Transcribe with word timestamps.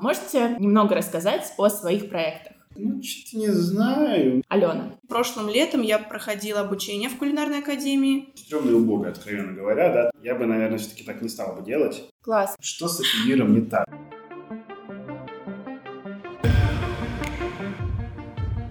Можете 0.00 0.56
немного 0.58 0.94
рассказать 0.94 1.52
о 1.58 1.68
своих 1.68 2.08
проектах? 2.08 2.54
Ну, 2.74 3.02
что-то 3.02 3.36
не 3.36 3.48
знаю. 3.48 4.42
Алена. 4.48 4.94
Прошлым 5.06 5.50
летом 5.50 5.82
я 5.82 5.98
проходила 5.98 6.60
обучение 6.60 7.10
в 7.10 7.18
кулинарной 7.18 7.58
академии. 7.58 8.32
Стрёмно 8.34 8.70
и 8.70 8.72
убого, 8.72 9.08
откровенно 9.08 9.52
говоря, 9.52 9.92
да. 9.92 10.10
Я 10.22 10.36
бы, 10.36 10.46
наверное, 10.46 10.78
все-таки 10.78 11.04
так 11.04 11.20
не 11.20 11.28
стал 11.28 11.54
бы 11.54 11.62
делать. 11.62 12.08
Класс. 12.22 12.56
Что 12.60 12.88
с 12.88 13.00
этим 13.00 13.28
миром 13.28 13.52
не 13.52 13.60
так? 13.60 13.86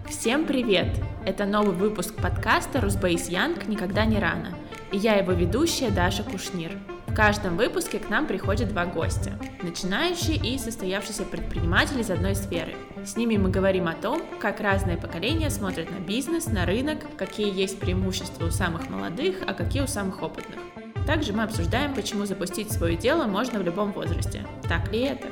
Всем 0.09 0.45
привет! 0.45 0.87
Это 1.27 1.45
новый 1.45 1.75
выпуск 1.75 2.15
подкаста 2.15 2.81
«Русбейс 2.81 3.29
Янг. 3.29 3.67
Никогда 3.67 4.05
не 4.05 4.17
рано». 4.17 4.57
И 4.91 4.97
я 4.97 5.17
его 5.17 5.33
ведущая 5.33 5.91
Даша 5.91 6.23
Кушнир. 6.23 6.71
В 7.19 7.21
каждом 7.21 7.57
выпуске 7.57 7.99
к 7.99 8.09
нам 8.09 8.27
приходят 8.27 8.69
два 8.69 8.85
гостя– 8.85 9.37
начинающие 9.61 10.37
и 10.37 10.57
состоявшиеся 10.57 11.25
предприниматели 11.25 11.99
из 11.99 12.09
одной 12.09 12.33
сферы. 12.33 12.75
С 13.03 13.17
ними 13.17 13.35
мы 13.35 13.49
говорим 13.49 13.89
о 13.89 13.93
том, 13.93 14.21
как 14.39 14.61
разные 14.61 14.95
поколения 14.95 15.49
смотрят 15.49 15.91
на 15.91 15.99
бизнес, 15.99 16.45
на 16.45 16.65
рынок, 16.65 16.99
какие 17.17 17.53
есть 17.53 17.77
преимущества 17.77 18.45
у 18.45 18.51
самых 18.51 18.89
молодых, 18.89 19.41
а 19.45 19.53
какие 19.53 19.81
у 19.81 19.87
самых 19.87 20.23
опытных. 20.23 20.61
Также 21.05 21.33
мы 21.33 21.43
обсуждаем, 21.43 21.93
почему 21.93 22.23
запустить 22.23 22.71
свое 22.71 22.95
дело 22.95 23.25
можно 23.25 23.59
в 23.59 23.63
любом 23.63 23.91
возрасте. 23.91 24.47
Так 24.69 24.89
ли 24.93 25.01
это? 25.01 25.27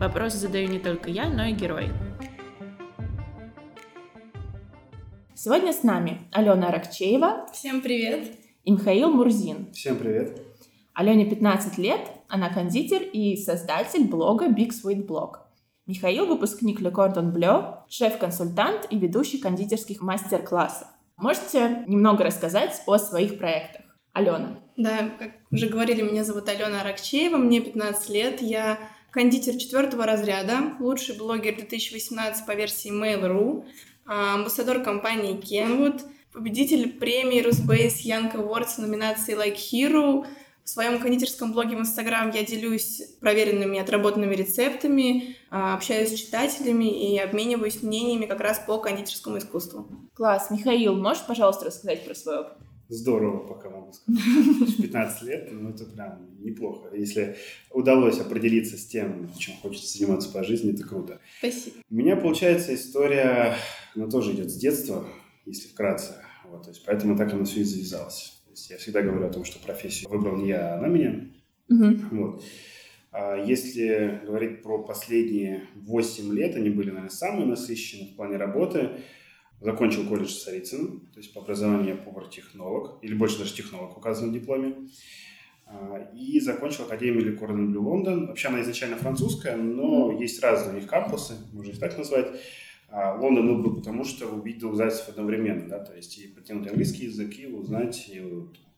Вопросы 0.00 0.38
задаю 0.38 0.68
не 0.68 0.80
только 0.80 1.08
я, 1.08 1.28
но 1.28 1.44
и 1.44 1.52
герои. 1.52 1.92
Сегодня 5.36 5.72
с 5.72 5.84
нами 5.84 6.22
Алена 6.32 6.70
Аракчеева. 6.70 7.46
Всем 7.52 7.80
привет. 7.80 8.26
И 8.64 8.72
Михаил 8.72 9.12
Мурзин. 9.12 9.70
Всем 9.72 9.98
привет. 9.98 10.51
Алене 10.94 11.24
15 11.24 11.78
лет, 11.78 12.00
она 12.28 12.48
кондитер 12.50 13.02
и 13.02 13.36
создатель 13.36 14.04
блога 14.04 14.46
Big 14.46 14.70
Sweet 14.70 15.06
Blog. 15.06 15.36
Михаил– 15.86 16.26
выпускник 16.28 16.80
Le 16.80 16.92
Cordon 16.92 17.32
Bleu, 17.32 17.76
шеф-консультант 17.88 18.86
и 18.90 18.98
ведущий 18.98 19.38
кондитерских 19.38 20.00
мастер-классов. 20.00 20.88
Можете 21.16 21.84
немного 21.86 22.24
рассказать 22.24 22.82
о 22.86 22.98
своих 22.98 23.38
проектах? 23.38 23.82
Алена. 24.12 24.58
Да, 24.76 25.10
как 25.18 25.32
уже 25.50 25.68
говорили, 25.68 26.02
меня 26.02 26.24
зовут 26.24 26.48
Алена 26.48 26.82
Аракчеева, 26.82 27.36
мне 27.36 27.60
15 27.60 28.10
лет, 28.10 28.42
я 28.42 28.78
кондитер 29.10 29.56
четвертого 29.56 30.04
разряда, 30.04 30.74
лучший 30.80 31.16
блогер 31.16 31.56
2018 31.56 32.46
по 32.46 32.54
версии 32.54 32.90
Mail.ru, 32.90 33.64
а, 34.06 34.34
амбассадор 34.34 34.82
компании 34.82 35.38
Kenwood, 35.38 36.02
победитель 36.32 36.92
премии 36.92 37.46
Rusbase 37.46 38.04
Young 38.04 38.34
Awards 38.34 38.76
в 38.76 38.78
номинации 38.78 39.34
Like 39.34 39.56
Hero. 39.56 40.26
В 40.64 40.68
своем 40.68 41.00
кондитерском 41.00 41.52
блоге 41.52 41.76
в 41.76 41.80
Инстаграм 41.80 42.30
я 42.30 42.44
делюсь 42.44 43.02
проверенными, 43.20 43.80
отработанными 43.80 44.34
рецептами, 44.34 45.36
а, 45.50 45.74
общаюсь 45.74 46.10
с 46.10 46.14
читателями 46.14 47.12
и 47.12 47.18
обмениваюсь 47.18 47.82
мнениями 47.82 48.26
как 48.26 48.40
раз 48.40 48.60
по 48.64 48.78
кондитерскому 48.78 49.38
искусству. 49.38 49.88
Класс. 50.14 50.50
Михаил, 50.50 50.94
можешь, 50.94 51.26
пожалуйста, 51.26 51.66
рассказать 51.66 52.04
про 52.04 52.14
свой 52.14 52.40
опыт? 52.40 52.58
Здорово, 52.88 53.38
пока 53.38 53.70
могу 53.70 53.92
сказать. 53.92 54.76
15 54.82 55.22
лет, 55.22 55.48
ну 55.50 55.70
это 55.70 55.84
прям 55.86 56.28
неплохо. 56.40 56.94
Если 56.94 57.36
удалось 57.70 58.20
определиться 58.20 58.76
с 58.76 58.84
тем, 58.84 59.32
чем 59.38 59.56
хочется 59.62 59.98
заниматься 59.98 60.28
по 60.28 60.44
жизни, 60.44 60.74
это 60.74 60.84
круто. 60.84 61.18
Спасибо. 61.38 61.76
У 61.90 61.94
меня, 61.94 62.16
получается, 62.16 62.74
история, 62.74 63.56
она 63.96 64.08
тоже 64.08 64.32
идет 64.32 64.50
с 64.50 64.56
детства, 64.56 65.06
если 65.46 65.68
вкратце. 65.68 66.22
Вот, 66.44 66.64
то 66.64 66.68
есть, 66.68 66.84
поэтому 66.84 67.16
так 67.16 67.32
оно 67.32 67.44
все 67.44 67.60
и 67.60 67.64
завязалось. 67.64 68.41
Есть, 68.52 68.70
я 68.70 68.76
всегда 68.76 69.00
говорю 69.00 69.26
о 69.26 69.32
том, 69.32 69.44
что 69.44 69.58
профессию 69.64 70.10
выбрал 70.10 70.36
не 70.36 70.48
я, 70.48 70.74
а 70.74 70.78
она 70.78 70.88
меня. 70.88 71.26
Угу. 71.70 71.96
Вот. 72.12 72.44
А 73.10 73.36
если 73.36 74.20
говорить 74.26 74.62
про 74.62 74.82
последние 74.82 75.68
8 75.74 76.34
лет, 76.34 76.54
они 76.54 76.68
были, 76.68 76.88
наверное, 76.88 77.08
самые 77.08 77.46
насыщенные 77.46 78.12
в 78.12 78.16
плане 78.16 78.36
работы. 78.36 78.90
Закончил 79.62 80.06
колледж 80.06 80.34
в 80.34 80.42
Царицыно, 80.42 81.00
то 81.14 81.20
есть 81.20 81.32
по 81.32 81.40
образованию 81.40 81.94
я 81.94 81.96
повар-технолог, 81.96 82.98
или 83.00 83.14
больше 83.14 83.38
даже 83.38 83.54
технолог 83.54 83.96
указан 83.96 84.30
в 84.30 84.32
дипломе. 84.34 84.74
А, 85.66 86.10
И 86.14 86.40
закончил 86.40 86.84
Академию 86.84 87.38
Cordon 87.38 87.68
Bleu 87.68 87.78
Лондон. 87.78 88.26
Вообще 88.26 88.48
она 88.48 88.60
изначально 88.60 88.96
французская, 88.96 89.56
но 89.56 90.12
есть 90.20 90.42
разные 90.42 90.74
у 90.74 90.80
них 90.80 90.90
кампусы, 90.90 91.34
можно 91.52 91.70
их 91.70 91.78
так 91.78 91.96
назвать. 91.96 92.28
А 92.92 93.18
Лондон 93.18 93.56
выбрал, 93.56 93.76
потому 93.76 94.04
что 94.04 94.26
увидел 94.26 94.74
зайцев 94.74 95.08
одновременно, 95.08 95.66
да, 95.66 95.78
то 95.78 95.96
есть 95.96 96.18
и 96.18 96.28
потянуть 96.28 96.68
английский 96.68 97.06
язык, 97.06 97.38
и 97.38 97.46
узнать, 97.46 98.06
и 98.08 98.22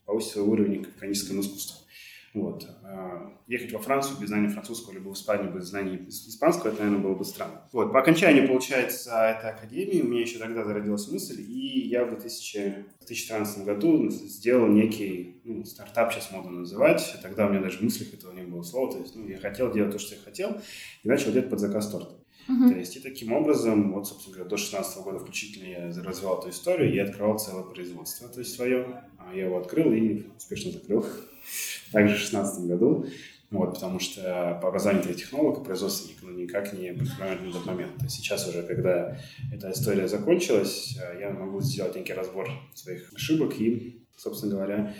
повысить 0.05 0.31
свой 0.31 0.45
уровень 0.45 0.85
в 0.85 0.97
каническом 0.97 1.41
искусстве. 1.41 1.85
Вот. 2.33 2.67
А, 2.83 3.33
Ехать 3.47 3.71
во 3.71 3.79
Францию 3.79 4.17
без 4.19 4.27
знания 4.27 4.49
французского, 4.49 4.93
либо 4.93 5.09
в 5.09 5.13
Испанию 5.13 5.53
без 5.53 5.65
знаний 5.65 6.05
испанского, 6.09 6.69
это, 6.69 6.83
наверное, 6.83 7.01
было 7.01 7.15
бы 7.15 7.23
странно. 7.23 7.61
Вот. 7.71 7.93
По 7.93 7.99
окончании, 7.99 8.45
получается, 8.45 9.11
этой 9.11 9.51
академии 9.51 10.01
у 10.01 10.07
меня 10.07 10.21
еще 10.21 10.37
тогда 10.39 10.65
зародилась 10.65 11.09
мысль, 11.09 11.41
и 11.41 11.87
я 11.87 12.03
в 12.03 12.09
2000, 12.09 12.85
2013 12.99 13.65
году 13.65 14.09
сделал 14.09 14.67
некий 14.67 15.41
ну, 15.45 15.63
стартап, 15.63 16.11
сейчас 16.11 16.31
модно 16.31 16.51
называть. 16.51 17.17
Тогда 17.21 17.47
у 17.47 17.49
меня 17.49 17.61
даже 17.61 17.77
в 17.77 17.81
мыслях 17.81 18.13
этого 18.13 18.33
не 18.33 18.43
было 18.43 18.63
слова. 18.63 18.91
То 18.91 18.99
есть 18.99 19.15
ну, 19.15 19.27
я 19.27 19.37
хотел 19.37 19.71
делать 19.71 19.93
то, 19.93 19.99
что 19.99 20.15
я 20.15 20.21
хотел, 20.21 20.57
и 21.03 21.07
начал 21.07 21.31
делать 21.31 21.49
под 21.49 21.59
заказ 21.59 21.89
торта. 21.89 22.15
Угу. 22.47 22.69
То 22.69 22.77
есть 22.77 22.95
и 22.95 22.99
таким 22.99 23.33
образом, 23.33 23.93
вот, 23.93 24.07
собственно 24.07 24.35
говоря, 24.35 24.49
до 24.49 24.57
16 24.57 25.03
года 25.03 25.19
включительно 25.19 25.67
я 25.67 25.87
развивал 26.03 26.39
эту 26.39 26.49
историю, 26.49 26.93
и 26.93 26.99
открывал 26.99 27.39
целое 27.39 27.63
производство, 27.63 28.27
то 28.27 28.39
есть 28.39 28.53
свое. 28.53 29.03
А 29.17 29.33
Я 29.33 29.45
его 29.45 29.57
открыл 29.57 29.91
и 29.91 30.25
успешно 30.37 30.71
закрыл. 30.71 31.05
Также 31.91 32.15
в 32.15 32.19
16 32.19 32.67
году. 32.67 33.05
Вот, 33.51 33.75
потому 33.75 33.99
что 33.99 34.59
по 34.61 34.69
образованию 34.69 35.07
я 35.07 35.13
технолог 35.13 35.63
производственник, 35.63 36.17
но 36.23 36.31
никак 36.31 36.73
не 36.73 36.93
предприниматель 36.93 37.45
на 37.45 37.53
тот 37.53 37.65
момент. 37.65 38.01
Есть 38.01 38.15
сейчас 38.15 38.47
уже, 38.47 38.63
когда 38.63 39.17
эта 39.53 39.71
история 39.71 40.07
закончилась, 40.07 40.97
я 41.19 41.29
могу 41.29 41.61
сделать 41.61 41.95
некий 41.95 42.13
разбор 42.13 42.49
своих 42.73 43.13
ошибок 43.13 43.53
и, 43.61 44.04
собственно 44.17 44.53
говоря, 44.53 44.93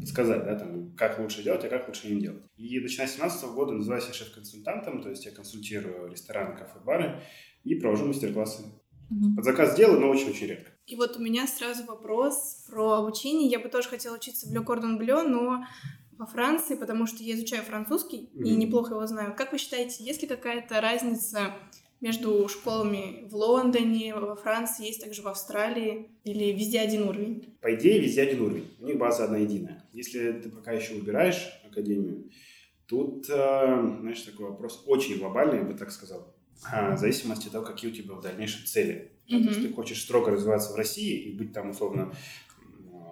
подсказать, 0.00 0.44
да, 0.44 0.54
там, 0.56 0.92
как 0.96 1.18
лучше 1.18 1.42
делать, 1.42 1.64
а 1.64 1.68
как 1.68 1.88
лучше 1.88 2.12
не 2.12 2.20
делать. 2.20 2.42
И 2.56 2.78
начиная 2.80 3.06
с 3.06 3.16
2017 3.16 3.50
года 3.50 3.72
называюсь 3.72 4.06
я 4.06 4.12
шеф-консультантом, 4.12 5.02
то 5.02 5.10
есть 5.10 5.24
я 5.24 5.30
консультирую 5.30 6.10
рестораны, 6.10 6.56
кафе, 6.56 6.78
бары 6.84 7.22
и 7.64 7.74
провожу 7.74 8.06
мастер-классы. 8.06 8.64
Мгм. 9.10 9.36
Под 9.36 9.44
заказ 9.44 9.74
делаю, 9.74 10.00
но 10.00 10.08
очень-очень 10.08 10.46
редко. 10.46 10.70
И 10.86 10.96
вот 10.96 11.16
у 11.16 11.20
меня 11.20 11.46
сразу 11.46 11.84
вопрос 11.84 12.66
про 12.68 12.94
обучение. 12.94 13.48
Я 13.48 13.58
бы 13.58 13.68
тоже 13.68 13.88
хотела 13.88 14.16
учиться 14.16 14.48
в 14.48 14.52
Le 14.52 14.64
Cordon 14.64 14.98
Bleu, 14.98 15.22
но 15.26 15.64
во 16.18 16.26
Франции, 16.26 16.74
потому 16.74 17.06
что 17.06 17.22
я 17.22 17.34
изучаю 17.34 17.62
французский 17.62 18.28
и 18.34 18.56
неплохо 18.56 18.94
его 18.94 19.06
знаю. 19.06 19.34
Как 19.36 19.52
вы 19.52 19.58
считаете, 19.58 20.02
есть 20.04 20.20
ли 20.20 20.28
какая-то 20.28 20.80
разница 20.80 21.54
между 22.00 22.48
школами 22.48 23.26
в 23.28 23.34
Лондоне, 23.34 24.14
во 24.14 24.36
Франции, 24.36 24.86
есть 24.86 25.02
также 25.02 25.22
в 25.22 25.28
Австралии, 25.28 26.10
или 26.24 26.52
везде 26.52 26.80
один 26.80 27.08
уровень? 27.08 27.56
По 27.60 27.74
идее, 27.74 28.00
везде 28.00 28.22
один 28.22 28.42
уровень. 28.42 28.68
У 28.80 28.86
них 28.86 28.98
база 28.98 29.24
одна 29.24 29.38
единая. 29.38 29.84
Если 29.92 30.32
ты 30.32 30.48
пока 30.50 30.72
еще 30.72 30.94
выбираешь 30.94 31.48
академию, 31.68 32.30
тут, 32.86 33.28
э, 33.28 33.96
знаешь, 34.00 34.22
такой 34.22 34.46
вопрос 34.50 34.84
очень 34.86 35.18
глобальный, 35.18 35.58
я 35.58 35.64
бы 35.64 35.74
так 35.74 35.90
сказал. 35.90 36.34
А, 36.72 36.94
В 36.94 36.98
зависимости 36.98 37.46
от 37.46 37.52
того, 37.52 37.64
какие 37.64 37.90
у 37.90 37.94
тебя 37.94 38.14
в 38.14 38.20
дальнейшем 38.20 38.64
цели. 38.66 39.12
Мгм. 39.28 39.42
То 39.44 39.48
есть 39.50 39.62
ты 39.62 39.72
хочешь 39.72 40.02
строго 40.02 40.30
развиваться 40.30 40.72
в 40.72 40.76
России 40.76 41.16
и 41.16 41.36
быть 41.36 41.52
там, 41.52 41.70
условно, 41.70 42.12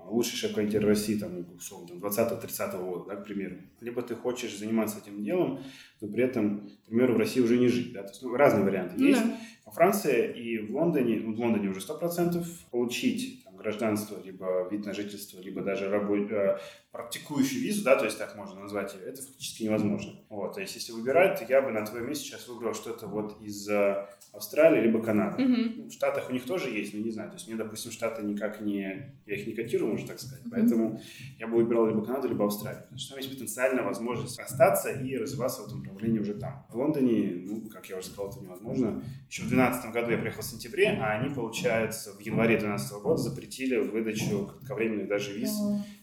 лучший 0.08 0.36
шеф-кондитер 0.36 0.84
России, 0.86 1.18
там, 1.18 1.46
условно, 1.56 1.88
там, 1.88 1.98
20-30 1.98 2.84
года, 2.84 3.04
да, 3.08 3.16
к 3.16 3.24
примеру. 3.24 3.56
Либо 3.80 4.02
ты 4.02 4.14
хочешь 4.14 4.56
заниматься 4.58 4.98
этим 4.98 5.22
делом, 5.24 5.60
но 6.00 6.08
при 6.08 6.22
этом, 6.24 6.68
к 6.84 6.88
примеру, 6.88 7.14
в 7.14 7.18
России 7.18 7.40
уже 7.40 7.58
не 7.58 7.68
жить. 7.68 7.92
Да? 7.92 8.02
То 8.02 8.08
есть, 8.10 8.22
ну, 8.22 8.34
разные 8.34 8.64
варианты 8.64 8.94
Ну 8.98 9.06
есть. 9.06 9.22
да. 9.22 9.36
Во 9.66 9.72
Франции 9.72 10.32
и 10.32 10.58
в 10.58 10.76
Лондоне, 10.76 11.20
ну, 11.24 11.34
в 11.34 11.40
Лондоне 11.40 11.70
уже 11.70 11.80
100%, 11.80 12.44
получить 12.70 13.42
там, 13.44 13.56
гражданство, 13.56 14.16
либо 14.24 14.68
вид 14.70 14.86
на 14.86 14.94
жительство, 14.94 15.40
либо 15.40 15.60
даже 15.62 15.86
рабо- 15.86 16.30
э, 16.30 16.58
практикующую 16.96 17.62
визу, 17.62 17.84
да, 17.84 17.96
то 17.96 18.04
есть 18.04 18.18
так 18.18 18.34
можно 18.36 18.60
назвать 18.60 18.94
ее, 18.94 19.02
это 19.02 19.22
фактически 19.22 19.64
невозможно. 19.64 20.12
Вот, 20.28 20.54
то 20.54 20.60
есть 20.60 20.74
если 20.74 20.92
выбирать, 20.92 21.38
то 21.38 21.44
я 21.48 21.62
бы 21.62 21.70
на 21.70 21.84
твоем 21.84 22.08
месте 22.08 22.24
сейчас 22.24 22.48
выбрал 22.48 22.74
что-то 22.74 23.06
вот 23.06 23.40
из 23.42 23.68
э, 23.68 24.06
Австралии, 24.36 24.82
либо 24.82 25.02
Канады. 25.02 25.42
Ну, 25.42 25.88
В 25.88 25.92
Штатах 25.92 26.28
у 26.28 26.32
них 26.32 26.44
тоже 26.44 26.70
есть, 26.70 26.92
но 26.94 27.00
не 27.00 27.10
знаю. 27.10 27.30
То 27.30 27.36
есть 27.36 27.48
мне, 27.48 27.56
допустим, 27.56 27.90
Штаты 27.90 28.22
никак 28.22 28.60
не... 28.60 29.14
Я 29.26 29.34
их 29.34 29.46
не 29.46 29.54
котирую, 29.54 29.92
можно 29.92 30.08
так 30.08 30.20
сказать. 30.20 30.44
Мгм. 30.44 30.50
Поэтому 30.50 31.00
я 31.38 31.46
бы 31.46 31.56
выбирал 31.56 31.86
либо 31.86 32.04
Канаду, 32.04 32.28
либо 32.28 32.44
Австралию. 32.44 32.82
Потому 32.82 32.98
что 32.98 33.10
там 33.10 33.18
есть 33.18 33.32
потенциальная 33.32 33.82
возможность 33.82 34.38
остаться 34.38 34.90
и 34.90 35.16
развиваться 35.16 35.62
в 35.62 35.66
этом 35.66 35.82
направлении 35.82 36.18
уже 36.18 36.34
там. 36.34 36.66
В 36.70 36.76
Лондоне, 36.76 37.44
ну, 37.46 37.68
как 37.70 37.86
я 37.86 37.96
уже 37.96 38.08
сказал, 38.08 38.30
это 38.30 38.40
невозможно. 38.40 39.02
Еще 39.28 39.42
в 39.42 39.48
2012 39.48 39.92
году 39.92 40.10
я 40.10 40.18
приехал 40.18 40.42
в 40.42 40.46
сентябре, 40.46 40.98
а 41.00 41.12
они, 41.12 41.34
получается, 41.34 42.12
в 42.12 42.20
январе 42.20 42.58
2012 42.58 43.02
года 43.02 43.22
запретили 43.22 43.76
выдачу 43.76 44.46
кратковременных 44.46 45.08
даже 45.08 45.32
виз. 45.32 45.52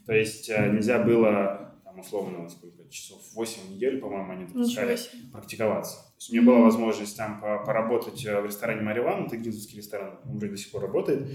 То 0.05 0.13
есть 0.13 0.49
э, 0.49 0.71
нельзя 0.71 0.99
было, 0.99 1.75
там, 1.83 1.99
условно, 1.99 2.49
сколько 2.49 2.73
часов, 2.89 3.21
8 3.33 3.61
в 3.67 3.71
неделю, 3.71 3.99
по-моему, 3.99 4.31
они 4.31 4.45
допускали 4.45 4.95
себе. 4.95 5.31
практиковаться. 5.31 5.97
То 5.97 6.17
есть 6.19 6.29
у 6.29 6.33
меня 6.35 6.45
была 6.45 6.59
возможность 6.59 7.17
там 7.17 7.41
поработать 7.41 8.23
э, 8.25 8.39
в 8.39 8.45
ресторане 8.45 8.81
Мариван, 8.81 9.25
это 9.25 9.35
гнезовский 9.35 9.77
ресторан, 9.77 10.19
он 10.25 10.37
уже 10.37 10.49
до 10.49 10.57
сих 10.57 10.71
пор 10.71 10.83
работает. 10.83 11.27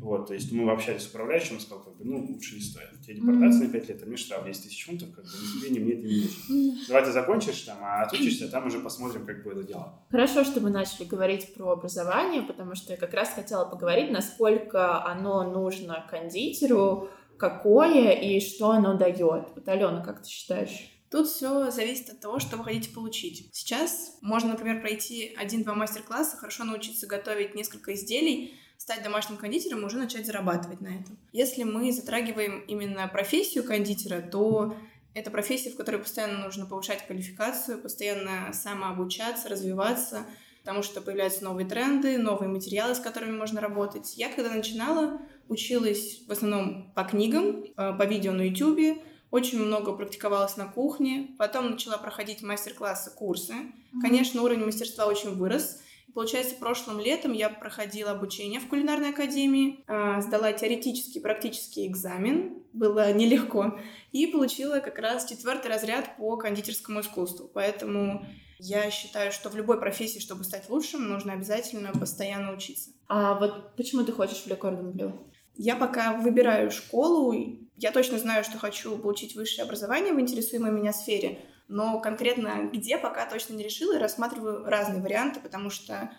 Вот, 0.00 0.28
то 0.28 0.34
есть 0.34 0.50
мы 0.52 0.70
общались 0.72 1.02
с 1.02 1.08
управляющим, 1.08 1.56
он 1.56 1.60
сказал, 1.60 1.84
как 1.84 1.96
бы, 1.96 2.04
ну, 2.04 2.24
лучше 2.24 2.54
не 2.54 2.62
стоит. 2.62 2.88
У 2.98 3.02
тебя 3.02 3.14
депортация 3.14 3.66
на 3.66 3.72
5 3.72 3.88
лет, 3.88 4.02
а 4.02 4.06
мне 4.06 4.16
штраф 4.16 4.44
10 4.46 4.62
тысяч 4.64 4.86
фунтов, 4.86 5.12
как 5.12 5.24
бы, 5.24 5.30
тебе, 5.30 5.70
ни 5.70 5.78
мне 5.78 5.92
это 5.92 6.06
не 6.06 6.22
нужно. 6.22 6.86
Давай 6.88 7.04
ты 7.04 7.12
закончишь 7.12 7.60
там, 7.60 7.76
а 7.82 8.02
отучишься, 8.02 8.48
там 8.48 8.66
уже 8.66 8.80
посмотрим, 8.80 9.26
как 9.26 9.44
будет 9.44 9.66
дело. 9.66 10.02
Хорошо, 10.10 10.44
что 10.44 10.60
мы 10.60 10.70
начали 10.70 11.04
говорить 11.04 11.52
про 11.54 11.72
образование, 11.72 12.42
потому 12.42 12.74
что 12.74 12.94
я 12.94 12.98
как 12.98 13.12
раз 13.12 13.30
хотела 13.34 13.66
поговорить, 13.66 14.10
насколько 14.10 15.04
оно 15.04 15.42
нужно 15.44 16.06
кондитеру, 16.10 17.10
какое 17.38 18.12
и 18.12 18.40
что 18.40 18.70
оно 18.70 18.94
дает. 18.94 19.48
Вот, 19.54 19.68
Алена, 19.68 20.02
как 20.02 20.22
ты 20.22 20.28
считаешь? 20.28 20.90
Тут 21.10 21.28
все 21.28 21.70
зависит 21.70 22.08
от 22.08 22.20
того, 22.20 22.38
что 22.38 22.56
вы 22.56 22.64
хотите 22.64 22.90
получить. 22.90 23.48
Сейчас 23.52 24.16
можно, 24.22 24.52
например, 24.52 24.80
пройти 24.80 25.34
один-два 25.36 25.74
мастер-класса, 25.74 26.38
хорошо 26.38 26.64
научиться 26.64 27.06
готовить 27.06 27.54
несколько 27.54 27.92
изделий, 27.94 28.54
стать 28.78 29.02
домашним 29.02 29.36
кондитером 29.36 29.82
и 29.82 29.84
уже 29.84 29.98
начать 29.98 30.24
зарабатывать 30.24 30.80
на 30.80 30.88
этом. 30.88 31.18
Если 31.32 31.64
мы 31.64 31.92
затрагиваем 31.92 32.60
именно 32.60 33.06
профессию 33.08 33.62
кондитера, 33.62 34.22
то 34.22 34.74
это 35.14 35.30
профессия, 35.30 35.70
в 35.70 35.76
которой 35.76 35.98
постоянно 35.98 36.38
нужно 36.38 36.64
повышать 36.64 37.06
квалификацию, 37.06 37.78
постоянно 37.78 38.52
самообучаться, 38.54 39.50
развиваться, 39.50 40.26
потому 40.62 40.82
что 40.84 41.00
появляются 41.00 41.42
новые 41.42 41.68
тренды, 41.68 42.18
новые 42.18 42.48
материалы, 42.48 42.94
с 42.94 43.00
которыми 43.00 43.36
можно 43.36 43.60
работать. 43.60 44.16
Я 44.16 44.32
когда 44.32 44.52
начинала, 44.52 45.20
училась 45.48 46.22
в 46.26 46.30
основном 46.30 46.92
по 46.94 47.02
книгам, 47.02 47.64
э, 47.64 47.92
по 47.98 48.04
видео 48.04 48.32
на 48.32 48.42
YouTube, 48.42 49.02
очень 49.32 49.58
много 49.58 49.92
практиковалась 49.92 50.56
на 50.56 50.66
кухне, 50.66 51.34
потом 51.38 51.70
начала 51.70 51.98
проходить 51.98 52.42
мастер-классы, 52.42 53.10
курсы. 53.10 53.54
Конечно, 54.00 54.42
уровень 54.42 54.64
мастерства 54.64 55.06
очень 55.06 55.34
вырос. 55.34 55.81
Получается, 56.14 56.56
прошлым 56.56 57.00
летом 57.00 57.32
я 57.32 57.48
проходила 57.48 58.10
обучение 58.10 58.60
в 58.60 58.68
кулинарной 58.68 59.10
академии, 59.10 59.82
а, 59.86 60.20
сдала 60.20 60.52
теоретический 60.52 61.20
и 61.20 61.22
практический 61.22 61.86
экзамен, 61.86 62.62
было 62.72 63.12
нелегко, 63.12 63.78
и 64.12 64.26
получила 64.26 64.80
как 64.80 64.98
раз 64.98 65.28
четвертый 65.28 65.68
разряд 65.70 66.16
по 66.16 66.36
кондитерскому 66.36 67.00
искусству. 67.00 67.50
Поэтому 67.52 68.26
я 68.58 68.90
считаю, 68.90 69.32
что 69.32 69.48
в 69.48 69.56
любой 69.56 69.80
профессии, 69.80 70.18
чтобы 70.18 70.44
стать 70.44 70.68
лучшим, 70.68 71.08
нужно 71.08 71.32
обязательно 71.32 71.92
постоянно 71.92 72.52
учиться. 72.52 72.90
А 73.08 73.38
вот 73.38 73.74
почему 73.76 74.04
ты 74.04 74.12
хочешь 74.12 74.42
в 74.42 74.46
Le 74.46 74.58
Cordon 74.58 74.92
Bleu? 74.92 75.12
Я 75.54 75.76
пока 75.76 76.14
выбираю 76.14 76.70
школу, 76.70 77.34
я 77.76 77.90
точно 77.90 78.18
знаю, 78.18 78.44
что 78.44 78.58
хочу 78.58 78.96
получить 78.98 79.34
высшее 79.34 79.64
образование 79.64 80.14
в 80.14 80.20
интересуемой 80.20 80.70
меня 80.70 80.92
сфере, 80.92 81.40
но 81.72 81.98
конкретно 82.00 82.70
где 82.72 82.98
пока 82.98 83.26
точно 83.26 83.54
не 83.54 83.64
решила 83.64 83.96
и 83.96 83.98
рассматриваю 83.98 84.64
разные 84.64 85.02
варианты, 85.02 85.40
потому 85.40 85.70
что 85.70 86.12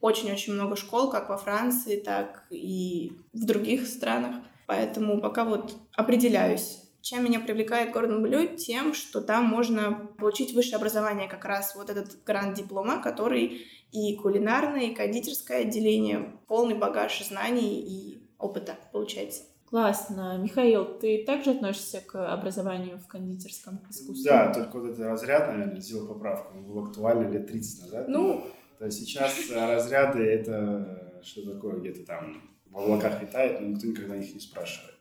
очень-очень 0.00 0.52
много 0.52 0.76
школ, 0.76 1.10
как 1.10 1.28
во 1.28 1.36
Франции, 1.36 1.98
так 1.98 2.46
и 2.50 3.12
в 3.32 3.44
других 3.44 3.86
странах. 3.86 4.36
Поэтому 4.66 5.20
пока 5.20 5.44
вот 5.44 5.74
определяюсь. 5.96 6.82
Чем 7.00 7.24
меня 7.24 7.40
привлекает 7.40 7.92
Гордон 7.92 8.22
Блю? 8.22 8.56
Тем, 8.56 8.92
что 8.92 9.22
там 9.22 9.46
можно 9.46 10.08
получить 10.18 10.52
высшее 10.52 10.76
образование, 10.76 11.28
как 11.28 11.44
раз 11.46 11.74
вот 11.74 11.88
этот 11.88 12.22
грант 12.24 12.54
диплома, 12.54 13.00
который 13.02 13.66
и 13.90 14.14
кулинарное, 14.16 14.88
и 14.88 14.94
кондитерское 14.94 15.62
отделение, 15.62 16.38
полный 16.46 16.74
багаж 16.74 17.26
знаний 17.26 17.80
и 17.80 18.28
опыта 18.38 18.76
получается. 18.92 19.44
Классно. 19.68 20.38
Михаил, 20.42 20.98
ты 20.98 21.24
также 21.24 21.50
относишься 21.50 22.00
к 22.00 22.32
образованию 22.32 22.98
в 22.98 23.06
кондитерском 23.06 23.80
искусстве? 23.90 24.30
Да, 24.30 24.52
только 24.52 24.78
вот 24.78 24.90
этот 24.90 25.04
разряд, 25.04 25.48
наверное, 25.48 25.80
сделал 25.80 26.08
поправку. 26.08 26.56
Он 26.56 26.64
был 26.64 26.84
актуальный 26.84 27.30
лет 27.30 27.46
30 27.46 27.82
назад. 27.82 28.08
Ну, 28.08 28.46
то 28.78 28.86
есть 28.86 28.98
сейчас 28.98 29.50
разряды 29.50 30.20
это 30.20 31.20
что 31.22 31.52
такое, 31.52 31.80
где-то 31.80 32.06
там 32.06 32.42
в 32.70 32.78
облаках 32.78 33.20
витает, 33.20 33.60
но 33.60 33.68
никто 33.68 33.86
никогда 33.86 34.16
их 34.16 34.34
не 34.34 34.40
спрашивает. 34.40 34.94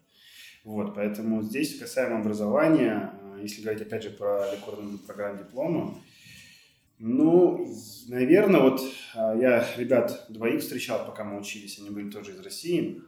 Вот, 0.64 0.96
поэтому 0.96 1.42
здесь 1.44 1.80
касаемо 1.80 2.20
образования, 2.20 3.14
э, 3.22 3.40
если 3.44 3.62
говорить 3.62 3.82
опять 3.84 4.04
же 4.04 4.10
про 4.10 4.52
рекордную 4.52 4.98
программу 5.00 5.40
диплома, 5.40 5.98
ну, 7.00 7.72
наверное, 8.10 8.62
вот 8.62 8.82
э, 8.82 9.38
я 9.40 9.66
ребят 9.78 10.26
двоих 10.30 10.62
встречал, 10.62 11.06
пока 11.06 11.24
мы 11.24 11.40
учились, 11.40 11.80
они 11.80 11.90
были 11.90 12.10
тоже 12.10 12.32
из 12.32 12.40
России, 12.42 13.02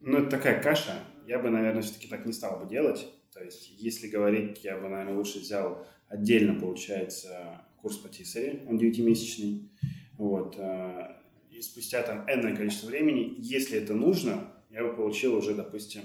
ну, 0.00 0.18
это 0.18 0.30
такая 0.30 0.62
каша. 0.62 1.00
Я 1.26 1.38
бы, 1.38 1.50
наверное, 1.50 1.82
все-таки 1.82 2.08
так 2.08 2.26
не 2.26 2.32
стал 2.32 2.60
бы 2.60 2.68
делать. 2.68 3.06
То 3.32 3.44
есть, 3.44 3.70
если 3.78 4.08
говорить, 4.08 4.64
я 4.64 4.76
бы, 4.78 4.88
наверное, 4.88 5.14
лучше 5.14 5.40
взял 5.40 5.86
отдельно, 6.08 6.58
получается, 6.58 7.62
курс 7.80 7.96
по 7.98 8.08
тисаре, 8.08 8.64
он 8.68 8.78
девятимесячный. 8.78 9.70
Вот. 10.16 10.56
Э, 10.58 11.16
и 11.50 11.60
спустя 11.60 12.02
там 12.02 12.24
энное 12.28 12.56
количество 12.56 12.88
времени, 12.88 13.34
если 13.38 13.78
это 13.78 13.94
нужно, 13.94 14.52
я 14.70 14.82
бы 14.82 14.94
получил 14.94 15.36
уже, 15.36 15.54
допустим, 15.54 16.02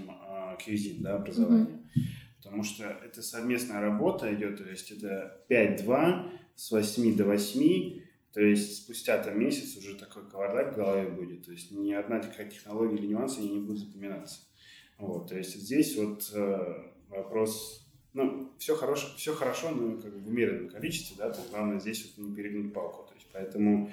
QZ, 0.66 1.00
э, 1.00 1.02
да, 1.02 1.16
образование. 1.16 1.68
Mm-hmm. 1.68 2.02
Потому 2.38 2.64
что 2.64 2.84
это 2.84 3.22
совместная 3.22 3.82
работа 3.82 4.34
идет, 4.34 4.58
то 4.58 4.70
есть 4.70 4.92
это 4.92 5.46
5-2 5.50 6.30
с 6.56 6.72
8 6.72 7.16
до 7.16 7.26
8, 7.26 8.02
то 8.34 8.42
есть 8.42 8.78
спустя 8.78 9.22
там 9.22 9.40
месяц 9.40 9.78
уже 9.78 9.96
такой 9.96 10.28
кавардак 10.28 10.74
в 10.74 10.78
голове 10.78 11.08
будет. 11.08 11.46
То 11.46 11.52
есть 11.52 11.72
ни 11.72 11.94
одна 11.94 12.20
такая 12.20 12.50
технология 12.50 12.98
или 12.98 13.06
нюансы 13.06 13.42
не 13.42 13.60
будут 13.60 13.78
запоминаться. 13.78 14.40
Вот, 14.98 15.30
то 15.30 15.38
есть 15.38 15.56
здесь 15.56 15.96
вот 15.98 16.32
э, 16.34 16.84
вопрос, 17.10 17.88
ну, 18.14 18.52
все 18.58 18.76
хорошо, 18.76 19.08
все 19.18 19.34
хорошо, 19.34 19.70
но 19.70 20.02
как 20.02 20.14
бы 20.14 20.20
в 20.20 20.28
умеренном 20.28 20.70
количестве, 20.70 21.16
да, 21.18 21.30
то 21.30 21.42
главное 21.52 21.80
здесь 21.80 22.06
вот 22.06 22.26
не 22.26 22.36
перегнуть 22.36 22.74
палку. 22.74 23.08
То 23.08 23.14
есть 23.14 23.28
поэтому 23.32 23.92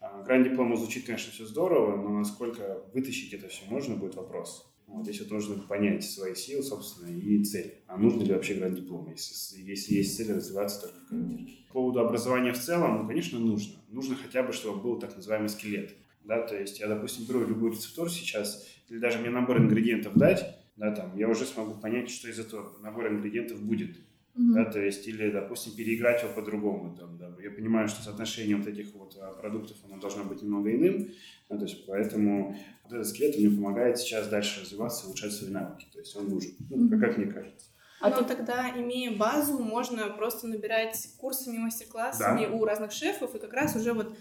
э, 0.00 0.22
гранд 0.24 0.50
диплома 0.50 0.76
звучит, 0.76 1.06
конечно, 1.06 1.32
все 1.32 1.46
здорово, 1.46 1.96
но 1.96 2.10
насколько 2.10 2.82
вытащить 2.92 3.32
это 3.32 3.48
все 3.48 3.64
можно, 3.70 3.96
будет 3.96 4.16
вопрос. 4.16 4.67
Вот 4.88 5.04
здесь 5.04 5.20
вот 5.20 5.30
нужно 5.30 5.56
понять 5.56 6.02
свои 6.02 6.34
силы, 6.34 6.62
собственно, 6.62 7.08
и 7.08 7.44
цель. 7.44 7.74
А 7.86 7.98
нужно 7.98 8.22
ли 8.22 8.32
вообще 8.32 8.54
гранд 8.54 8.74
диплом, 8.74 9.10
если, 9.10 9.60
если 9.60 9.94
есть 9.94 10.16
цель 10.16 10.32
развиваться 10.32 10.82
только 10.82 10.98
в 10.98 11.08
кондитерке? 11.08 11.62
По 11.68 11.74
поводу 11.74 12.00
образования 12.00 12.52
в 12.52 12.58
целом, 12.58 13.02
ну, 13.02 13.06
конечно, 13.06 13.38
нужно. 13.38 13.74
Нужно 13.88 14.16
хотя 14.16 14.42
бы, 14.42 14.52
чтобы 14.52 14.80
был 14.80 14.98
так 14.98 15.14
называемый 15.14 15.50
скелет. 15.50 15.94
Да, 16.24 16.46
то 16.46 16.58
есть 16.58 16.80
я, 16.80 16.88
допустим, 16.88 17.26
беру 17.26 17.46
любую 17.46 17.72
рецептуру 17.72 18.08
сейчас, 18.08 18.66
или 18.88 18.98
даже 18.98 19.18
мне 19.18 19.30
набор 19.30 19.58
ингредиентов 19.58 20.14
дать, 20.14 20.58
да, 20.76 20.94
там, 20.94 21.16
я 21.16 21.28
уже 21.28 21.44
смогу 21.44 21.74
понять, 21.74 22.08
что 22.08 22.28
из 22.28 22.38
этого 22.38 22.78
набора 22.80 23.08
ингредиентов 23.08 23.60
будет. 23.60 23.96
Mm-hmm. 24.38 24.54
Да, 24.54 24.64
то 24.66 24.80
есть, 24.80 25.08
или, 25.08 25.30
допустим, 25.30 25.74
переиграть 25.74 26.22
его 26.22 26.32
по-другому. 26.32 26.96
Там, 26.96 27.18
да. 27.18 27.34
Я 27.42 27.50
понимаю, 27.50 27.88
что 27.88 28.02
соотношение 28.02 28.56
вот 28.56 28.68
этих 28.68 28.94
вот 28.94 29.16
а, 29.20 29.32
продуктов, 29.32 29.76
оно 29.84 29.98
должно 29.98 30.24
быть 30.24 30.42
немного 30.42 30.72
иным. 30.72 31.08
Да, 31.48 31.56
то 31.56 31.64
есть, 31.64 31.84
поэтому 31.86 32.56
вот 32.84 32.92
этот 32.92 33.08
скелет 33.08 33.36
мне 33.36 33.50
помогает 33.50 33.98
сейчас 33.98 34.28
дальше 34.28 34.60
развиваться 34.60 35.04
и 35.04 35.06
улучшать 35.08 35.32
свои 35.32 35.50
навыки. 35.50 35.88
То 35.92 35.98
есть, 35.98 36.14
он 36.14 36.28
нужен, 36.28 36.52
ну, 36.70 36.88
mm-hmm. 36.88 37.00
как 37.00 37.18
мне 37.18 37.26
кажется. 37.26 37.70
А 38.00 38.12
то 38.12 38.22
тогда, 38.22 38.70
имея 38.76 39.10
базу, 39.16 39.58
можно 39.58 40.08
просто 40.10 40.46
набирать 40.46 40.96
курсами, 41.18 41.58
мастер-классами 41.58 42.46
да. 42.46 42.52
у 42.52 42.64
разных 42.64 42.92
шефов 42.92 43.34
и 43.34 43.40
как 43.40 43.52
раз 43.52 43.74
уже 43.74 43.92
вот 43.92 44.16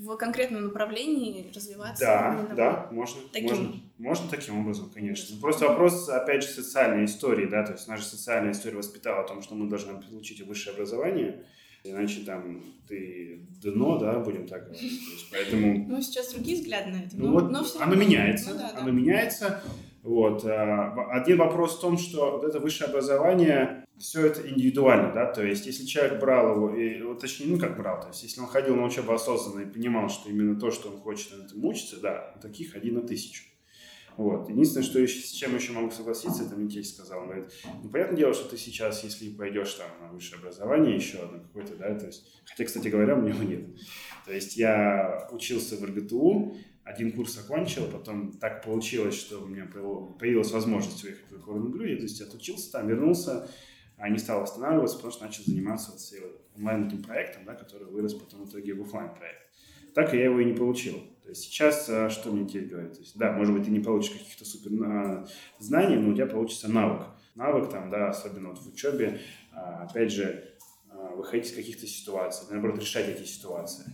в 0.00 0.16
конкретном 0.16 0.64
направлении 0.64 1.50
развиваться. 1.54 2.04
Да, 2.04 2.54
да, 2.56 2.88
можно, 2.90 3.20
таким. 3.32 3.48
можно, 3.48 3.72
можно 3.98 4.30
таким 4.30 4.60
образом, 4.60 4.90
конечно. 4.92 5.38
Просто 5.40 5.68
вопрос, 5.68 6.08
опять 6.08 6.42
же, 6.42 6.48
социальной 6.48 7.04
истории, 7.04 7.46
да, 7.46 7.64
то 7.64 7.72
есть 7.72 7.86
наша 7.86 8.04
социальная 8.04 8.52
история 8.52 8.78
воспитала 8.78 9.20
о 9.20 9.28
том, 9.28 9.42
что 9.42 9.54
мы 9.54 9.68
должны 9.68 10.00
получить 10.00 10.40
высшее 10.46 10.74
образование, 10.74 11.44
иначе 11.84 12.22
там 12.24 12.62
ты 12.88 13.40
дно, 13.62 13.98
да, 13.98 14.18
будем 14.20 14.46
так 14.46 14.64
говорить. 14.64 14.82
Есть, 14.82 15.30
поэтому... 15.30 15.86
Ну, 15.86 16.00
сейчас 16.00 16.32
другие 16.32 16.56
взгляды 16.56 16.90
на 16.90 17.02
это, 17.02 17.16
ну, 17.16 17.32
вот 17.32 17.50
но 17.50 17.62
все 17.62 17.80
оно 17.80 17.94
меняется, 17.94 18.50
ну, 18.52 18.58
да, 18.58 18.70
оно 18.76 18.86
да. 18.86 18.90
меняется. 18.90 19.62
Вот. 20.02 20.46
А, 20.46 20.94
один 21.10 21.36
вопрос 21.36 21.76
в 21.76 21.80
том, 21.82 21.98
что 21.98 22.38
вот 22.38 22.44
это 22.44 22.58
высшее 22.58 22.88
образование, 22.88 23.79
все 24.00 24.26
это 24.26 24.48
индивидуально, 24.48 25.12
да, 25.12 25.32
то 25.32 25.44
есть 25.44 25.66
если 25.66 25.84
человек 25.84 26.18
брал 26.20 26.54
его, 26.56 26.74
и, 26.74 27.20
точнее, 27.20 27.46
ну 27.46 27.58
как 27.58 27.76
брал, 27.76 28.00
то 28.00 28.08
есть 28.08 28.22
если 28.22 28.40
он 28.40 28.46
ходил 28.46 28.74
на 28.74 28.84
учебу 28.84 29.12
осознанно 29.12 29.62
и 29.62 29.70
понимал, 29.70 30.08
что 30.08 30.30
именно 30.30 30.58
то, 30.58 30.70
что 30.70 30.90
он 30.90 30.98
хочет 30.98 31.36
на 31.36 31.44
этом 31.44 31.64
учиться, 31.64 32.00
да, 32.00 32.34
таких 32.42 32.74
один 32.74 32.94
на 32.94 33.02
тысячу. 33.02 33.44
Вот. 34.16 34.50
Единственное, 34.50 34.84
что 34.84 34.98
еще, 34.98 35.20
с 35.20 35.30
чем 35.30 35.54
еще 35.54 35.72
могу 35.72 35.90
согласиться, 35.90 36.44
это 36.44 36.54
Митей 36.54 36.84
сказал. 36.84 37.20
Он 37.20 37.26
говорит, 37.28 37.52
ну, 37.82 37.88
понятное 37.88 38.18
дело, 38.18 38.34
что 38.34 38.50
ты 38.50 38.58
сейчас, 38.58 39.02
если 39.04 39.30
пойдешь 39.30 39.72
там 39.74 39.88
на 40.00 40.12
высшее 40.12 40.40
образование 40.40 40.94
еще 40.94 41.18
одно 41.18 41.40
какое-то, 41.40 41.76
да, 41.76 41.94
то 41.98 42.06
есть, 42.06 42.26
хотя, 42.44 42.64
кстати 42.64 42.88
говоря, 42.88 43.16
у 43.16 43.22
него 43.22 43.42
нет. 43.42 43.66
То 44.26 44.34
есть 44.34 44.56
я 44.56 45.26
учился 45.30 45.76
в 45.76 45.84
РГТУ, 45.84 46.54
один 46.84 47.12
курс 47.12 47.38
окончил, 47.38 47.86
потом 47.86 48.32
так 48.32 48.64
получилось, 48.64 49.14
что 49.14 49.42
у 49.42 49.46
меня 49.46 49.66
появилась 50.18 50.50
возможность 50.50 51.02
уехать 51.04 51.30
в 51.30 51.40
Корнуглю, 51.42 51.88
я 51.88 51.96
то 51.96 52.02
есть 52.02 52.20
отучился 52.20 52.72
там, 52.72 52.88
вернулся, 52.88 53.48
не 54.08 54.18
стал 54.18 54.42
останавливаться, 54.42 54.96
потому 54.96 55.12
что 55.12 55.24
начал 55.24 55.44
заниматься 55.44 55.92
вот 55.92 56.40
онлайн 56.56 56.88
этим 56.88 57.02
проектом, 57.02 57.44
да, 57.44 57.54
который 57.54 57.86
вырос 57.86 58.14
потом 58.14 58.44
в 58.44 58.50
итоге 58.50 58.74
в 58.74 58.82
офлайн 58.82 59.10
проект. 59.14 59.40
Так 59.94 60.14
я 60.14 60.24
его 60.24 60.40
и 60.40 60.44
не 60.44 60.52
получил. 60.52 60.94
То 61.22 61.30
есть 61.30 61.42
сейчас 61.42 61.88
а, 61.88 62.08
что 62.10 62.32
мне 62.32 62.46
теперь 62.46 62.66
говорят? 62.66 62.94
То 62.94 63.00
есть, 63.00 63.16
да, 63.18 63.32
может 63.32 63.54
быть, 63.54 63.64
ты 63.64 63.70
не 63.70 63.80
получишь 63.80 64.12
каких-то 64.12 64.44
супер 64.44 64.70
а, 64.84 65.26
знаний, 65.58 65.96
но 65.96 66.10
у 66.10 66.14
тебя 66.14 66.26
получится 66.26 66.70
навык. 66.70 67.06
Навык 67.34 67.70
там, 67.70 67.90
да, 67.90 68.08
особенно 68.08 68.50
вот 68.50 68.58
в 68.58 68.68
учебе, 68.72 69.20
а, 69.52 69.84
опять 69.84 70.12
же, 70.12 70.44
а, 70.88 71.14
выходить 71.14 71.46
из 71.46 71.54
каких-то 71.54 71.86
ситуаций, 71.86 72.46
наоборот, 72.50 72.78
решать 72.78 73.08
эти 73.08 73.26
ситуации. 73.26 73.84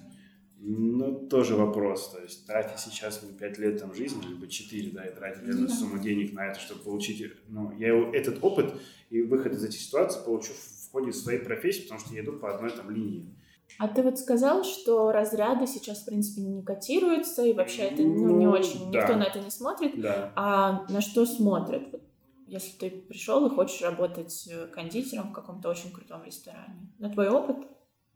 Ну, 0.58 1.28
тоже 1.28 1.54
вопрос. 1.54 2.10
То 2.10 2.22
есть 2.22 2.46
тратить 2.46 2.80
сейчас 2.80 3.22
ну, 3.22 3.36
5 3.36 3.58
лет 3.58 3.78
там 3.78 3.94
жизни, 3.94 4.22
либо 4.26 4.48
4, 4.48 4.90
да, 4.90 5.04
и 5.04 5.14
тратить 5.14 5.44
реальную 5.44 5.68
сумму 5.68 5.98
денег 5.98 6.32
на 6.32 6.46
это, 6.46 6.58
чтобы 6.58 6.82
получить... 6.82 7.32
Ну, 7.48 7.72
я 7.78 7.94
этот 8.12 8.42
опыт 8.42 8.74
и 9.10 9.22
выход 9.22 9.52
из 9.52 9.64
этих 9.64 9.80
ситуаций 9.80 10.22
получу 10.24 10.52
в 10.52 10.92
ходе 10.92 11.12
своей 11.12 11.38
профессии, 11.38 11.82
потому 11.82 12.00
что 12.00 12.14
я 12.14 12.22
иду 12.22 12.32
по 12.32 12.54
одной 12.54 12.70
там 12.70 12.90
линии. 12.90 13.34
А 13.78 13.88
ты 13.88 14.02
вот 14.02 14.18
сказал, 14.18 14.64
что 14.64 15.12
разряды 15.12 15.66
сейчас, 15.66 16.02
в 16.02 16.06
принципе, 16.06 16.40
не 16.40 16.62
котируются, 16.62 17.44
и 17.44 17.52
вообще 17.52 17.82
это 17.82 18.02
ну, 18.02 18.28
ну, 18.28 18.38
не 18.38 18.46
очень, 18.46 18.90
да. 18.90 19.00
никто 19.00 19.16
на 19.16 19.24
это 19.24 19.40
не 19.40 19.50
смотрит. 19.50 20.00
Да. 20.00 20.32
А 20.36 20.86
на 20.88 21.00
что 21.00 21.26
смотрят? 21.26 21.82
Вот, 21.92 22.02
если 22.46 22.70
ты 22.78 22.90
пришел 22.90 23.46
и 23.46 23.50
хочешь 23.50 23.82
работать 23.82 24.48
э, 24.50 24.68
кондитером 24.68 25.30
в 25.30 25.32
каком-то 25.32 25.68
очень 25.68 25.90
крутом 25.90 26.24
ресторане. 26.24 26.88
На 26.98 27.10
твой 27.10 27.28
опыт? 27.28 27.56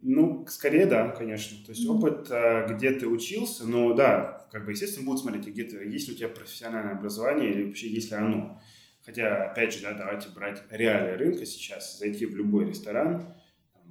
Ну, 0.02 0.46
скорее, 0.48 0.86
да, 0.86 1.08
конечно. 1.08 1.58
То 1.66 1.72
есть 1.72 1.86
mm-hmm. 1.86 1.98
опыт, 1.98 2.28
а, 2.30 2.66
где 2.68 2.92
ты 2.92 3.06
учился, 3.06 3.66
но 3.66 3.92
да, 3.92 4.46
как 4.50 4.64
бы, 4.64 4.70
естественно, 4.70 5.04
будут 5.04 5.20
смотреть, 5.20 5.48
где 5.48 5.64
ты, 5.64 5.76
есть 5.84 6.08
ли 6.08 6.14
у 6.14 6.16
тебя 6.16 6.28
профессиональное 6.28 6.94
образование 6.94 7.50
или 7.50 7.66
вообще 7.66 7.88
есть 7.88 8.10
ли 8.10 8.16
оно. 8.16 8.60
Хотя, 9.04 9.50
опять 9.50 9.74
же, 9.74 9.82
да, 9.82 9.94
давайте 9.94 10.28
брать 10.28 10.62
реалии 10.70 11.16
рынка 11.16 11.46
сейчас, 11.46 11.98
зайти 11.98 12.26
в 12.26 12.36
любой 12.36 12.68
ресторан, 12.68 13.34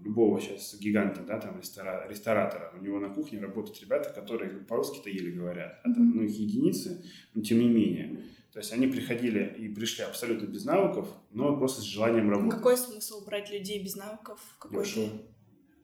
любого 0.04 0.40
сейчас 0.40 0.76
гиганта, 0.80 1.22
да, 1.22 1.40
там, 1.40 1.60
рестора, 1.60 2.08
ресторатора, 2.08 2.72
у 2.78 2.82
него 2.82 3.00
на 3.00 3.10
кухне 3.10 3.40
работают 3.40 3.82
ребята, 3.82 4.12
которые 4.12 4.52
по-русски-то 4.52 5.10
еле 5.10 5.32
говорят, 5.32 5.80
а 5.84 5.94
там, 5.94 6.16
ну, 6.16 6.24
их 6.24 6.38
единицы, 6.38 7.04
но 7.34 7.42
тем 7.42 7.60
не 7.60 7.68
менее. 7.68 8.24
То 8.54 8.60
есть 8.60 8.74
они 8.74 8.88
приходили 8.88 9.56
и 9.60 9.70
пришли 9.70 10.04
абсолютно 10.04 10.48
без 10.48 10.66
навыков, 10.66 11.08
но 11.32 11.56
просто 11.58 11.82
с 11.82 11.86
желанием 11.86 12.30
работать. 12.30 12.58
Какой 12.58 12.78
смысл 12.78 13.24
брать 13.26 13.52
людей 13.52 13.84
без 13.84 13.96
навыков? 13.96 14.40
Какой 14.60 14.84
Дешево. 14.84 15.10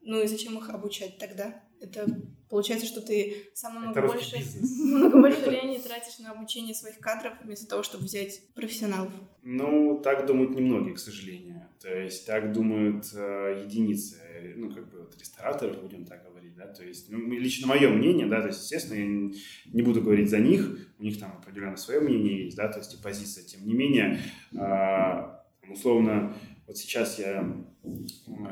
Ну 0.02 0.22
и 0.22 0.28
зачем 0.28 0.58
их 0.58 0.70
обучать 0.70 1.18
тогда? 1.18 1.64
Это 1.80 2.08
получается, 2.50 2.88
что 2.88 3.02
ты 3.02 3.50
сам 3.54 3.78
много 3.78 4.00
Это 4.00 4.08
больше, 4.08 4.38
много 4.84 5.22
больше 5.22 5.42
времени 5.42 5.78
тратишь 5.78 6.20
на 6.20 6.32
обучение 6.32 6.74
своих 6.74 7.00
кадров, 7.00 7.34
вместо 7.44 7.68
того, 7.68 7.84
чтобы 7.84 8.06
взять 8.06 8.42
профессионалов. 8.54 9.12
Ну, 9.44 10.00
так 10.04 10.26
думают 10.26 10.56
немногие, 10.56 10.96
к 10.96 11.00
сожалению. 11.00 11.68
То 11.82 11.94
есть 11.94 12.26
так 12.26 12.52
думают 12.52 13.06
э, 13.14 13.64
единицы, 13.66 14.18
ну, 14.56 14.72
как 14.74 14.90
бы 14.90 15.00
вот 15.00 15.16
рестораторов, 15.20 15.82
будем 15.82 16.06
так 16.06 16.24
говорить, 16.24 16.56
да, 16.56 16.68
то 16.68 16.84
есть, 16.84 17.12
ну, 17.12 17.20
лично 17.30 17.68
мое 17.68 17.90
мнение, 17.90 18.26
да, 18.26 18.42
то 18.42 18.48
есть, 18.48 18.62
естественно, 18.62 18.98
я 18.98 19.40
не 19.74 19.82
буду 19.82 20.02
говорить 20.02 20.30
за 20.30 20.40
них, 20.40 20.90
у 20.98 21.04
них 21.04 21.20
там 21.20 21.38
определенно 21.38 21.78
свое 21.78 22.00
мнение 22.00 22.46
есть, 22.46 22.58
да, 22.58 22.70
то 22.70 22.80
есть 22.80 22.94
и 22.94 23.02
позиция, 23.02 23.44
тем 23.44 23.68
не 23.68 23.74
менее, 23.74 24.20
э, 24.54 25.72
условно, 25.72 26.36
вот 26.68 26.78
сейчас 26.78 27.20
я 27.20 27.66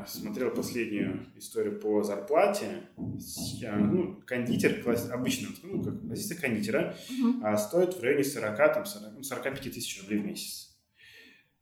смотрел 0.06 0.50
последнюю 0.50 1.26
историю 1.36 1.80
по 1.80 2.02
зарплате. 2.02 2.88
Я, 3.58 3.76
ну, 3.76 4.22
кондитер, 4.24 4.82
класс, 4.82 5.10
обычно, 5.10 5.48
ну, 5.64 5.82
как 5.82 6.08
позиция 6.08 6.38
кондитера, 6.38 6.96
а, 7.42 7.56
стоит 7.56 7.94
в 7.94 8.02
районе 8.02 8.22
40, 8.22 8.56
там, 8.56 8.86
40, 8.86 9.24
45 9.24 9.72
тысяч 9.72 10.02
рублей 10.02 10.20
в 10.20 10.26
месяц. 10.26 10.78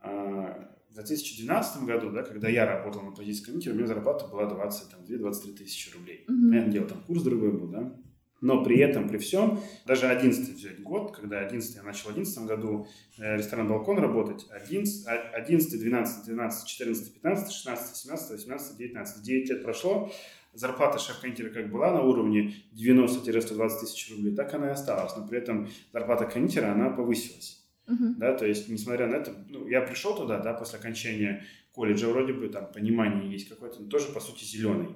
А, 0.01 0.77
в 0.91 0.95
2012 0.95 1.85
году, 1.85 2.11
да, 2.11 2.23
когда 2.23 2.49
я 2.49 2.67
работал 2.67 3.03
на 3.03 3.13
позиции 3.13 3.45
кондитера, 3.45 3.73
у 3.73 3.77
меня 3.77 3.87
зарплата 3.87 4.27
была 4.27 4.45
22-23 4.45 5.57
тысячи 5.57 5.95
рублей. 5.95 6.27
Uh-huh. 6.29 6.51
Понятное 6.51 6.73
дело, 6.73 6.87
там 6.87 7.03
курс 7.05 7.23
другой 7.23 7.53
был, 7.53 7.69
да. 7.69 7.97
Но 8.43 8.65
при 8.65 8.79
этом, 8.81 9.09
при 9.09 9.19
всем, 9.19 9.61
даже 9.87 10.09
11 10.09 10.57
взять 10.57 10.83
год, 10.83 11.17
когда 11.17 11.39
11 11.39 11.77
я 11.77 11.83
начал 11.85 12.09
в 12.09 12.13
11 12.13 12.45
году 12.45 12.89
э, 13.17 13.37
ресторан 13.37 13.69
«Балкон» 13.69 13.99
работать, 14.01 14.47
11, 14.51 15.07
11, 15.07 15.81
12, 15.81 16.25
12, 16.27 16.69
14, 16.69 17.15
15, 17.15 17.53
16, 17.53 17.97
17, 17.97 18.31
18, 18.33 18.77
19, 18.77 19.23
9 19.23 19.49
лет 19.49 19.63
прошло, 19.63 20.13
зарплата 20.53 20.99
шеф-кондитера 20.99 21.51
как 21.51 21.71
была 21.71 21.93
на 21.93 22.03
уровне 22.03 22.55
90-120 22.75 23.81
тысяч 23.81 24.11
рублей, 24.11 24.35
так 24.35 24.53
она 24.55 24.69
и 24.69 24.73
осталась, 24.73 25.17
но 25.17 25.27
при 25.27 25.39
этом 25.39 25.69
зарплата 25.93 26.27
кондитера, 26.27 26.73
она 26.73 26.91
повысилась. 26.91 27.65
Uh-huh. 27.87 28.15
Да, 28.17 28.35
то 28.35 28.45
есть, 28.45 28.69
несмотря 28.69 29.07
на 29.07 29.17
это, 29.17 29.35
ну, 29.49 29.69
я 29.69 29.83
пришел 29.83 30.17
туда, 30.17 30.39
да, 30.39 30.53
после 30.53 30.81
окончания 30.81 31.45
колледжа, 31.73 32.09
вроде 32.09 32.33
бы 32.33 32.49
там 32.49 32.71
понимание 32.73 33.31
есть 33.31 33.49
какое-то, 33.49 33.83
но 33.83 33.89
тоже, 33.89 34.13
по 34.13 34.21
сути, 34.21 34.45
зеленый. 34.45 34.89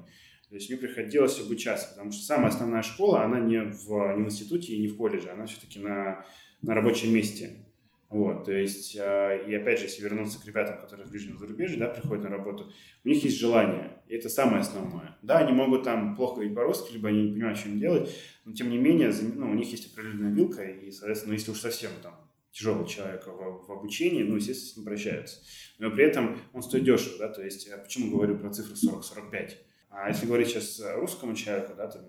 То 0.49 0.55
есть 0.55 0.71
мне 0.71 0.79
приходилось 0.79 1.41
обучаться, 1.41 1.89
потому 1.89 2.13
что 2.13 2.23
самая 2.23 2.49
основная 2.49 2.83
школа, 2.83 3.25
она 3.25 3.41
не 3.41 3.63
в, 3.63 4.17
не 4.17 4.23
в 4.23 4.27
институте 4.27 4.75
и 4.75 4.81
не 4.81 4.89
в 4.89 4.97
колледже, 4.97 5.31
она 5.31 5.47
все-таки 5.47 5.81
на, 5.81 6.25
на 6.63 6.75
рабочем 6.75 7.13
месте. 7.13 7.67
Вот, 8.09 8.45
то 8.45 8.53
есть, 8.53 8.95
э, 8.97 9.45
и 9.49 9.55
опять 9.55 9.81
же, 9.81 9.87
если 9.87 10.03
вернуться 10.03 10.41
к 10.41 10.47
ребятам, 10.47 10.81
которые 10.81 11.07
в 11.07 11.11
ближнем 11.11 11.39
зарубежье, 11.39 11.77
да, 11.77 11.89
приходят 11.89 12.23
на 12.23 12.31
работу, 12.31 12.71
у 13.05 13.09
них 13.09 13.25
есть 13.25 13.37
желание, 13.37 14.01
и 14.07 14.15
это 14.15 14.29
самое 14.29 14.61
основное. 14.61 15.19
Да, 15.23 15.39
они 15.39 15.53
могут 15.53 15.83
там 15.83 16.15
плохо 16.15 16.37
говорить 16.37 16.55
по-русски, 16.55 16.93
либо 16.93 17.09
они 17.09 17.23
не 17.25 17.33
понимают, 17.33 17.59
что 17.59 17.69
им 17.69 17.81
делать, 17.81 18.15
но 18.45 18.53
тем 18.53 18.71
не 18.71 18.79
менее, 18.79 19.13
ну, 19.35 19.51
у 19.51 19.55
них 19.55 19.69
есть 19.73 19.93
определенная 19.93 20.33
вилка, 20.33 20.63
и, 20.63 20.93
соответственно, 20.93 21.33
если 21.33 21.51
уж 21.51 21.59
совсем 21.59 21.91
там 22.01 22.15
тяжелый 22.53 22.87
человек 22.87 23.27
в, 23.27 23.67
в 23.67 23.73
обучении, 23.73 24.23
ну, 24.23 24.37
естественно, 24.37 24.71
с 24.73 24.77
ним 24.77 24.87
прощаются. 24.87 25.41
Но 25.81 25.91
при 25.91 26.05
этом 26.05 26.39
он 26.53 26.63
стоит 26.63 26.85
дешево, 26.85 27.19
да, 27.19 27.29
то 27.29 27.43
есть, 27.43 27.67
я 27.67 27.77
почему 27.77 28.13
говорю 28.17 28.39
про 28.39 28.53
цифру 28.53 28.75
40-45? 28.75 29.51
А 29.99 30.09
если 30.09 30.27
говорить 30.27 30.49
сейчас 30.49 30.83
русскому 30.97 31.35
человеку, 31.35 31.73
да, 31.75 31.89
там... 31.89 32.03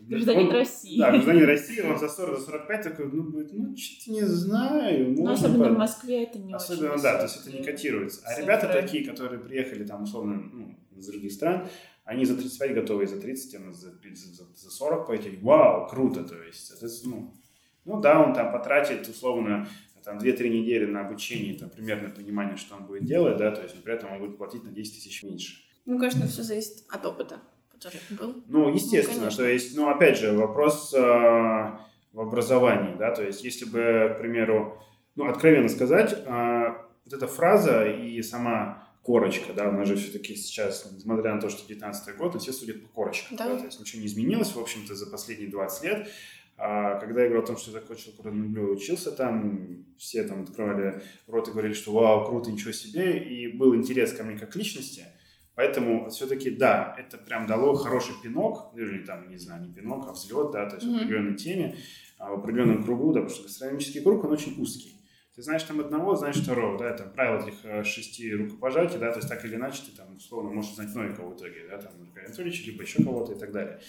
Гражданин 0.00 0.48
он, 0.48 0.52
России. 0.52 0.98
Да, 0.98 1.10
гражданин 1.10 1.44
России, 1.44 1.80
он 1.80 1.98
за 2.00 2.08
40, 2.08 2.38
за 2.38 2.46
45 2.46 2.82
такой, 2.82 3.12
ну, 3.12 3.22
будет, 3.24 3.52
ну, 3.52 3.76
что-то 3.76 4.12
не 4.12 4.22
знаю. 4.22 5.12
Ну, 5.12 5.30
особенно 5.30 5.64
по... 5.64 5.70
в 5.70 5.78
Москве 5.78 6.24
это 6.24 6.38
не 6.38 6.54
Особенно, 6.54 6.92
очень 6.92 7.02
да, 7.02 7.18
то 7.18 7.24
есть 7.24 7.40
это 7.40 7.56
не 7.56 7.62
котируется. 7.62 8.22
А 8.24 8.28
Цифры. 8.30 8.42
ребята 8.42 8.68
такие, 8.68 9.04
которые 9.04 9.40
приехали 9.40 9.84
там, 9.84 10.04
условно, 10.04 10.42
ну, 10.52 10.74
из 10.96 11.06
других 11.06 11.32
стран, 11.32 11.68
они 12.04 12.24
за 12.24 12.34
35 12.36 12.74
готовы, 12.74 13.06
за 13.06 13.20
30, 13.20 13.54
а 13.54 13.72
за, 13.72 13.90
за, 13.90 14.44
за 14.54 14.70
40 14.70 15.06
пойти. 15.06 15.38
Вау, 15.42 15.86
круто, 15.86 16.24
то 16.24 16.42
есть, 16.42 16.70
это, 16.70 16.86
ну, 17.04 17.34
ну 17.84 18.00
да, 18.00 18.22
он 18.22 18.32
там 18.32 18.52
потратит, 18.52 19.06
условно, 19.08 19.68
там 20.02 20.18
2-3 20.18 20.48
недели 20.48 20.86
на 20.86 21.06
обучение, 21.06 21.58
там, 21.58 21.68
примерно 21.70 22.08
понимание, 22.10 22.56
что 22.56 22.76
он 22.76 22.86
будет 22.86 23.04
делать, 23.04 23.36
да, 23.36 23.50
то 23.50 23.62
есть 23.62 23.82
при 23.82 23.92
этом 23.92 24.12
он 24.12 24.18
будет 24.18 24.38
платить 24.38 24.64
на 24.64 24.70
10 24.70 24.94
тысяч 24.94 25.22
меньше. 25.22 25.64
Ну, 25.86 25.98
конечно, 25.98 26.26
все 26.26 26.42
зависит 26.42 26.84
от 26.88 27.04
опыта, 27.04 27.40
который 27.70 28.00
был. 28.10 28.42
Ну, 28.48 28.72
естественно, 28.72 29.28
ну, 29.30 29.36
то 29.36 29.46
есть, 29.46 29.76
ну, 29.76 29.88
опять 29.88 30.18
же, 30.18 30.32
вопрос 30.32 30.94
э, 30.94 30.98
в 30.98 32.20
образовании, 32.20 32.96
да, 32.96 33.14
то 33.14 33.22
есть, 33.22 33.44
если 33.44 33.66
бы, 33.66 34.14
к 34.14 34.18
примеру, 34.18 34.82
ну, 35.14 35.28
откровенно 35.28 35.68
сказать, 35.68 36.12
э, 36.12 36.74
вот 37.04 37.12
эта 37.12 37.26
фраза 37.26 37.86
и 37.86 38.22
сама 38.22 38.88
корочка, 39.02 39.52
да, 39.52 39.68
у 39.68 39.72
нас 39.72 39.86
же 39.86 39.96
все-таки 39.96 40.34
сейчас, 40.34 40.90
несмотря 40.90 41.34
на 41.34 41.40
то, 41.40 41.50
что 41.50 41.68
19 41.68 42.16
год, 42.16 42.40
все 42.40 42.52
судят 42.52 42.82
по 42.82 42.88
корочкам, 42.88 43.36
да. 43.36 43.48
да, 43.48 43.58
то 43.58 43.64
есть 43.66 43.78
ничего 43.78 44.00
не 44.00 44.06
изменилось, 44.06 44.54
в 44.54 44.58
общем-то, 44.60 44.94
за 44.94 45.10
последние 45.10 45.50
20 45.50 45.84
лет, 45.84 46.08
а 46.56 46.98
когда 46.98 47.22
я 47.22 47.28
говорил 47.28 47.44
о 47.44 47.46
том, 47.46 47.58
что 47.58 47.72
я 47.72 47.80
закончил 47.80 48.12
Курановлю, 48.12 48.72
учился 48.72 49.12
там, 49.12 49.84
все 49.98 50.24
там 50.24 50.44
открывали 50.44 51.02
рот 51.26 51.48
и 51.48 51.50
говорили, 51.50 51.74
что 51.74 51.92
вау, 51.92 52.24
круто, 52.26 52.50
ничего 52.50 52.72
себе, 52.72 53.18
и 53.18 53.48
был 53.48 53.74
интерес 53.74 54.14
ко 54.14 54.22
мне 54.24 54.38
как 54.38 54.56
личности– 54.56 55.04
Поэтому 55.54 56.08
все-таки, 56.10 56.50
да, 56.50 56.96
это 56.98 57.16
прям 57.16 57.46
дало 57.46 57.74
хороший 57.74 58.14
пинок, 58.22 58.72
или 58.76 59.04
там, 59.04 59.28
не 59.28 59.36
знаю, 59.36 59.62
не 59.66 59.72
пинок, 59.72 60.08
а 60.08 60.12
взлет, 60.12 60.50
да, 60.50 60.68
то 60.68 60.76
есть 60.76 60.86
mm-hmm. 60.86 60.92
в 60.92 60.96
определенной 60.96 61.36
теме, 61.36 61.76
а, 62.18 62.30
в 62.30 62.40
определенном 62.40 62.82
кругу, 62.82 63.12
да, 63.12 63.20
потому 63.20 63.34
что 63.34 63.44
гастрономический 63.44 64.02
круг, 64.02 64.24
он 64.24 64.32
очень 64.32 64.60
узкий. 64.60 65.00
Ты 65.36 65.42
знаешь 65.42 65.62
там 65.64 65.80
одного, 65.80 66.14
знаешь 66.14 66.36
второго, 66.36 66.78
да, 66.78 66.90
это 66.90 67.04
правило 67.04 67.40
этих 67.40 67.64
э, 67.64 67.82
шести 67.82 68.32
рукопожатий, 68.34 68.98
да, 68.98 69.10
то 69.10 69.18
есть 69.18 69.28
так 69.28 69.44
или 69.44 69.56
иначе 69.56 69.82
ты 69.84 69.96
там, 69.96 70.16
условно, 70.16 70.50
можешь 70.50 70.72
узнать 70.72 70.94
новенького 70.94 71.30
в 71.30 71.36
итоге, 71.36 71.66
да, 71.68 71.78
там, 71.78 71.92
Григория 71.98 72.26
Анатольевича, 72.26 72.70
либо 72.70 72.82
еще 72.82 73.02
кого-то 73.02 73.32
и 73.32 73.38
так 73.38 73.50
далее. 73.50 73.80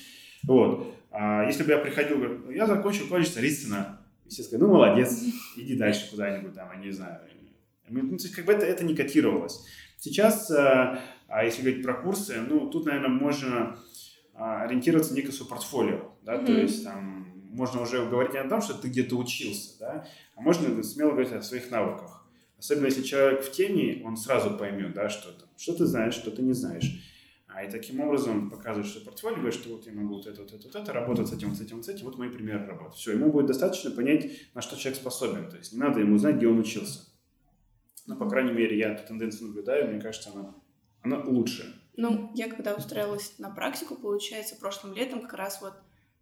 Вот. 0.43 0.95
А 1.11 1.45
если 1.45 1.63
бы 1.63 1.71
я 1.71 1.77
приходил, 1.77 2.17
говорю, 2.17 2.41
«Ну, 2.45 2.51
я 2.51 2.65
закончил 2.65 3.07
колледж 3.07 3.29
Царицына, 3.29 4.01
и 4.25 4.29
все 4.29 4.41
сказали, 4.41 4.63
ну, 4.63 4.73
молодец, 4.73 5.21
иди 5.57 5.75
дальше 5.75 6.09
куда-нибудь 6.09 6.53
там, 6.53 6.71
я 6.73 6.79
не 6.79 6.91
знаю. 6.91 7.21
Ну, 7.89 8.17
то 8.17 8.23
есть 8.23 8.35
как 8.35 8.45
бы 8.45 8.53
это, 8.53 8.65
это 8.65 8.83
не 8.83 8.95
котировалось. 8.95 9.63
Сейчас 9.97 10.49
э, 10.49 10.99
а 11.27 11.43
если 11.43 11.61
говорить 11.61 11.83
про 11.83 11.93
курсы, 11.93 12.39
ну, 12.47 12.69
тут, 12.69 12.85
наверное, 12.85 13.09
можно 13.09 13.77
а, 14.33 14.63
ориентироваться 14.63 15.13
на 15.13 15.17
некое 15.17 15.31
свое 15.31 15.49
портфолио, 15.49 16.11
да, 16.23 16.35
mm-hmm. 16.35 16.45
то 16.45 16.51
есть 16.53 16.83
там 16.83 17.25
можно 17.51 17.81
уже 17.81 18.05
говорить 18.05 18.33
не 18.33 18.39
о 18.39 18.49
том, 18.49 18.61
что 18.61 18.73
ты 18.73 18.89
где-то 18.89 19.15
учился, 19.15 19.79
да, 19.79 20.07
а 20.35 20.41
можно 20.41 20.83
смело 20.83 21.11
говорить 21.11 21.31
о 21.31 21.41
своих 21.41 21.71
навыках. 21.71 22.27
Особенно 22.57 22.85
если 22.85 23.03
человек 23.03 23.43
в 23.43 23.51
теме, 23.51 24.01
он 24.05 24.17
сразу 24.17 24.57
поймет, 24.57 24.93
да, 24.93 25.09
что, 25.09 25.31
там, 25.31 25.47
что 25.57 25.73
ты 25.73 25.85
знаешь, 25.85 26.13
что 26.13 26.31
ты 26.31 26.41
не 26.41 26.53
знаешь. 26.53 27.01
А 27.47 27.63
и 27.63 27.71
таким 27.71 28.01
образом 28.01 28.49
показываешь 28.49 28.91
свое 28.91 29.05
портфолио, 29.05 29.37
говоришь, 29.37 29.55
что 29.55 29.69
вот 29.69 29.85
я 29.85 29.93
могу 29.93 30.15
вот 30.15 30.27
это, 30.27 30.41
вот 30.41 30.51
это, 30.51 30.63
вот 30.65 30.75
это, 30.75 30.91
работать 30.91 31.29
с 31.29 31.33
этим, 31.33 31.55
с 31.55 31.61
этим, 31.61 31.81
с 31.83 31.87
этим, 31.87 32.05
вот 32.05 32.17
мои 32.17 32.29
примеры 32.29 32.65
работы. 32.65 32.97
Все, 32.97 33.13
ему 33.13 33.31
будет 33.31 33.45
достаточно 33.45 33.91
понять, 33.91 34.29
на 34.53 34.61
что 34.61 34.77
человек 34.77 34.99
способен. 34.99 35.49
То 35.49 35.57
есть 35.57 35.71
не 35.71 35.79
надо 35.79 36.01
ему 36.01 36.17
знать, 36.17 36.35
где 36.35 36.47
он 36.47 36.59
учился. 36.59 37.07
Но, 38.07 38.17
по 38.17 38.29
крайней 38.29 38.51
мере, 38.51 38.77
я 38.77 38.91
эту 38.91 39.07
тенденцию 39.07 39.47
наблюдаю, 39.47 39.89
мне 39.89 40.01
кажется, 40.01 40.31
она 40.33 40.53
она 41.05 41.23
лучше. 41.23 41.73
Ну, 41.97 42.31
я 42.35 42.49
когда 42.49 42.73
устраивалась 42.73 43.35
на 43.37 43.49
практику, 43.49 43.95
получается, 43.95 44.55
прошлым 44.55 44.93
летом 44.93 45.21
как 45.21 45.33
раз 45.33 45.61
вот 45.61 45.73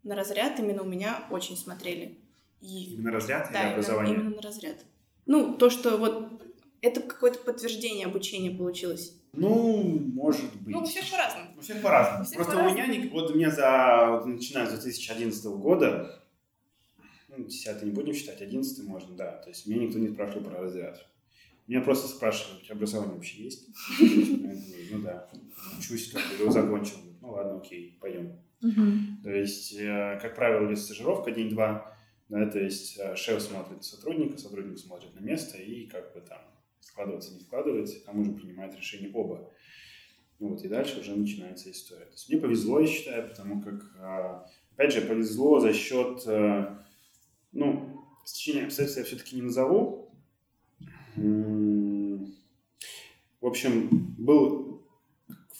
на 0.03 0.15
разряд 0.15 0.59
именно 0.59 0.83
у 0.83 0.87
меня 0.87 1.25
очень 1.31 1.57
смотрели. 1.57 2.19
И... 2.61 2.93
Именно 2.93 3.11
разряд 3.11 3.49
да, 3.51 3.63
или 3.63 3.73
образование? 3.73 4.13
Именно, 4.13 4.27
именно 4.27 4.35
на 4.35 4.41
разряд. 4.41 4.77
Ну, 5.25 5.55
то, 5.55 5.69
что 5.69 5.97
вот 5.97 6.41
это 6.81 7.01
какое-то 7.01 7.39
подтверждение 7.39 8.05
обучения 8.05 8.51
получилось. 8.51 9.17
Ну, 9.33 9.99
может 10.13 10.53
быть. 10.61 10.75
Ну, 10.75 10.81
у 10.81 10.85
всех 10.85 11.09
по-разному. 11.09 11.47
У 11.57 11.61
всех 11.61 11.81
по-разному. 11.81 12.25
Всех 12.25 12.37
Просто 12.37 12.53
по-разному. 12.53 12.83
у 12.83 12.87
меня, 12.87 13.09
вот 13.11 13.31
у 13.31 13.35
меня 13.35 13.49
за, 13.49 14.07
вот 14.11 14.25
начиная 14.25 14.67
с 14.67 14.69
2011 14.69 15.45
года, 15.45 16.23
ну, 17.29 17.45
10 17.45 17.83
не 17.83 17.91
будем 17.91 18.13
считать, 18.13 18.41
11 18.41 18.85
можно, 18.87 19.15
да. 19.15 19.31
То 19.37 19.49
есть 19.49 19.65
меня 19.65 19.85
никто 19.85 19.97
не 19.97 20.09
спрашивал 20.09 20.43
про 20.43 20.61
разряд. 20.61 21.07
Меня 21.67 21.81
просто 21.81 22.07
спрашивают, 22.07 22.61
у 22.61 22.65
тебя 22.65 22.75
образование 22.75 23.15
вообще 23.15 23.43
есть? 23.43 23.69
Ну 24.91 25.01
да, 25.01 25.29
учусь, 25.79 26.11
как 26.11 26.21
бы, 26.21 26.43
его 26.43 26.51
закончил. 26.51 26.97
Ну 27.21 27.31
ладно, 27.31 27.57
окей, 27.57 27.97
пойдем. 28.01 28.39
То 29.23 29.29
есть, 29.29 29.73
э, 29.77 30.19
как 30.21 30.35
правило, 30.35 30.69
есть 30.69 30.85
стажировка 30.85 31.31
день-два, 31.31 31.97
да, 32.29 32.49
то 32.49 32.59
есть 32.59 32.97
э, 32.99 33.15
шеф 33.15 33.41
смотрит 33.41 33.77
на 33.77 33.83
сотрудника, 33.83 34.37
сотрудник 34.37 34.79
смотрит 34.79 35.13
на 35.15 35.19
место 35.19 35.57
и 35.57 35.85
как 35.87 36.13
бы 36.13 36.21
там 36.21 36.39
складывается, 36.79 37.33
не 37.33 37.41
складывается, 37.41 38.03
там 38.05 38.19
уже 38.19 38.31
принимает 38.31 38.75
решение 38.75 39.11
оба. 39.13 39.49
Ну 40.39 40.49
вот, 40.49 40.63
и 40.63 40.67
дальше 40.67 40.99
уже 40.99 41.15
начинается 41.15 41.71
история. 41.71 42.05
То 42.05 42.11
есть 42.11 42.29
мне 42.29 42.39
повезло, 42.39 42.79
я 42.79 42.87
считаю, 42.87 43.29
потому 43.29 43.61
как, 43.61 43.83
э, 43.97 44.41
опять 44.75 44.93
же, 44.93 45.01
повезло 45.01 45.59
за 45.59 45.73
счет, 45.73 46.23
э, 46.25 46.77
ну, 47.51 48.03
стечения 48.25 48.65
обстоятельств 48.65 48.97
я 48.99 49.05
все-таки 49.05 49.35
не 49.35 49.43
назову. 49.43 50.02
В 51.15 52.29
общем, 53.45 53.89
был 54.17 54.81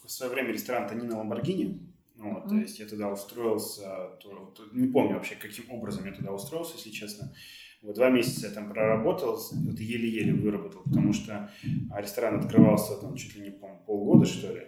в 0.03 0.10
свое 0.10 0.31
время 0.31 0.51
ресторан 0.53 0.88
Танина 0.88 1.17
Ламборгини, 1.17 1.79
ну 2.15 2.36
вот, 2.36 2.43
то 2.48 2.53
Мгм. 2.53 2.62
есть 2.62 2.79
я 2.79 2.86
туда 2.86 3.12
устроился, 3.12 3.81
то- 4.22 4.53
то- 4.55 4.63
не 4.72 4.88
помню 4.88 5.15
вообще, 5.15 5.36
каким 5.36 5.69
образом 5.72 6.05
я 6.05 6.13
туда 6.13 6.31
устроился, 6.31 6.75
если 6.77 6.91
честно. 6.91 7.33
Вот 7.81 7.95
два 7.95 8.10
месяца 8.10 8.48
я 8.48 8.53
там 8.53 8.72
проработал, 8.72 9.36
вот 9.36 9.79
еле-еле 9.79 10.33
выработал, 10.33 10.81
потому 10.83 11.12
что 11.12 11.50
а, 11.91 12.01
ресторан 12.01 12.39
открывался 12.39 12.95
там 12.95 13.15
чуть 13.15 13.36
ли 13.36 13.41
не 13.41 13.51
по 13.51 13.67
полгода, 13.86 14.25
что 14.25 14.53
ли. 14.53 14.67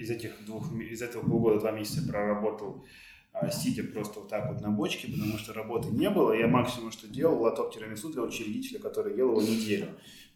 Из 0.00 0.08
этих 0.10 0.44
двух, 0.46 0.72
из 0.80 1.02
этого 1.02 1.28
полгода 1.28 1.60
два 1.60 1.72
месяца 1.72 2.08
проработал 2.08 2.86
а, 3.34 3.50
сидя 3.50 3.82
просто 3.84 4.20
вот 4.20 4.28
так 4.30 4.50
вот 4.50 4.62
на 4.62 4.70
бочке, 4.70 5.08
потому 5.12 5.36
что 5.38 5.52
работы 5.52 5.90
не 5.90 6.08
было. 6.08 6.32
Я 6.32 6.46
максимум, 6.46 6.90
что 6.92 7.06
делал, 7.08 7.42
лоток 7.42 7.74
тирамису 7.74 8.08
для 8.10 8.22
учредителя, 8.22 8.78
который 8.78 9.14
ел 9.16 9.32
его 9.32 9.42
неделю. 9.42 9.88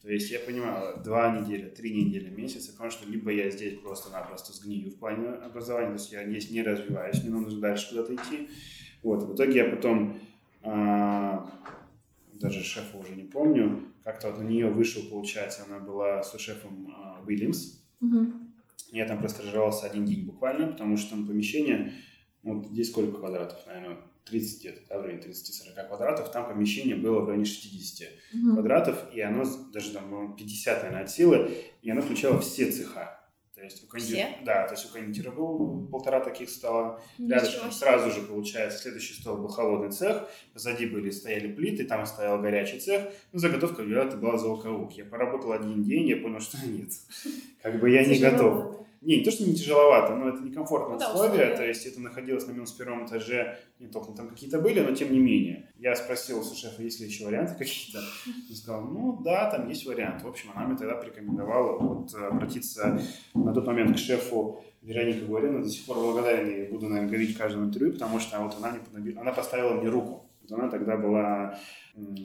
То 0.03 0.13
есть 0.13 0.31
я 0.31 0.39
понимаю, 0.39 1.03
два 1.03 1.37
недели, 1.37 1.69
три 1.69 1.93
недели, 2.05 2.31
месяц, 2.31 2.67
я 2.67 2.73
понимаю, 2.73 2.91
что 2.93 3.11
либо 3.11 3.33
я 3.33 3.51
здесь 3.51 3.79
просто-напросто 3.81 4.53
сгнию 4.53 4.91
в 4.91 4.99
плане 4.99 5.29
образования, 5.29 5.89
то 5.89 5.95
есть 5.95 6.13
я 6.13 6.25
здесь 6.29 6.51
не 6.51 6.63
развиваюсь, 6.63 7.23
мне 7.23 7.31
нужно 7.31 7.61
дальше 7.61 7.89
куда-то 7.91 8.15
идти. 8.15 8.49
Вот, 9.03 9.25
в 9.25 9.35
итоге 9.35 9.59
я 9.59 9.65
потом, 9.65 10.21
а, 10.63 11.51
даже 12.33 12.63
шефа 12.63 12.97
уже 12.97 13.15
не 13.17 13.25
помню, 13.25 13.93
как-то 14.05 14.31
вот 14.31 14.39
на 14.39 14.45
нее 14.45 14.71
вышел, 14.71 15.03
получается, 15.11 15.65
она 15.69 15.81
была 15.81 16.23
с 16.23 16.39
шефом 16.39 16.95
а, 16.97 17.21
Уильямс, 17.27 17.81
я 18.93 19.05
там 19.07 19.19
простажировался 19.19 19.87
один 19.87 20.05
день 20.05 20.25
буквально, 20.25 20.69
потому 20.69 20.97
что 20.97 21.11
там 21.11 21.27
помещение, 21.27 21.93
вот 22.43 22.69
здесь 22.69 22.91
сколько 22.91 23.19
квадратов, 23.19 23.67
наверное, 23.67 23.99
30 24.29 24.61
где-то, 24.61 24.81
да, 24.89 24.99
в 24.99 25.03
районе 25.03 25.23
30-40 25.23 25.89
квадратов, 25.89 26.31
там 26.33 26.47
помещение 26.49 26.97
было 26.97 27.21
в 27.21 27.27
районе 27.29 27.45
60 27.45 28.09
квадратов, 28.55 29.05
и 29.15 29.21
оно 29.21 29.45
даже 29.73 29.93
там 29.93 30.05
по-моему, 30.05 30.35
50, 30.35 30.83
наверное, 30.83 31.05
от 31.05 31.11
силы, 31.11 31.51
и 31.83 31.91
оно 31.91 32.01
включало 32.03 32.41
все 32.41 32.71
цеха. 32.71 33.15
То 33.55 33.65
есть 33.65 33.83
у 33.83 33.87
конди- 33.89 34.03
Все? 34.15 34.29
Да, 34.45 34.69
то 34.69 34.75
есть 34.75 34.87
у 34.89 34.93
кондитера 34.93 35.33
был 35.33 35.89
полтора 35.89 36.21
таких 36.21 36.49
стола, 36.49 37.01
Рядышком 37.19 37.73
сразу 37.73 38.11
же, 38.13 38.21
получается, 38.23 38.79
следующий 38.79 39.15
стол 39.15 39.39
был 39.39 39.49
холодный 39.49 39.91
цех, 39.91 40.29
позади 40.53 40.87
были, 40.87 41.11
стояли 41.11 41.53
плиты, 41.53 41.83
там 41.85 42.07
стоял 42.07 42.41
горячий 42.41 42.79
цех, 42.79 43.13
ну, 43.33 43.41
заготовка 43.41 43.83
это 43.83 44.17
была 44.17 44.39
звуковух. 44.39 44.93
Я 44.93 45.05
поработал 45.07 45.51
один 45.51 45.83
день, 45.83 46.07
я 46.09 46.17
понял, 46.19 46.39
что 46.41 46.57
нет. 46.67 46.91
Как 47.61 47.81
бы 47.81 47.91
я 47.91 48.05
не 48.05 48.19
готов. 48.21 48.87
Не, 49.01 49.19
не 49.19 49.25
то, 49.25 49.31
что 49.31 49.45
не 49.45 49.55
тяжеловато, 49.55 50.15
но 50.17 50.29
это 50.29 50.43
некомфортные 50.43 50.95
Ну 50.95 50.99
да, 50.99 51.13
условия, 51.13 51.31
условия. 51.31 51.57
то 51.57 51.67
есть 51.67 51.87
это 51.87 52.01
находилось 52.01 52.47
на 52.47 52.53
минус 52.53 52.73
первом 52.73 53.07
этаже, 53.07 53.59
нет, 53.79 53.95
окна 53.95 54.15
там 54.15 54.29
какие-то 54.29 54.59
были, 54.61 54.81
но 54.81 54.93
тем 54.93 55.13
не 55.13 55.21
менее. 55.21 55.71
Я 55.79 55.95
спросил 55.95 56.41
у 56.41 56.55
шефа, 56.55 56.83
есть 56.83 57.01
ли 57.01 57.07
еще 57.07 57.27
варианты 57.27 57.55
какие-то. 57.55 58.01
Он 58.27 58.57
сказал, 58.57 58.83
ну 58.83 59.21
да, 59.23 59.51
там 59.51 59.69
есть 59.69 59.87
вариант. 59.87 60.23
В 60.23 60.29
общем, 60.29 60.51
она 60.55 60.67
мне 60.67 60.77
тогда 60.77 60.97
порекомендовала 60.97 61.79
вот, 61.79 62.15
обратиться 62.15 63.01
на 63.35 63.55
тот 63.55 63.67
момент 63.67 63.97
к 63.97 63.99
шефу 63.99 64.65
Вероника 64.83 65.27
Горина. 65.27 65.63
До 65.63 65.69
сих 65.69 65.85
пор 65.87 65.99
благодарен 65.99 66.49
ей, 66.49 66.69
буду, 66.69 66.89
наверное, 66.89 67.09
говорить 67.09 67.35
в 67.35 67.39
каждом 67.39 67.65
интервью, 67.65 67.93
потому 67.93 68.19
что 68.19 68.41
вот 68.41 68.57
она, 68.57 68.77
мне 68.93 69.19
она 69.19 69.33
поставила 69.33 69.75
мне 69.75 69.89
руку. 69.89 70.29
Вот 70.43 70.59
она 70.59 70.69
тогда 70.69 70.97
была 70.97 71.59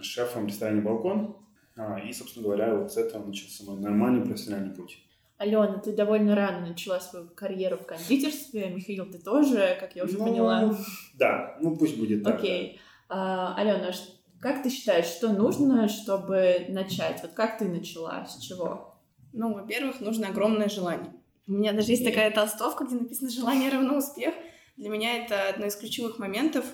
шефом 0.02 0.48
ресторана 0.48 0.82
«Балкон», 0.82 1.36
а, 1.76 2.00
и, 2.00 2.14
собственно 2.14 2.46
говоря, 2.46 2.76
вот 2.76 2.92
с 2.92 2.98
этого 2.98 3.26
начался 3.26 3.64
мой 3.66 3.80
нормальный 3.80 4.26
профессиональный 4.26 4.74
путь. 4.76 5.00
Алена, 5.38 5.80
ты 5.80 5.92
довольно 5.92 6.36
рано 6.36 6.68
начала 6.68 7.00
свою 7.00 7.28
карьеру 7.30 7.78
в 7.78 7.86
кондитерстве. 7.86 8.70
Михаил, 8.70 9.06
ты 9.06 9.20
тоже, 9.20 9.78
как 9.80 9.96
я 9.96 10.04
уже 10.06 10.18
Ну, 10.18 10.26
поняла. 10.26 10.78
Да, 11.16 11.58
ну 11.60 11.76
пусть 11.76 11.98
будет 11.98 12.24
так. 12.24 12.36
Окей. 12.36 12.80
А, 13.10 13.56
Алена, 13.56 13.92
как 14.40 14.64
ты 14.64 14.70
считаешь, 14.70 15.06
что 15.06 15.30
нужно, 15.30 15.88
чтобы 15.88 16.66
начать? 16.70 17.22
Вот 17.22 17.32
как 17.32 17.58
ты 17.58 17.66
начала? 17.66 18.26
С 18.26 18.40
чего? 18.40 18.96
Ну, 19.34 19.54
во-первых, 19.54 20.00
нужно 20.00 20.28
огромное 20.28 20.70
желание. 20.70 21.12
У 21.48 21.54
меня 21.54 21.74
даже 21.74 21.92
есть 21.92 22.06
такая 22.06 22.32
толстовка, 22.32 22.86
где 22.86 22.96
написано 22.96 23.30
«желание 23.30 23.70
равно 23.70 23.98
успех». 23.98 24.34
Для 24.78 24.90
меня 24.90 25.24
это 25.24 25.50
одно 25.50 25.66
из 25.66 25.76
ключевых 25.76 26.20
моментов. 26.20 26.66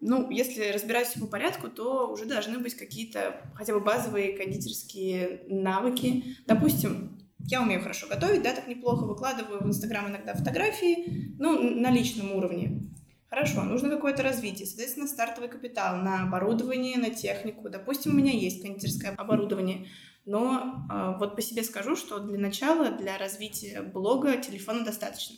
Ну, 0.00 0.30
если 0.30 0.70
разбирать 0.70 1.06
все 1.06 1.20
по 1.20 1.26
порядку, 1.26 1.68
то 1.68 2.10
уже 2.10 2.24
должны 2.24 2.58
быть 2.58 2.74
какие-то 2.74 3.40
хотя 3.54 3.72
бы 3.72 3.80
базовые 3.80 4.36
кондитерские 4.36 5.42
навыки. 5.48 6.36
Допустим, 6.46 7.18
я 7.46 7.62
умею 7.62 7.82
хорошо 7.82 8.06
готовить, 8.08 8.42
да, 8.42 8.52
так 8.52 8.68
неплохо, 8.68 9.04
выкладываю 9.04 9.62
в 9.62 9.66
Инстаграм 9.66 10.08
иногда 10.08 10.34
фотографии, 10.34 11.34
ну, 11.38 11.80
на 11.80 11.90
личном 11.90 12.32
уровне. 12.32 12.90
Хорошо, 13.28 13.62
нужно 13.62 13.90
какое-то 13.90 14.22
развитие, 14.22 14.66
соответственно, 14.66 15.08
стартовый 15.08 15.48
капитал 15.48 15.96
на 15.96 16.22
оборудование, 16.22 16.98
на 16.98 17.10
технику. 17.10 17.68
Допустим, 17.68 18.12
у 18.12 18.14
меня 18.14 18.32
есть 18.32 18.62
кондитерское 18.62 19.12
оборудование, 19.12 19.88
но 20.24 20.86
а, 20.88 21.18
вот 21.18 21.34
по 21.34 21.42
себе 21.42 21.64
скажу, 21.64 21.96
что 21.96 22.20
для 22.20 22.38
начала, 22.38 22.90
для 22.90 23.18
развития 23.18 23.82
блога 23.82 24.36
телефона 24.36 24.84
достаточно. 24.84 25.36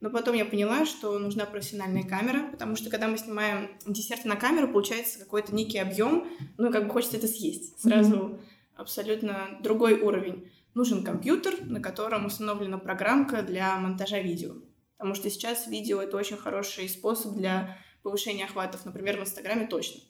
Но 0.00 0.10
потом 0.10 0.36
я 0.36 0.44
поняла, 0.44 0.86
что 0.86 1.18
нужна 1.18 1.44
профессиональная 1.44 2.04
камера, 2.04 2.50
потому 2.50 2.76
что 2.76 2.88
когда 2.88 3.08
мы 3.08 3.18
снимаем 3.18 3.70
десерты 3.86 4.28
на 4.28 4.36
камеру, 4.36 4.68
получается 4.68 5.18
какой-то 5.18 5.54
некий 5.54 5.78
объем, 5.78 6.28
ну 6.56 6.68
и 6.68 6.72
как 6.72 6.86
бы 6.86 6.90
хочется 6.90 7.16
это 7.16 7.26
съесть. 7.26 7.80
Сразу 7.80 8.38
абсолютно 8.76 9.58
другой 9.60 10.00
уровень. 10.00 10.52
Нужен 10.78 11.02
компьютер, 11.02 11.56
на 11.64 11.80
котором 11.80 12.24
установлена 12.24 12.78
программка 12.78 13.42
для 13.42 13.76
монтажа 13.78 14.20
видео. 14.20 14.54
Потому 14.96 15.16
что 15.16 15.28
сейчас 15.28 15.66
видео— 15.66 16.00
это 16.02 16.16
очень 16.16 16.36
хороший 16.36 16.88
способ 16.88 17.34
для 17.34 17.76
повышения 18.04 18.44
охватов, 18.44 18.84
например, 18.84 19.18
в 19.18 19.22
Инстаграме 19.22 19.66
точно. 19.66 20.02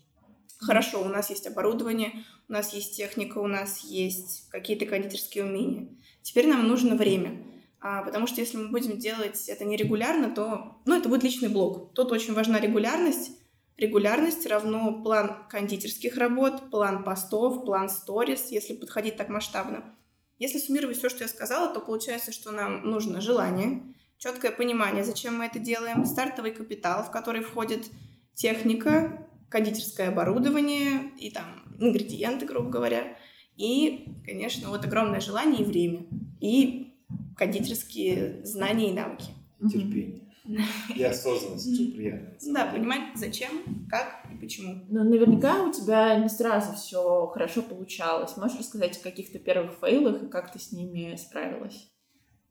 Хорошо, 0.59 1.01
у 1.01 1.09
нас 1.09 1.31
есть 1.31 1.47
оборудование, 1.47 2.23
у 2.51 2.53
нас 2.53 2.75
есть 2.75 2.95
техника, 2.95 3.39
у 3.39 3.47
нас 3.47 3.79
есть 3.83 4.47
какие-то 4.51 4.85
кондитерские 4.85 5.47
умения. 5.47 5.89
Теперь 6.21 6.47
нам 6.47 6.69
нужно 6.69 6.97
время. 6.97 7.47
А, 7.81 8.03
потому 8.03 8.27
что 8.27 8.43
если 8.43 8.59
мы 8.59 8.69
будем 8.69 8.99
делать 8.99 9.49
это 9.49 9.65
нерегулярно, 9.65 10.35
то 10.35 10.83
ну, 10.85 10.99
это 10.99 11.09
будет 11.09 11.23
личный 11.23 11.49
блог. 11.49 11.95
Тут 11.95 12.13
очень 12.13 12.35
важна 12.35 12.61
регулярность. 12.61 13.31
Регулярность 13.79 14.47
равно 14.47 15.03
план 15.03 15.47
кондитерских 15.49 16.19
работ, 16.19 16.69
план 16.71 17.05
постов, 17.05 17.65
план 17.65 17.89
сторис, 17.89 18.51
если 18.51 18.75
подходить 18.75 19.17
так 19.17 19.31
масштабно. 19.31 19.95
Если 20.39 20.59
суммировать 20.59 20.99
все, 20.99 21.09
что 21.09 21.25
я 21.25 21.29
сказала, 21.29 21.73
то 21.73 21.81
получается, 21.81 22.33
что 22.33 22.53
нам 22.53 22.89
нужно 22.89 23.21
желание, 23.21 23.83
четкое 24.19 24.53
понимание, 24.53 25.05
зачем 25.05 25.37
мы 25.37 25.47
это 25.47 25.59
делаем, 25.59 26.05
стартовый 26.05 26.53
капитал, 26.53 27.05
в 27.05 27.11
который 27.11 27.43
входит 27.43 27.87
техника, 28.35 29.29
кондитерское 29.49 30.09
оборудование 30.09 31.13
и 31.19 31.31
там 31.31 31.65
ингредиенты, 31.81 32.47
грубо 32.47 32.71
говоря, 32.71 33.17
и, 33.57 34.15
конечно, 34.25 34.69
вот 34.69 34.85
огромное 34.85 35.21
желание 35.21 35.63
и 35.63 35.65
время, 35.65 36.07
и 36.41 36.95
кондитерские 37.37 38.45
знания 38.45 38.91
и 38.91 38.95
навыки. 38.95 39.31
Терпение. 39.61 40.28
И 40.95 41.03
осознанность, 41.03 41.75
что 41.75 41.93
приятно. 41.95 42.31
Да, 42.53 42.67
понимать, 42.67 43.01
зачем, 43.15 43.87
как 43.91 44.25
и 44.33 44.37
почему. 44.37 44.85
Ну, 44.89 45.05
наверняка 45.05 45.65
у 45.65 45.73
тебя 45.73 46.17
не 46.17 46.29
сразу 46.29 46.75
все 46.75 47.27
хорошо 47.27 47.63
получалось. 47.63 48.37
Можешь 48.37 48.59
рассказать 48.59 48.99
о 48.99 49.03
каких-то 49.03 49.39
первых 49.39 49.73
фейлах 49.81 50.23
и 50.23 50.29
как 50.29 50.51
ты 50.53 50.59
с 50.59 50.73
ними 50.73 51.17
справилась? 51.17 51.91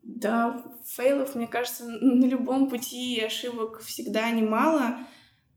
Да, 0.04 0.64
фейлов, 0.86 1.36
мне 1.36 1.48
кажется, 1.48 1.86
на 1.86 2.26
любом 2.26 2.70
пути 2.70 3.20
ошибок 3.20 3.82
всегда 3.82 4.30
немало. 4.30 5.00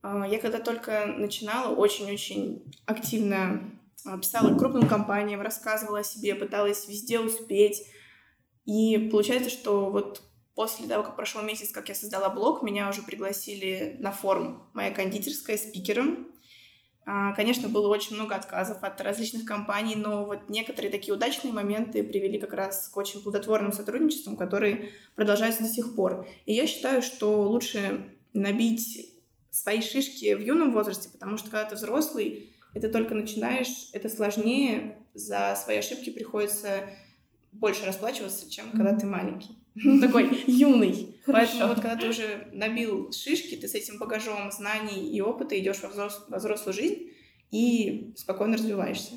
А, 0.03 0.27
Я 0.27 0.39
когда 0.39 0.59
только 0.59 1.07
начинала, 1.07 1.75
очень-очень 1.75 2.65
активно 2.87 3.71
а, 4.07 4.17
писала 4.19 4.57
крупным 4.59 4.89
компаниям, 4.89 5.43
рассказывала 5.43 5.99
о 6.01 6.05
себе, 6.05 6.35
пыталась 6.35 6.89
везде 6.89 7.21
успеть. 7.21 7.83
И 8.65 9.11
получается, 9.11 9.51
что 9.51 9.91
вот 9.91 10.23
после 10.55 10.87
того, 10.87 11.03
как 11.03 11.17
прошел 11.17 11.43
месяц, 11.43 11.71
как 11.71 11.89
я 11.89 11.95
создала 11.95 12.29
блог, 12.29 12.63
меня 12.63 12.89
уже 12.89 13.03
пригласили 13.03 13.97
на 13.99 14.13
форум 14.13 14.65
«Моя 14.73 14.91
кондитерская» 14.91 15.57
спикером. 15.57 16.29
А, 17.07 17.33
конечно, 17.35 17.69
было 17.69 17.89
очень 17.89 18.17
много 18.17 18.35
отказов 18.35 18.83
от 18.83 19.01
различных 19.01 19.45
компаний, 19.45 19.97
но 19.97 20.25
вот 20.25 20.49
некоторые 20.49 20.91
такие 20.91 21.15
удачные 21.15 21.53
моменты 21.53 22.03
привели 22.03 22.39
как 22.39 22.53
раз 22.53 22.89
к 22.89 22.97
очень 22.97 23.23
плодотворным 23.23 23.73
сотрудничествам, 23.73 24.37
которые 24.37 24.91
продолжаются 25.17 25.63
до 25.63 25.69
сих 25.69 25.97
пор. 25.97 26.27
И 26.47 26.53
я 26.53 26.67
считаю, 26.67 27.03
что 27.03 27.43
лучше 27.43 28.15
набить 28.33 29.15
свои 29.51 29.81
шишки 29.81 30.35
в 30.35 30.41
юном 30.41 30.73
возрасте, 30.73 31.09
потому 31.09 31.37
что 31.37 31.51
когда 31.51 31.65
ты 31.65 31.75
взрослый, 31.75 32.53
это 32.75 32.89
только 32.89 33.15
начинаешь, 33.15 33.91
это 33.93 34.09
сложнее, 34.09 34.99
за 35.15 35.57
свои 35.57 35.79
ошибки 35.79 36.11
приходится 36.11 36.89
больше 37.53 37.85
расплачиваться, 37.85 38.49
чем 38.49 38.71
когда 38.71 38.97
ты 38.97 39.07
маленький. 39.07 39.60
Такой 39.75 40.45
юный. 40.47 41.17
Поэтому 41.27 41.69
вот 41.69 41.81
когда 41.81 41.97
ты 41.97 42.09
уже 42.09 42.49
набил 42.53 43.13
шишки, 43.13 43.57
ты 43.57 43.69
с 43.69 43.75
этим 43.75 43.99
багажом 43.99 44.51
знаний 44.51 45.11
и 45.11 45.21
опыта 45.21 45.59
идешь 45.59 45.81
во 45.83 46.09
взрослую 46.37 46.75
жизнь 46.75 47.11
и 47.51 48.13
спокойно 48.17 48.57
развиваешься. 48.57 49.13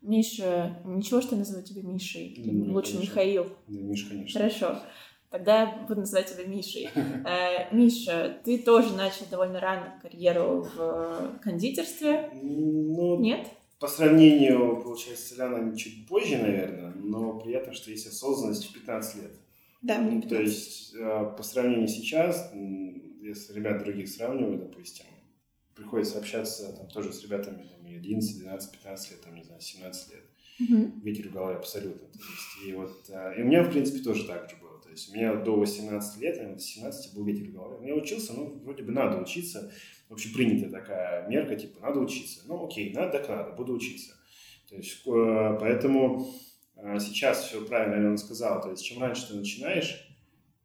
Миша, 0.00 0.82
ничего, 0.84 1.20
что 1.20 1.36
я 1.36 1.40
назову 1.40 1.62
тебя 1.62 1.82
Мишей? 1.82 2.42
Лучше 2.68 2.98
Михаил. 2.98 3.44
Да, 3.68 3.80
Миша, 3.80 4.08
конечно. 4.08 4.40
Хорошо. 4.40 4.82
Тогда 5.30 5.60
я 5.62 5.86
буду 5.88 6.00
называть 6.00 6.26
тебя 6.26 6.44
Мишей. 6.44 6.90
Э, 7.24 7.74
Миша, 7.74 8.40
ты 8.44 8.58
тоже 8.58 8.94
начал 8.94 9.26
довольно 9.30 9.60
рано 9.60 9.98
карьеру 10.02 10.68
в 10.74 11.38
кондитерстве. 11.42 12.30
Ну, 12.34 13.18
Нет? 13.20 13.46
По 13.82 13.88
сравнению, 13.88 14.80
получается, 14.80 15.26
с 15.26 15.32
Ильяной 15.32 15.76
чуть 15.76 16.06
позже, 16.06 16.38
наверное, 16.38 16.94
но 16.94 17.40
приятно, 17.40 17.72
что 17.72 17.90
есть 17.90 18.06
осознанность 18.06 18.70
в 18.70 18.74
15 18.74 19.22
лет. 19.22 19.32
Да, 19.82 19.98
мне 19.98 20.22
15. 20.22 20.28
То 20.28 20.40
есть, 20.40 20.94
э, 20.94 21.34
по 21.36 21.42
сравнению 21.42 21.88
сейчас, 21.88 22.52
если 23.20 23.52
ребят 23.52 23.82
других 23.82 24.08
сравниваю, 24.08 24.58
допустим, 24.58 25.06
приходится 25.74 26.18
общаться 26.18 26.72
там, 26.74 26.86
тоже 26.90 27.12
с 27.12 27.24
ребятами 27.24 27.64
там, 27.64 27.84
11, 27.84 28.38
12, 28.38 28.70
15 28.70 29.10
лет, 29.10 29.20
там, 29.20 29.34
не 29.34 29.42
знаю, 29.42 29.60
17 29.60 30.12
лет. 30.12 30.22
Мгм. 30.60 31.00
Ветер 31.00 31.28
в 31.28 31.32
голове 31.32 31.56
абсолютно. 31.56 32.06
То 32.06 32.18
есть, 32.20 32.68
и, 32.68 32.72
вот, 32.74 33.06
э, 33.08 33.34
и 33.36 33.42
у 33.42 33.46
меня, 33.46 33.64
в 33.64 33.72
принципе, 33.72 33.98
тоже 33.98 34.28
так 34.28 34.48
же 34.48 34.54
было. 34.62 34.80
То 34.80 34.90
есть 34.90 35.10
у 35.10 35.14
меня 35.16 35.34
до 35.34 35.56
18 35.56 36.20
лет, 36.20 36.36
наверное, 36.36 36.58
до 36.58 36.62
17 36.62 37.16
был 37.16 37.24
ветер 37.24 37.48
в 37.48 37.52
голове. 37.52 37.88
Я 37.88 37.96
учился, 37.96 38.32
ну, 38.32 38.60
вроде 38.62 38.84
бы 38.84 38.92
надо 38.92 39.20
учиться. 39.20 39.72
Общепринятая 40.12 40.70
такая 40.70 41.26
мерка, 41.28 41.56
типа, 41.56 41.80
надо 41.80 42.00
учиться. 42.00 42.42
Ну, 42.46 42.66
окей, 42.66 42.92
надо, 42.92 43.18
так 43.18 43.28
надо, 43.28 43.52
буду 43.52 43.72
учиться. 43.72 44.14
То 44.68 44.76
есть, 44.76 45.02
э, 45.06 45.56
поэтому 45.58 46.34
э, 46.76 46.98
сейчас 47.00 47.44
все 47.44 47.64
правильно 47.64 47.96
Алена 47.96 48.16
сказала. 48.18 48.60
То 48.60 48.70
есть, 48.70 48.84
чем 48.84 49.00
раньше 49.00 49.28
ты 49.28 49.34
начинаешь, 49.34 50.06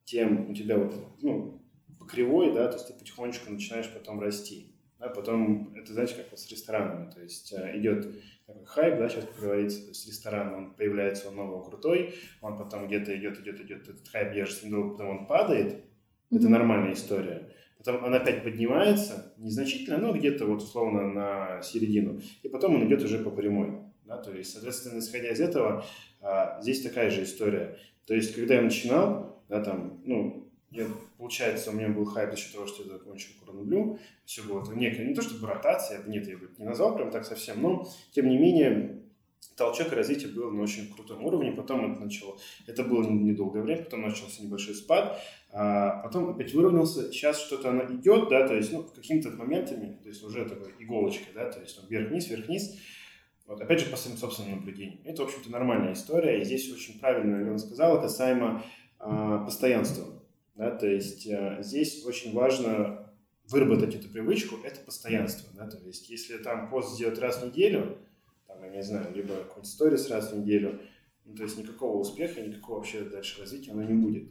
тем 0.03 0.49
у 0.49 0.53
тебя 0.53 0.77
вот, 0.77 0.93
ну, 1.21 1.61
по 1.97 2.05
кривой, 2.05 2.53
да, 2.53 2.67
то 2.67 2.75
есть 2.75 2.87
ты 2.87 2.93
потихонечку 2.93 3.51
начинаешь 3.51 3.91
потом 3.93 4.19
расти. 4.19 4.73
Да, 4.99 5.09
потом, 5.09 5.73
это, 5.75 5.93
знаете, 5.93 6.15
как 6.15 6.31
вот 6.31 6.39
с 6.39 6.49
ресторанами, 6.49 7.11
то 7.11 7.21
есть 7.21 7.53
э, 7.53 7.77
идет 7.77 8.07
такой 8.47 8.65
хайп, 8.65 8.97
да, 8.97 9.09
сейчас 9.09 9.25
как 9.25 9.39
говорится, 9.39 9.83
то 9.83 9.89
есть 9.89 10.07
ресторан, 10.07 10.55
он 10.55 10.73
появляется, 10.73 11.27
он 11.29 11.35
новый, 11.35 11.63
крутой, 11.63 12.15
он 12.41 12.57
потом 12.57 12.87
где-то 12.87 13.15
идет, 13.15 13.39
идет, 13.39 13.61
идет, 13.61 13.87
этот 13.87 14.07
хайп 14.07 14.33
держится 14.33 14.65
недолго, 14.65 14.91
потом 14.91 15.09
он 15.09 15.27
падает, 15.27 15.83
это 16.31 16.49
нормальная 16.49 16.93
история. 16.93 17.53
Потом 17.87 18.03
он 18.03 18.13
опять 18.15 18.43
поднимается, 18.43 19.33
незначительно, 19.37 19.97
но 19.97 20.11
где-то 20.11 20.45
вот 20.45 20.61
условно 20.61 21.07
на 21.07 21.61
середину, 21.61 22.19
и 22.43 22.49
потом 22.49 22.75
он 22.75 22.85
идет 22.85 23.01
уже 23.01 23.17
по 23.19 23.29
прямой. 23.29 23.79
Да, 24.03 24.17
то 24.17 24.33
есть, 24.33 24.51
соответственно, 24.51 24.99
исходя 24.99 25.29
из 25.29 25.39
этого, 25.39 25.85
а, 26.21 26.59
здесь 26.61 26.81
такая 26.81 27.09
же 27.09 27.23
история. 27.23 27.77
То 28.05 28.13
есть, 28.13 28.35
когда 28.35 28.55
я 28.55 28.61
начинал, 28.61 29.41
да, 29.47 29.63
там, 29.63 30.01
ну, 30.03 30.49
я, 30.69 30.85
получается, 31.17 31.69
у 31.69 31.75
меня 31.75 31.87
был 31.87 32.03
хайп 32.03 32.31
за 32.31 32.35
счет 32.35 32.51
того, 32.51 32.67
что 32.67 32.83
я 32.83 32.89
закончил 32.89 33.29
Куранулю. 33.39 33.97
Все 34.25 34.43
было 34.43 34.61
это 34.63 34.73
некая, 34.73 35.05
не 35.05 35.13
то 35.13 35.21
чтобы 35.21 35.47
ротация, 35.47 36.03
нет, 36.07 36.27
я 36.27 36.35
бы 36.35 36.49
не 36.57 36.65
назвал 36.65 36.93
прям 36.93 37.09
так 37.09 37.25
совсем, 37.25 37.61
но, 37.61 37.87
тем 38.11 38.27
не 38.27 38.37
менее, 38.37 39.01
толчок 39.55 39.91
развития 39.91 40.27
был 40.27 40.51
на 40.51 40.63
очень 40.63 40.91
крутом 40.93 41.23
уровне. 41.25 41.51
Потом 41.51 41.91
это 41.91 42.01
начало, 42.01 42.37
это 42.67 42.83
было 42.83 43.03
недолгое 43.07 43.63
время, 43.63 43.83
потом 43.83 44.03
начался 44.03 44.43
небольшой 44.43 44.75
спад, 44.75 45.21
а 45.51 46.01
потом 46.03 46.29
опять 46.29 46.53
выровнялся. 46.53 47.11
Сейчас 47.11 47.39
что-то 47.39 47.69
оно 47.69 47.83
идет, 47.93 48.29
да, 48.29 48.47
то 48.47 48.55
есть, 48.55 48.71
ну, 48.71 48.83
какими-то 48.83 49.31
моментами, 49.31 49.99
то 50.01 50.09
есть 50.09 50.23
уже 50.23 50.45
такой 50.45 50.73
иголочкой, 50.79 51.33
да, 51.33 51.51
то 51.51 51.59
есть 51.59 51.79
вверх-вниз, 51.89 52.27
вверх-вниз. 52.27 52.77
Вот, 53.47 53.61
опять 53.61 53.79
же, 53.79 53.85
по 53.85 53.95
своим 53.95 54.17
собственным 54.17 54.57
наблюдениям. 54.57 54.99
Это, 55.05 55.21
в 55.21 55.25
общем-то, 55.25 55.49
нормальная 55.49 55.93
история. 55.93 56.41
И 56.41 56.43
здесь 56.43 56.69
очень 56.69 56.99
правильно 56.99 57.37
Алена 57.37 57.57
сказала 57.57 58.01
касаемо 58.01 58.61
а, 58.99 59.45
постоянства. 59.45 60.21
Да, 60.55 60.71
то 60.71 60.85
есть 60.85 61.25
а, 61.31 61.61
здесь 61.61 62.05
очень 62.05 62.33
важно 62.33 63.09
выработать 63.47 63.95
эту 63.95 64.09
привычку, 64.09 64.57
это 64.65 64.81
постоянство. 64.81 65.49
Да, 65.55 65.69
то 65.69 65.77
есть 65.85 66.09
если 66.09 66.37
там 66.37 66.69
пост 66.69 66.95
сделать 66.95 67.19
раз 67.19 67.41
в 67.41 67.45
неделю, 67.45 67.97
там, 68.57 68.71
я 68.71 68.77
не 68.77 68.83
знаю, 68.83 69.13
либо 69.13 69.35
какой-нибудь 69.35 69.65
сторис 69.65 70.09
раз 70.09 70.31
в 70.31 70.39
неделю, 70.39 70.81
ну, 71.25 71.35
то 71.35 71.43
есть 71.43 71.57
никакого 71.57 71.99
успеха, 71.99 72.41
никакого 72.41 72.77
вообще 72.77 73.01
дальше 73.01 73.41
развития 73.41 73.71
оно 73.71 73.83
не 73.83 73.93
будет. 73.93 74.29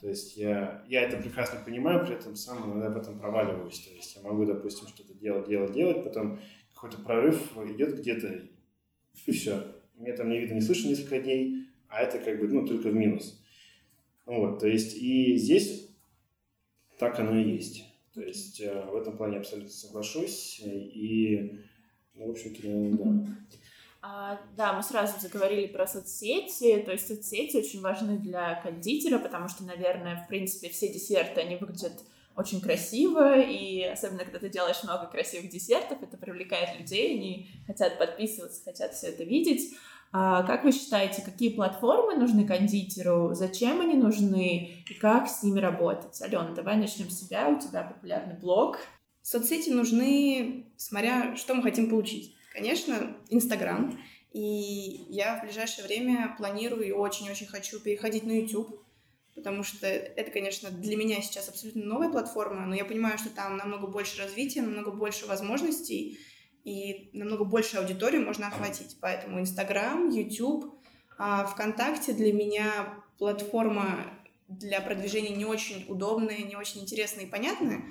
То 0.00 0.08
есть 0.08 0.36
я, 0.36 0.84
я 0.88 1.02
это 1.02 1.16
прекрасно 1.16 1.60
понимаю, 1.64 2.06
при 2.06 2.14
этом 2.14 2.36
сам 2.36 2.70
иногда 2.70 2.90
потом 2.90 3.18
проваливаюсь. 3.18 3.80
То 3.80 3.94
есть 3.94 4.16
я 4.16 4.22
могу, 4.22 4.44
допустим, 4.44 4.88
что-то 4.88 5.14
делать, 5.14 5.48
делать, 5.48 5.72
делать, 5.72 6.04
потом 6.04 6.38
какой-то 6.74 6.98
прорыв 6.98 7.56
идет 7.68 7.98
где-то, 7.98 8.42
и 9.26 9.32
все. 9.32 9.62
Мне 9.96 10.12
там 10.12 10.28
не 10.28 10.38
видно, 10.38 10.54
не 10.54 10.60
слышно 10.60 10.88
несколько 10.88 11.20
дней, 11.20 11.66
а 11.88 12.02
это 12.02 12.18
как 12.18 12.38
бы, 12.38 12.48
ну, 12.48 12.66
только 12.66 12.88
в 12.88 12.94
минус. 12.94 13.42
Вот, 14.26 14.58
то 14.60 14.66
есть 14.66 14.96
и 14.96 15.36
здесь 15.36 15.88
так 16.98 17.18
оно 17.18 17.38
и 17.38 17.50
есть. 17.52 17.84
То 18.14 18.22
есть 18.22 18.60
э, 18.60 18.84
в 18.86 18.96
этом 18.96 19.16
плане 19.16 19.38
абсолютно 19.38 19.70
соглашусь. 19.70 20.60
И, 20.64 21.60
ну, 22.14 22.28
в 22.28 22.30
общем-то, 22.30 22.62
да. 22.62 23.36
А, 24.08 24.38
да, 24.56 24.72
мы 24.72 24.84
сразу 24.84 25.18
заговорили 25.20 25.66
про 25.66 25.84
соцсети, 25.86 26.80
то 26.84 26.92
есть 26.92 27.08
соцсети 27.08 27.56
очень 27.56 27.80
важны 27.80 28.18
для 28.18 28.54
кондитера, 28.62 29.18
потому 29.18 29.48
что, 29.48 29.64
наверное, 29.64 30.22
в 30.22 30.28
принципе, 30.28 30.68
все 30.68 30.92
десерты, 30.92 31.40
они 31.40 31.56
выглядят 31.56 32.04
очень 32.36 32.60
красиво, 32.60 33.40
и 33.40 33.82
особенно, 33.82 34.22
когда 34.22 34.38
ты 34.38 34.48
делаешь 34.48 34.84
много 34.84 35.06
красивых 35.06 35.50
десертов, 35.50 36.02
это 36.02 36.16
привлекает 36.16 36.78
людей, 36.78 37.16
они 37.16 37.50
хотят 37.66 37.98
подписываться, 37.98 38.62
хотят 38.64 38.94
все 38.94 39.08
это 39.08 39.24
видеть. 39.24 39.74
А 40.12 40.44
как 40.44 40.62
вы 40.62 40.70
считаете, 40.70 41.22
какие 41.22 41.48
платформы 41.48 42.14
нужны 42.14 42.46
кондитеру, 42.46 43.34
зачем 43.34 43.80
они 43.80 43.94
нужны 43.94 44.84
и 44.88 44.94
как 44.94 45.28
с 45.28 45.42
ними 45.42 45.58
работать? 45.58 46.22
Алена, 46.22 46.52
давай 46.54 46.76
начнем 46.76 47.10
с 47.10 47.22
себя, 47.22 47.48
у 47.48 47.58
тебя 47.58 47.82
популярный 47.82 48.38
блог. 48.38 48.78
Соцсети 49.22 49.70
нужны, 49.70 50.66
смотря 50.76 51.34
что 51.34 51.54
мы 51.54 51.62
хотим 51.64 51.90
получить. 51.90 52.35
Конечно, 52.56 53.14
Инстаграм. 53.28 53.98
И 54.32 55.04
я 55.10 55.38
в 55.38 55.44
ближайшее 55.44 55.86
время 55.86 56.34
планирую 56.38 56.86
и 56.86 56.90
очень-очень 56.90 57.46
хочу 57.46 57.78
переходить 57.80 58.24
на 58.24 58.30
YouTube, 58.30 58.82
потому 59.34 59.62
что 59.62 59.86
это, 59.86 60.30
конечно, 60.30 60.70
для 60.70 60.96
меня 60.96 61.20
сейчас 61.20 61.50
абсолютно 61.50 61.84
новая 61.84 62.08
платформа, 62.08 62.64
но 62.64 62.74
я 62.74 62.86
понимаю, 62.86 63.18
что 63.18 63.28
там 63.28 63.58
намного 63.58 63.86
больше 63.86 64.22
развития, 64.22 64.62
намного 64.62 64.90
больше 64.90 65.26
возможностей, 65.26 66.18
и 66.64 67.10
намного 67.12 67.44
больше 67.44 67.76
аудиторию 67.76 68.24
можно 68.24 68.48
охватить. 68.48 68.96
Поэтому 69.02 69.38
Инстаграм, 69.38 70.08
YouTube, 70.08 70.80
а 71.18 71.44
ВКонтакте 71.44 72.14
для 72.14 72.32
меня 72.32 73.04
платформа 73.18 74.06
для 74.48 74.80
продвижения 74.80 75.36
не 75.36 75.44
очень 75.44 75.84
удобная, 75.88 76.38
не 76.38 76.56
очень 76.56 76.80
интересная 76.80 77.26
и 77.26 77.30
понятная. 77.30 77.84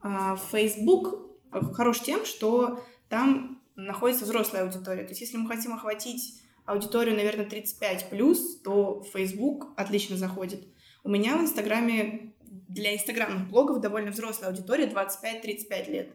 А 0.00 0.36
Facebook 0.36 1.36
хорош 1.74 2.00
тем, 2.00 2.24
что 2.24 2.82
там 3.10 3.60
находится 3.76 4.24
взрослая 4.24 4.62
аудитория. 4.62 5.04
То 5.04 5.10
есть 5.10 5.20
если 5.20 5.36
мы 5.36 5.48
хотим 5.48 5.74
охватить 5.74 6.40
аудиторию, 6.64 7.14
наверное, 7.14 7.44
35 7.46 8.10
плюс, 8.10 8.60
то 8.60 9.04
Facebook 9.12 9.68
отлично 9.76 10.16
заходит. 10.16 10.66
У 11.04 11.08
меня 11.08 11.36
в 11.36 11.42
Инстаграме 11.42 12.34
для 12.68 12.94
инстаграмных 12.94 13.48
блогов 13.48 13.80
довольно 13.80 14.10
взрослая 14.10 14.50
аудитория, 14.50 14.86
25-35 14.86 15.90
лет. 15.90 16.10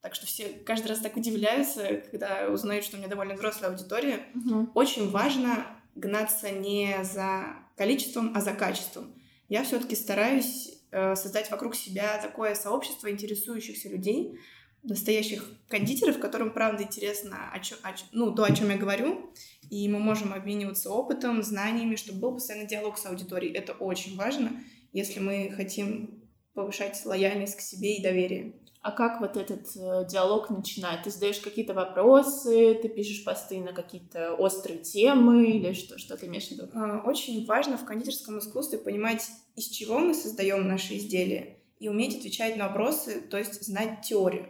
Так 0.00 0.14
что 0.14 0.26
все 0.26 0.48
каждый 0.64 0.88
раз 0.88 1.00
так 1.00 1.16
удивляются, 1.16 2.02
когда 2.10 2.48
узнают, 2.48 2.84
что 2.84 2.96
у 2.96 2.98
меня 2.98 3.08
довольно 3.08 3.34
взрослая 3.34 3.70
аудитория. 3.70 4.20
Угу. 4.34 4.70
Очень 4.74 5.10
важно 5.10 5.66
гнаться 5.96 6.50
не 6.50 7.02
за 7.02 7.56
количеством, 7.76 8.32
а 8.34 8.40
за 8.40 8.52
качеством. 8.52 9.12
Я 9.48 9.64
все-таки 9.64 9.96
стараюсь 9.96 10.78
э, 10.92 11.16
создать 11.16 11.50
вокруг 11.50 11.74
себя 11.74 12.18
такое 12.22 12.54
сообщество 12.54 13.10
интересующихся 13.10 13.88
людей, 13.88 14.38
настоящих 14.82 15.44
кондитеров, 15.68 16.18
которым 16.18 16.52
правда 16.52 16.84
интересно 16.84 17.50
о 17.52 17.58
чё, 17.60 17.76
о 17.82 17.92
чё, 17.92 18.04
ну, 18.12 18.34
то, 18.34 18.44
о 18.44 18.54
чем 18.54 18.70
я 18.70 18.76
говорю, 18.76 19.30
и 19.70 19.88
мы 19.88 19.98
можем 19.98 20.32
обмениваться 20.32 20.90
опытом, 20.90 21.42
знаниями, 21.42 21.96
чтобы 21.96 22.20
был 22.20 22.34
постоянный 22.34 22.68
диалог 22.68 22.98
с 22.98 23.06
аудиторией. 23.06 23.54
Это 23.54 23.72
очень 23.72 24.16
важно, 24.16 24.52
если 24.92 25.20
мы 25.20 25.52
хотим 25.54 26.24
повышать 26.54 27.00
лояльность 27.04 27.56
к 27.56 27.60
себе 27.60 27.96
и 27.96 28.02
доверие. 28.02 28.54
А 28.80 28.92
как 28.92 29.20
вот 29.20 29.36
этот 29.36 29.66
э, 29.76 30.06
диалог 30.08 30.50
начинает? 30.50 31.02
Ты 31.02 31.10
задаешь 31.10 31.40
какие-то 31.40 31.74
вопросы, 31.74 32.74
ты 32.80 32.88
пишешь 32.88 33.24
посты 33.24 33.60
на 33.60 33.72
какие-то 33.72 34.34
острые 34.34 34.78
темы 34.78 35.46
или 35.46 35.72
что, 35.72 35.98
что 35.98 36.16
ты 36.16 36.26
имеешь 36.26 36.48
в 36.48 36.50
виду? 36.52 36.68
А, 36.74 37.02
Очень 37.04 37.44
важно 37.44 37.76
в 37.76 37.84
кондитерском 37.84 38.38
искусстве 38.38 38.78
понимать, 38.78 39.28
из 39.56 39.66
чего 39.66 39.98
мы 39.98 40.14
создаем 40.14 40.66
наши 40.68 40.96
изделия, 40.96 41.58
и 41.80 41.88
уметь 41.88 42.18
отвечать 42.18 42.56
на 42.56 42.68
вопросы, 42.68 43.20
то 43.20 43.36
есть 43.36 43.62
знать 43.62 44.02
теорию. 44.02 44.46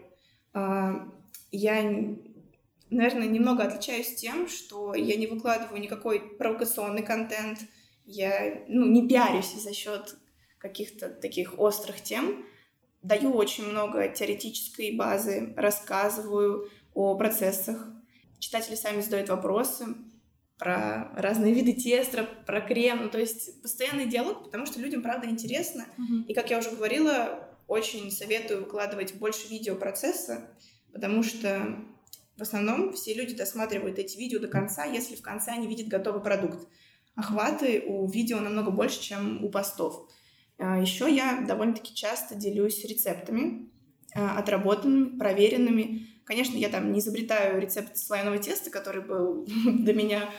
А, 0.53 1.09
я, 1.51 1.83
наверное, 2.91 3.29
немного 3.29 3.65
отличаюсь 3.65 4.15
тем, 4.15 4.49
что 4.49 4.95
я 4.95 5.17
не 5.17 5.27
выкладываю 5.27 5.81
никакой 5.81 6.21
провокационный 6.21 7.03
контент, 7.03 7.61
я 8.05 8.65
ну, 8.69 8.87
не 8.87 9.07
пиарюсь 9.07 9.53
за 9.53 9.75
счет 9.75 10.17
каких-то 10.59 11.09
таких 11.11 11.59
острых 11.59 12.03
тем, 12.03 12.45
даю 13.03 13.33
очень 13.33 13.69
много 13.69 14.09
теоретической 14.09 14.97
базы, 14.97 15.53
рассказываю 15.57 16.71
о 16.95 17.15
процессах. 17.17 17.87
Читатели 18.39 18.75
сами 18.75 19.01
задают 19.01 19.29
вопросы 19.29 19.87
про 20.59 21.13
разные 21.15 21.55
виды 21.55 21.73
теста, 21.73 22.29
про 22.47 22.61
крем. 22.61 23.05
Ну, 23.05 23.09
то 23.11 23.19
есть 23.19 23.63
постоянный 23.63 24.07
диалог, 24.07 24.45
потому 24.45 24.67
что 24.67 24.81
людям, 24.81 25.03
правда, 25.03 25.29
интересно. 25.29 25.87
Mm-hmm. 25.97 26.25
И, 26.27 26.35
как 26.35 26.51
я 26.51 26.59
уже 26.59 26.71
говорила, 26.71 27.49
очень 27.69 28.11
советую 28.11 28.65
выкладывать 28.65 29.15
больше 29.15 29.47
видео 29.49 29.77
процесса, 29.77 30.51
потому 30.93 31.23
что 31.23 31.79
в 32.37 32.43
основном 32.43 32.93
все 32.95 33.15
люди 33.15 33.35
досматривают 33.35 33.99
эти 33.99 34.17
видео 34.17 34.41
до 34.41 34.49
конца, 34.49 34.85
если 34.85 35.15
в 35.15 35.23
конце 35.23 35.53
они 35.53 35.67
видят 35.67 35.89
готовый 35.89 36.23
продукт. 36.23 36.67
Охваты 37.15 37.83
у 37.87 38.09
видео 38.09 38.41
намного 38.41 38.71
больше, 38.71 39.01
чем 39.03 39.45
у 39.45 39.51
постов. 39.51 40.09
А, 40.59 40.81
Еще 40.81 41.13
я 41.13 41.45
довольно-таки 41.47 41.95
часто 41.95 42.35
делюсь 42.35 42.85
рецептами, 42.85 43.71
а, 44.15 44.39
отработанными, 44.39 45.19
проверенными. 45.19 46.07
Конечно, 46.25 46.57
я 46.57 46.69
там 46.69 46.93
не 46.93 47.01
изобретаю 47.01 47.61
рецепт 47.61 47.97
слайного 47.97 48.39
теста, 48.39 48.71
который 48.71 49.03
был 49.03 49.47
до 49.65 49.93
меня 49.93 50.31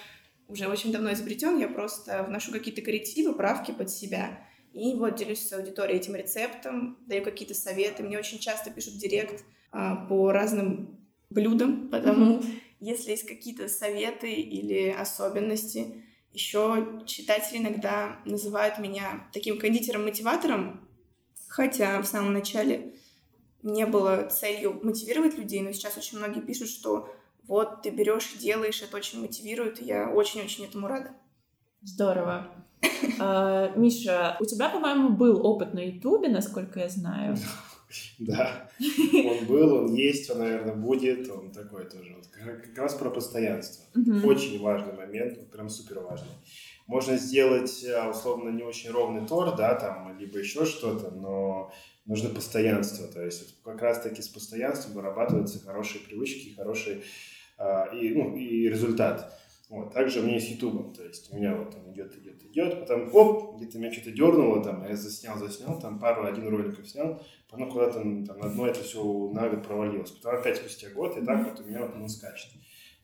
уже 0.47 0.67
очень 0.67 0.91
давно 0.91 1.13
изобретен. 1.13 1.59
Я 1.59 1.67
просто 1.67 2.23
вношу 2.23 2.51
какие-то 2.51 2.81
коррективы, 2.81 3.35
правки 3.35 3.71
под 3.71 3.89
себя. 3.89 4.39
И 4.73 4.93
вот 4.95 5.15
делюсь 5.15 5.47
с 5.47 5.53
аудиторией 5.53 5.99
этим 5.99 6.15
рецептом, 6.15 6.97
даю 7.07 7.23
какие-то 7.23 7.55
советы. 7.55 8.03
Мне 8.03 8.19
очень 8.19 8.39
часто 8.39 8.69
пишут 8.69 8.97
директ 8.97 9.43
а, 9.71 9.95
по 10.07 10.31
разным 10.31 10.99
блюдам, 11.29 11.89
потому 11.89 12.37
mm-hmm. 12.37 12.59
если 12.79 13.11
есть 13.11 13.27
какие-то 13.27 13.67
советы 13.67 14.31
или 14.31 14.89
особенности, 14.89 16.03
еще 16.33 17.01
читатели 17.05 17.57
иногда 17.57 18.19
называют 18.25 18.77
меня 18.77 19.27
таким 19.33 19.59
кондитером-мотиватором, 19.59 20.87
хотя 21.47 22.01
в 22.01 22.05
самом 22.05 22.33
начале 22.33 22.93
не 23.63 23.85
было 23.85 24.29
целью 24.29 24.79
мотивировать 24.83 25.37
людей, 25.37 25.61
но 25.61 25.71
сейчас 25.71 25.97
очень 25.97 26.17
многие 26.17 26.41
пишут, 26.41 26.69
что 26.69 27.13
вот 27.47 27.81
ты 27.81 27.89
берешь 27.89 28.31
и 28.35 28.37
делаешь, 28.37 28.81
это 28.81 28.95
очень 28.95 29.21
мотивирует, 29.21 29.81
и 29.81 29.85
я 29.85 30.09
очень-очень 30.09 30.65
этому 30.65 30.87
рада. 30.87 31.15
Здорово. 31.81 32.65
А, 33.19 33.71
Миша, 33.75 34.37
у 34.39 34.45
тебя, 34.45 34.69
по-моему, 34.69 35.09
был 35.09 35.45
опыт 35.45 35.73
на 35.73 35.79
Ютубе, 35.79 36.29
насколько 36.29 36.79
я 36.79 36.89
знаю. 36.89 37.37
Да, 38.19 38.69
он 38.79 39.47
был, 39.47 39.73
он 39.73 39.95
есть, 39.95 40.29
он, 40.29 40.39
наверное, 40.39 40.75
будет, 40.75 41.27
он 41.31 41.49
такой 41.49 41.85
тоже. 41.85 42.15
Вот 42.15 42.27
как 42.27 42.77
раз 42.77 42.93
про 42.93 43.09
постоянство. 43.09 43.83
Очень 44.23 44.61
важный 44.61 44.93
момент, 44.93 45.49
прям 45.49 45.69
супер 45.69 46.01
важный. 46.01 46.29
Можно 46.85 47.17
сделать, 47.17 47.83
а, 47.87 48.09
условно, 48.09 48.49
не 48.49 48.61
очень 48.61 48.91
ровный 48.91 49.27
тор, 49.27 49.55
да, 49.55 49.73
там, 49.73 50.19
либо 50.19 50.37
еще 50.37 50.65
что-то, 50.65 51.09
но 51.09 51.71
нужно 52.05 52.29
постоянство. 52.29 53.07
То 53.07 53.23
есть 53.23 53.61
как 53.63 53.81
раз-таки 53.81 54.21
с 54.21 54.27
постоянством 54.27 54.93
вырабатываются 54.93 55.59
хорошие 55.59 56.01
привычки, 56.01 56.55
хороший 56.55 57.03
э, 57.57 57.95
и, 57.95 58.13
ну, 58.13 58.35
и 58.35 58.67
результат. 58.67 59.39
Вот. 59.69 59.93
Также 59.93 60.19
у 60.19 60.23
меня 60.23 60.35
есть 60.35 60.49
YouTube, 60.49 60.97
то 60.97 61.03
есть 61.03 61.31
у 61.31 61.37
меня 61.37 61.55
вот 61.55 61.75
он 61.75 61.93
идет, 61.93 62.17
идет, 62.17 62.43
идет, 62.43 62.79
потом 62.79 63.13
оп, 63.13 63.57
где-то 63.57 63.77
меня 63.77 63.93
что-то 63.93 64.11
дернуло, 64.11 64.63
там, 64.63 64.83
я 64.87 64.95
заснял, 64.95 65.37
заснял, 65.37 65.79
там 65.79 65.99
пару, 65.99 66.25
один 66.25 66.47
роликов 66.47 66.89
снял, 66.89 67.21
потом 67.47 67.69
куда-то 67.69 67.99
там, 67.99 68.39
на 68.39 68.49
дно 68.49 68.65
это 68.65 68.81
все 68.81 69.03
на 69.31 69.47
год 69.47 69.63
провалилось. 69.63 70.09
Потом 70.09 70.39
опять 70.39 70.57
спустя 70.57 70.89
год, 70.89 71.17
и 71.17 71.21
так 71.23 71.47
вот 71.47 71.63
у 71.63 71.69
меня 71.69 71.85
вот 71.85 71.95
он 71.95 72.09
скачет. 72.09 72.49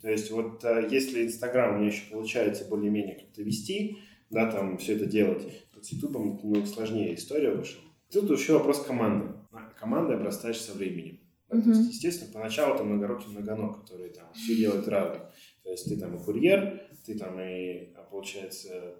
То 0.01 0.09
есть 0.09 0.31
вот 0.31 0.63
э, 0.63 0.87
если 0.89 1.25
Инстаграм 1.27 1.75
у 1.75 1.77
меня 1.77 1.87
еще 1.91 2.09
получается 2.09 2.65
более-менее 2.65 3.19
как-то 3.19 3.43
вести, 3.43 3.99
да, 4.31 4.51
там 4.51 4.79
все 4.79 4.95
это 4.95 5.05
делать, 5.05 5.43
то 5.71 5.83
с 5.83 5.91
Ютубом 5.91 6.39
немного 6.43 6.65
сложнее 6.65 7.13
история 7.13 7.51
вышла. 7.51 7.81
Тут 8.11 8.29
еще 8.31 8.53
вопрос 8.53 8.83
команды. 8.83 9.35
Команда 9.79 10.15
обрастаешь 10.15 10.59
со 10.59 10.73
временем. 10.73 11.19
Mm-hmm. 11.49 11.63
То 11.63 11.69
есть, 11.69 11.89
естественно, 11.93 12.31
поначалу 12.33 12.77
там 12.77 12.87
многорукий 12.87 13.29
многоног, 13.31 13.81
которые 13.81 14.09
там 14.09 14.33
все 14.33 14.55
делают 14.55 14.87
разное. 14.87 15.31
То 15.65 15.71
есть 15.71 15.89
ты 15.89 15.97
там 15.97 16.15
и 16.15 16.23
курьер, 16.23 16.79
ты 17.03 17.17
там 17.17 17.39
и, 17.39 17.91
а, 17.95 18.03
получается, 18.03 18.95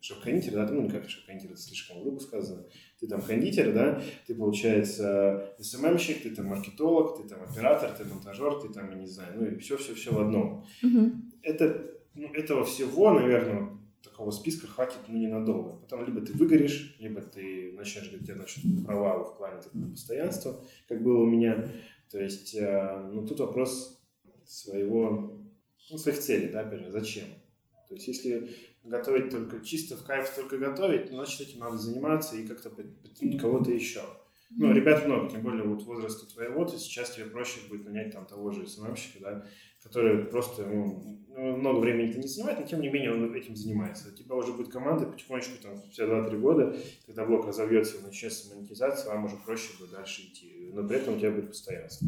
шеф-кондитер, 0.00 0.54
да, 0.54 0.68
ну, 0.68 0.90
как 0.90 1.08
шеф-кондитер, 1.08 1.52
это 1.52 1.60
слишком 1.60 2.02
грубо 2.02 2.18
сказано, 2.18 2.64
ты 2.98 3.06
там 3.06 3.22
кондитер, 3.22 3.72
да, 3.72 4.02
ты, 4.26 4.34
получается, 4.34 5.54
СММщик, 5.60 6.24
ты 6.24 6.34
там 6.34 6.46
маркетолог, 6.46 7.16
ты 7.16 7.28
там 7.28 7.40
оператор, 7.44 7.92
ты 7.92 8.04
монтажер, 8.04 8.60
ты 8.60 8.70
там, 8.70 8.90
я 8.90 8.96
не 8.96 9.06
знаю, 9.06 9.32
ну, 9.36 9.46
и 9.46 9.58
все-все-все 9.58 10.12
в 10.12 10.18
одном. 10.18 10.66
Mm-hmm. 10.82 11.12
Это, 11.42 11.94
ну, 12.16 12.26
этого 12.34 12.64
всего, 12.64 13.12
наверное, 13.12 13.78
такого 14.02 14.32
списка 14.32 14.66
хватит 14.66 14.98
ну, 15.06 15.16
ненадолго. 15.16 15.76
Потом 15.76 16.04
либо 16.04 16.20
ты 16.20 16.32
выгоришь, 16.32 16.96
либо 16.98 17.20
ты 17.20 17.72
начнешь, 17.76 18.12
у 18.12 18.24
тебя 18.24 18.34
начнут 18.34 18.84
провалы 18.84 19.24
в 19.24 19.36
плане 19.36 19.62
такого 19.62 19.88
постоянства, 19.88 20.60
как 20.88 21.00
было 21.00 21.22
у 21.22 21.26
меня. 21.26 21.68
То 22.10 22.20
есть, 22.20 22.56
э, 22.56 23.08
ну, 23.12 23.24
тут 23.24 23.38
вопрос 23.38 24.02
своего 24.44 25.41
ну, 25.92 25.98
своих 25.98 26.18
целей, 26.18 26.48
да, 26.48 26.60
опять 26.60 26.80
же, 26.80 26.90
зачем. 26.90 27.26
То 27.88 27.94
есть, 27.94 28.08
если 28.08 28.50
готовить 28.82 29.30
только 29.30 29.60
чисто 29.60 29.96
в 29.96 30.04
кайф 30.04 30.34
только 30.34 30.58
готовить, 30.58 31.10
ну, 31.10 31.18
значит, 31.18 31.48
этим 31.48 31.60
надо 31.60 31.76
заниматься 31.76 32.36
и 32.36 32.46
как-то 32.46 32.70
подтянуть 32.70 33.40
кого-то 33.40 33.70
еще. 33.70 34.00
Ну, 34.50 34.72
ребят 34.72 35.06
много, 35.06 35.30
тем 35.30 35.42
более 35.42 35.64
вот 35.64 35.82
возраста 35.84 36.26
твоего, 36.26 36.64
то 36.64 36.78
сейчас 36.78 37.10
тебе 37.10 37.26
проще 37.26 37.60
будет 37.68 37.86
нанять 37.86 38.12
там 38.12 38.26
того 38.26 38.50
же 38.50 38.66
SMM 38.66 38.80
щика, 38.80 39.18
да, 39.20 39.46
который 39.82 40.24
просто 40.26 40.66
ну, 40.66 41.56
много 41.56 41.80
времени 41.80 42.10
это 42.10 42.18
не 42.18 42.28
занимает, 42.28 42.60
но 42.60 42.66
тем 42.66 42.82
не 42.82 42.90
менее 42.90 43.12
он 43.12 43.34
этим 43.34 43.56
занимается. 43.56 44.10
У 44.10 44.12
тебя 44.14 44.34
уже 44.34 44.52
будет 44.52 44.70
команда 44.70 45.06
потихонечку, 45.06 45.62
там, 45.62 45.76
спустя 45.78 46.04
2-3 46.04 46.38
года, 46.38 46.76
когда 47.06 47.24
блог 47.24 47.46
разовьется 47.46 47.98
и 47.98 48.02
начнется 48.02 48.54
монетизация, 48.54 49.14
вам 49.14 49.24
уже 49.24 49.36
проще 49.36 49.70
будет 49.78 49.92
дальше 49.92 50.22
идти, 50.22 50.70
но 50.72 50.86
при 50.86 50.98
этом 50.98 51.16
у 51.16 51.18
тебя 51.18 51.30
будет 51.30 51.48
постоянство. 51.48 52.06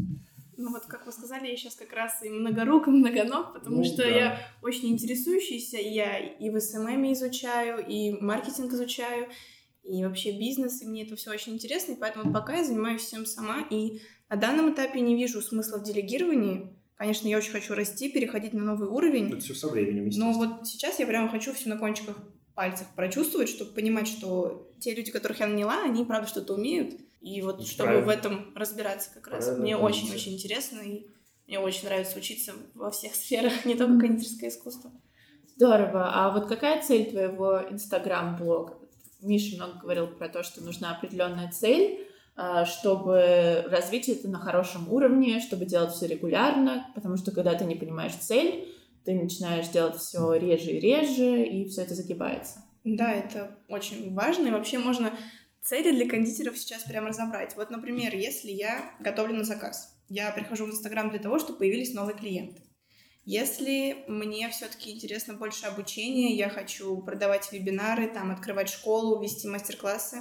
Ну 0.57 0.71
вот, 0.71 0.87
как 0.87 1.07
вы 1.07 1.13
сказали, 1.13 1.49
я 1.49 1.57
сейчас 1.57 1.75
как 1.75 1.93
раз 1.93 2.23
и 2.23 2.31
многорук, 2.31 2.89
и 2.89 2.91
многоног, 2.91 3.55
потому 3.55 3.79
ну, 3.79 3.85
что 3.85 3.99
да. 3.99 4.09
я 4.09 4.49
очень 4.63 4.91
интересующийся, 4.91 5.79
я 5.79 6.19
и 6.19 6.51
в 6.51 6.61
SMM 6.61 7.13
изучаю, 7.13 7.85
и 7.87 8.13
маркетинг 8.21 8.73
изучаю, 8.73 9.29
и 9.83 10.05
вообще 10.05 10.33
бизнес, 10.33 10.83
и 10.83 10.87
мне 10.87 11.05
это 11.05 11.17
все 11.17 11.31
очень 11.31 11.55
интересно, 11.55 11.93
и 11.93 11.97
поэтому 11.97 12.33
пока 12.33 12.57
я 12.57 12.65
занимаюсь 12.65 13.03
всем 13.03 13.27
сама, 13.27 13.67
и 13.71 14.01
на 14.29 14.37
данном 14.37 14.73
этапе 14.73 15.01
не 15.01 15.15
вижу 15.15 15.43
смысла 15.43 15.79
в 15.79 15.85
делегировании. 15.85 16.77
Конечно, 16.97 17.29
я 17.29 17.39
очень 17.39 17.53
хочу 17.53 17.75
расти, 17.75 18.09
переходить 18.09 18.55
на 18.55 18.63
новый 18.63 18.89
уровень. 18.89 19.29
Это 19.29 19.41
все 19.41 19.55
со 19.55 19.69
временем, 19.69 20.09
Но 20.17 20.33
вот 20.33 20.67
сейчас 20.67 20.99
я 20.99 21.07
прямо 21.07 21.29
хочу 21.29 21.53
все 21.53 21.69
на 21.69 21.77
кончиках 21.77 22.17
пальцев 22.55 22.87
прочувствовать, 22.95 23.49
чтобы 23.49 23.73
понимать, 23.73 24.07
что 24.07 24.71
те 24.79 24.95
люди, 24.95 25.11
которых 25.11 25.41
я 25.41 25.47
наняла, 25.47 25.83
они 25.83 26.05
правда 26.05 26.29
что-то 26.29 26.55
умеют, 26.55 26.95
и 27.25 27.41
вот 27.41 27.59
и 27.59 27.65
чтобы 27.65 27.85
правильно. 27.89 28.07
в 28.07 28.09
этом 28.11 28.53
разбираться 28.55 29.09
как 29.15 29.29
раз. 29.29 29.45
Правильно, 29.47 29.63
мне 29.63 29.77
очень-очень 29.79 30.35
интересно, 30.35 30.81
и 30.81 31.07
мне 31.47 31.59
очень 31.59 31.87
нравится 31.87 32.19
учиться 32.19 32.53
во 32.75 32.91
всех 32.91 33.15
сферах, 33.15 33.65
не 33.65 33.75
только 33.75 34.07
кондитерское 34.07 34.51
искусство. 34.51 34.93
Здорово. 35.57 36.11
А 36.13 36.31
вот 36.31 36.47
какая 36.49 36.83
цель 36.83 37.11
твоего 37.11 37.63
инстаграм-блога? 37.71 38.77
Миша 39.23 39.57
много 39.57 39.79
говорил 39.81 40.09
про 40.09 40.29
то, 40.29 40.43
что 40.43 40.63
нужна 40.63 40.95
определенная 40.95 41.51
цель, 41.51 42.07
а, 42.37 42.67
чтобы 42.67 43.65
развить 43.69 44.11
это 44.11 44.29
на 44.29 44.39
хорошем 44.39 44.93
уровне, 44.93 45.41
чтобы 45.41 45.65
делать 45.65 45.93
все 45.95 46.07
регулярно, 46.07 46.91
потому 46.95 47.17
что 47.17 47.31
когда 47.31 47.55
ты 47.55 47.65
не 47.65 47.75
понимаешь 47.75 48.17
цель, 48.17 48.69
ты 49.07 49.15
начинаешь 49.15 49.69
делать 49.69 49.97
все 49.97 50.35
реже 50.35 50.73
и 50.73 50.81
реже, 50.81 51.43
и 51.43 51.67
все 51.69 51.83
это 51.83 51.95
загибается. 51.95 52.65
Да, 52.85 53.11
это 53.13 53.57
очень 53.69 54.13
важно, 54.13 54.49
и 54.49 54.51
вообще 54.51 54.79
можно 54.79 55.11
цели 55.65 55.91
для 55.91 56.09
кондитеров 56.09 56.57
сейчас 56.59 56.85
прям 56.85 57.07
разобрать. 57.07 57.57
Вот, 57.57 57.71
например, 57.71 58.15
если 58.15 58.51
я 58.51 58.95
готовлю 59.01 59.35
на 59.35 59.45
заказ, 59.45 59.97
я 60.09 60.31
прихожу 60.31 60.67
в 60.67 60.71
Инстаграм 60.71 61.11
для 61.11 61.19
того, 61.19 61.39
чтобы 61.39 61.59
появились 61.59 61.95
новые 61.95 62.17
клиенты. 62.17 62.63
Если 63.25 64.05
мне 64.07 64.51
все-таки 64.51 64.93
интересно 64.93 65.33
больше 65.33 65.65
обучения, 65.65 66.35
я 66.35 66.51
хочу 66.51 66.99
продавать 66.99 67.51
вебинары, 67.53 68.07
там, 68.07 68.31
открывать 68.31 68.69
школу, 68.69 69.23
вести 69.23 69.49
мастер-классы, 69.49 70.19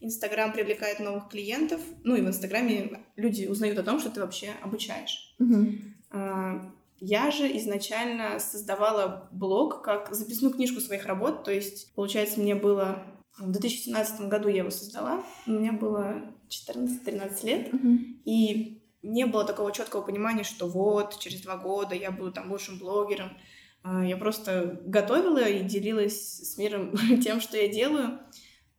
Инстаграм 0.00 0.52
привлекает 0.52 0.98
новых 0.98 1.28
клиентов, 1.28 1.80
ну 2.02 2.16
и 2.16 2.22
в 2.22 2.26
Инстаграме 2.26 3.04
люди 3.16 3.46
узнают 3.46 3.78
о 3.78 3.84
том, 3.84 4.00
что 4.00 4.10
ты 4.10 4.20
вообще 4.20 4.50
обучаешь. 4.62 5.36
Угу. 5.38 6.72
Я 7.00 7.30
же 7.30 7.56
изначально 7.58 8.40
создавала 8.40 9.28
блог 9.30 9.82
как 9.82 10.12
записную 10.12 10.52
книжку 10.52 10.80
своих 10.80 11.06
работ, 11.06 11.44
то 11.44 11.52
есть, 11.52 11.94
получается, 11.94 12.40
мне 12.40 12.54
было 12.54 13.04
в 13.38 13.50
2017 13.50 14.28
году 14.28 14.48
я 14.48 14.58
его 14.58 14.70
создала. 14.70 15.24
У 15.46 15.52
меня 15.52 15.72
было 15.72 16.34
14-13 16.48 17.46
лет. 17.46 17.72
Uh-huh. 17.72 17.98
И 18.24 18.82
не 19.02 19.26
было 19.26 19.44
такого 19.44 19.72
четкого 19.72 20.02
понимания, 20.02 20.44
что 20.44 20.66
вот 20.66 21.18
через 21.18 21.40
два 21.42 21.56
года 21.56 21.94
я 21.94 22.10
буду 22.10 22.32
там 22.32 22.50
лучшим 22.50 22.78
блогером. 22.78 23.36
А, 23.82 24.04
я 24.04 24.16
просто 24.16 24.80
готовила 24.84 25.48
и 25.48 25.62
делилась 25.62 26.52
с 26.52 26.58
миром 26.58 26.94
тем, 27.22 27.40
что 27.40 27.56
я 27.56 27.68
делаю. 27.68 28.20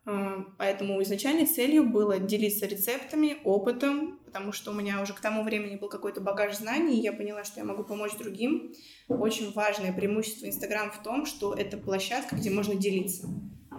А, 0.05 0.45
поэтому 0.57 1.01
изначальной 1.01 1.45
целью 1.45 1.89
было 1.89 2.19
делиться 2.19 2.67
рецептами, 2.67 3.37
опытом, 3.43 4.19
потому 4.25 4.51
что 4.51 4.71
у 4.71 4.73
меня 4.73 5.01
уже 5.01 5.13
к 5.13 5.19
тому 5.21 5.43
времени 5.43 5.75
был 5.75 5.89
какой-то 5.89 6.21
багаж 6.21 6.57
знаний, 6.57 6.99
и 6.99 7.03
я 7.03 7.13
поняла, 7.13 7.43
что 7.43 7.59
я 7.59 7.65
могу 7.65 7.83
помочь 7.83 8.15
другим. 8.17 8.73
Очень 9.07 9.51
важное 9.53 9.93
преимущество 9.93 10.45
Инстаграм 10.45 10.91
в 10.91 11.01
том, 11.03 11.25
что 11.25 11.53
это 11.53 11.77
площадка, 11.77 12.35
где 12.35 12.49
можно 12.49 12.75
делиться. 12.75 13.27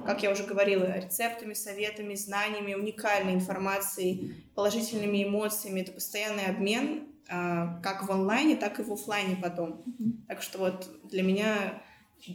Как 0.05 0.23
я 0.23 0.31
уже 0.31 0.45
говорила, 0.45 0.85
рецептами, 0.97 1.55
советами, 1.55 2.15
знаниями, 2.15 2.75
уникальной 2.75 3.35
информацией, 3.35 4.35
положительными 4.55 5.25
эмоциями. 5.25 5.81
Это 5.81 5.93
постоянный 5.93 6.47
обмен 6.47 7.09
а, 7.29 7.81
как 7.83 8.07
в 8.07 8.13
онлайне, 8.13 8.57
так 8.57 8.79
и 8.81 8.83
в 8.83 8.93
офлайне 8.93 9.37
потом. 9.37 9.83
Так 10.29 10.43
что 10.43 10.59
вот 10.59 10.89
для 11.05 11.23
меня 11.23 11.83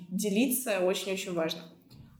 делиться 0.10 0.80
очень-очень 0.80 1.34
важно. 1.34 1.62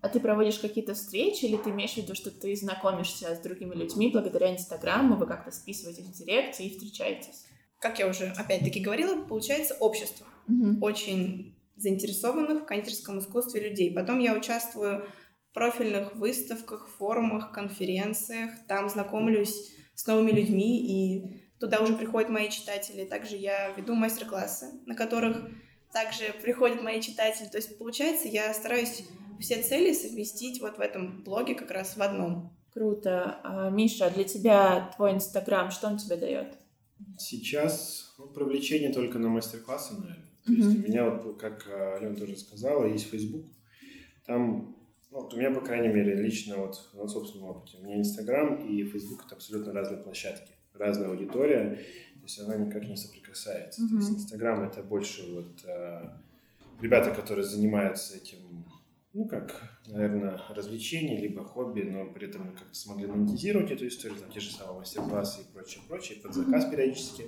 А 0.02 0.10
ты 0.10 0.20
проводишь 0.20 0.60
какие-то 0.60 0.94
встречи, 0.94 1.46
или 1.46 1.58
ты 1.58 1.72
имеешь 1.72 1.94
в 1.94 1.98
виду, 1.98 2.14
что 2.14 2.30
ты 2.30 2.56
знакомишься 2.56 3.36
с 3.36 3.40
другими 3.40 3.74
людьми 3.74 4.10
благодаря 4.12 4.54
Инстаграму, 4.54 5.16
вы 5.16 5.26
как-то 5.26 5.52
списываетесь 5.52 6.06
в 6.06 6.14
директе 6.14 6.66
и 6.66 6.70
встречаетесь? 6.70 7.46
Как 7.80 8.00
я 8.00 8.08
уже 8.08 8.28
опять-таки 8.38 8.80
говорила, 8.80 9.24
получается 9.24 9.76
общество. 9.80 10.26
Угу. 10.48 10.86
Очень 10.86 11.56
заинтересованных 11.76 12.64
в 12.64 12.66
кондитерском 12.66 13.20
искусстве 13.20 13.70
людей. 13.70 13.94
Потом 13.94 14.20
я 14.20 14.34
участвую 14.34 15.06
профильных 15.58 16.16
выставках, 16.16 16.88
форумах, 17.00 17.52
конференциях. 17.52 18.52
Там 18.68 18.90
знакомлюсь 18.90 19.74
с 19.96 20.06
новыми 20.06 20.30
людьми, 20.30 20.78
и 20.86 21.42
туда 21.60 21.82
уже 21.82 21.96
приходят 21.96 22.30
мои 22.30 22.48
читатели. 22.52 23.06
Также 23.06 23.38
я 23.38 23.72
веду 23.72 23.96
мастер-классы, 23.96 24.68
на 24.86 24.94
которых 24.94 25.50
также 25.92 26.32
приходят 26.44 26.84
мои 26.84 27.02
читатели. 27.02 27.48
То 27.48 27.58
есть, 27.58 27.76
получается, 27.80 28.28
я 28.28 28.54
стараюсь 28.54 29.04
все 29.40 29.64
цели 29.64 29.94
совместить 29.94 30.62
вот 30.62 30.78
в 30.78 30.80
этом 30.80 31.24
блоге 31.24 31.56
как 31.56 31.72
раз 31.72 31.98
в 31.98 32.02
одном. 32.04 32.56
Круто. 32.72 33.40
А, 33.44 33.72
Миша, 33.72 34.12
для 34.12 34.26
тебя 34.26 34.92
твой 34.96 35.14
Инстаграм, 35.14 35.72
что 35.72 35.88
он 35.88 35.98
тебе 35.98 36.18
дает? 36.18 36.54
Сейчас 37.18 38.14
ну, 38.20 38.28
привлечение 38.28 38.94
только 38.94 39.18
на 39.18 39.30
мастер-классы, 39.30 39.96
наверное. 39.96 40.24
То 40.46 40.52
mm-hmm. 40.52 40.56
есть 40.56 40.86
у 40.86 40.88
меня, 40.88 41.10
вот, 41.10 41.42
как 41.42 41.68
а, 41.68 41.96
Алена 41.96 42.16
тоже 42.16 42.38
сказала, 42.38 42.86
есть 42.86 43.10
Facebook. 43.10 43.48
Там, 44.28 44.77
вот 45.22 45.34
у 45.34 45.38
меня, 45.38 45.52
по 45.52 45.62
крайней 45.62 45.90
мере, 45.90 46.16
лично 46.16 46.58
вот 46.58 46.90
на 46.94 47.08
собственном 47.08 47.50
опыте, 47.50 47.78
у 47.80 47.84
меня 47.84 47.98
Инстаграм 47.98 48.56
и 48.56 48.84
Facebook 48.84 49.26
это 49.26 49.36
абсолютно 49.36 49.74
разные 49.74 50.02
площадки, 50.02 50.52
разная 50.74 51.10
аудитория, 51.10 51.76
то 52.16 52.24
есть 52.24 52.40
она 52.40 52.56
никак 52.56 52.88
не 52.88 52.96
соприкасается. 52.96 53.82
Mm-hmm. 53.82 53.90
То 53.90 53.96
есть 53.96 54.12
Инстаграм 54.12 54.64
это 54.64 54.84
больше 54.84 55.24
вот 55.34 55.66
а, 55.68 56.22
ребята, 56.82 57.12
которые 57.12 57.46
занимаются 57.46 58.18
этим 58.18 58.66
ну, 59.14 59.26
как, 59.26 59.80
наверное, 59.88 60.40
развлечение, 60.50 61.20
либо 61.20 61.44
хобби, 61.44 61.82
но 61.82 62.06
при 62.06 62.28
этом 62.28 62.54
как-то 62.54 62.76
смогли 62.76 63.08
монетизировать 63.08 63.72
эту 63.72 63.88
историю, 63.88 64.20
там 64.20 64.30
те 64.30 64.40
же 64.40 64.52
самые 64.52 64.80
мастер-классы 64.80 65.42
и 65.42 65.52
прочее, 65.52 65.82
прочее, 65.88 66.20
под 66.22 66.36
заказ 66.36 66.66
периодически. 66.70 67.24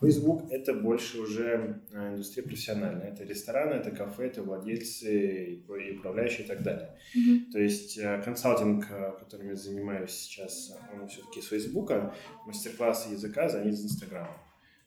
Facebook— 0.00 0.48
это 0.50 0.74
больше 0.74 1.20
уже 1.20 1.82
э, 1.92 2.12
индустрия 2.12 2.44
профессиональная. 2.44 3.08
Это 3.12 3.24
рестораны, 3.24 3.74
это 3.74 3.90
кафе, 3.90 4.26
это 4.26 4.42
владельцы 4.42 5.62
и 5.66 5.96
управляющие 5.98 6.44
и 6.44 6.48
так 6.48 6.62
далее. 6.62 6.98
Mm-hmm. 7.16 7.50
То 7.52 7.58
есть 7.58 7.98
э, 7.98 8.22
консалтинг, 8.22 8.86
э, 8.90 9.12
которым 9.18 9.48
я 9.48 9.54
занимаюсь 9.54 10.10
сейчас, 10.10 10.76
он 10.92 11.08
все-таки 11.08 11.40
с 11.40 11.46
Facebook, 11.46 11.90
мастер-классы 12.46 13.16
заказы, 13.16 13.58
они 13.58 13.70
из 13.70 13.84
Инстаграма. 13.84 14.36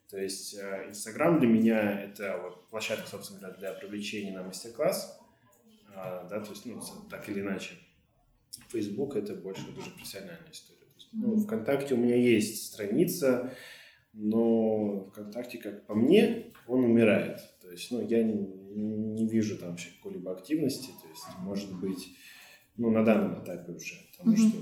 То 0.09 0.17
есть 0.17 0.55
Инстаграм 0.55 1.37
для 1.37 1.49
меня— 1.49 2.01
это 2.03 2.39
вот 2.41 2.69
площадка, 2.69 3.07
собственно 3.07 3.41
говоря, 3.41 3.57
для 3.57 3.73
привлечения 3.73 4.31
на 4.31 4.43
мастер-класс, 4.43 5.19
а, 5.93 6.25
да, 6.29 6.39
то 6.39 6.51
есть, 6.51 6.65
ну, 6.65 6.79
так 7.09 7.27
или 7.27 7.41
иначе. 7.41 7.75
Facebook 8.69 9.15
это 9.15 9.33
больше 9.35 9.63
уже 9.77 9.89
профессиональная 9.91 10.51
история. 10.51 10.77
Ну, 11.11 11.37
ВКонтакте 11.37 11.95
у 11.95 11.97
меня 11.97 12.15
есть 12.15 12.67
страница, 12.67 13.53
но 14.19 15.05
ВКонтакте, 15.11 15.59
как 15.59 15.85
по 15.85 15.93
мне, 15.93 16.51
он 16.67 16.83
умирает. 16.83 17.39
То 17.61 17.69
есть, 17.69 17.91
ну, 17.91 18.05
я 18.05 18.23
не, 18.23 18.33
не 18.33 19.27
вижу 19.27 19.57
там 19.57 19.69
вообще 19.69 19.89
какой-либо 19.97 20.31
активности. 20.31 20.89
То 21.01 21.07
есть, 21.07 21.23
может 21.39 21.79
быть, 21.79 22.09
ну, 22.77 22.89
на 22.89 23.05
данном 23.05 23.43
этапе 23.43 23.73
уже. 23.73 23.95
Потому 24.17 24.35
mm-hmm. 24.35 24.49
что, 24.49 24.57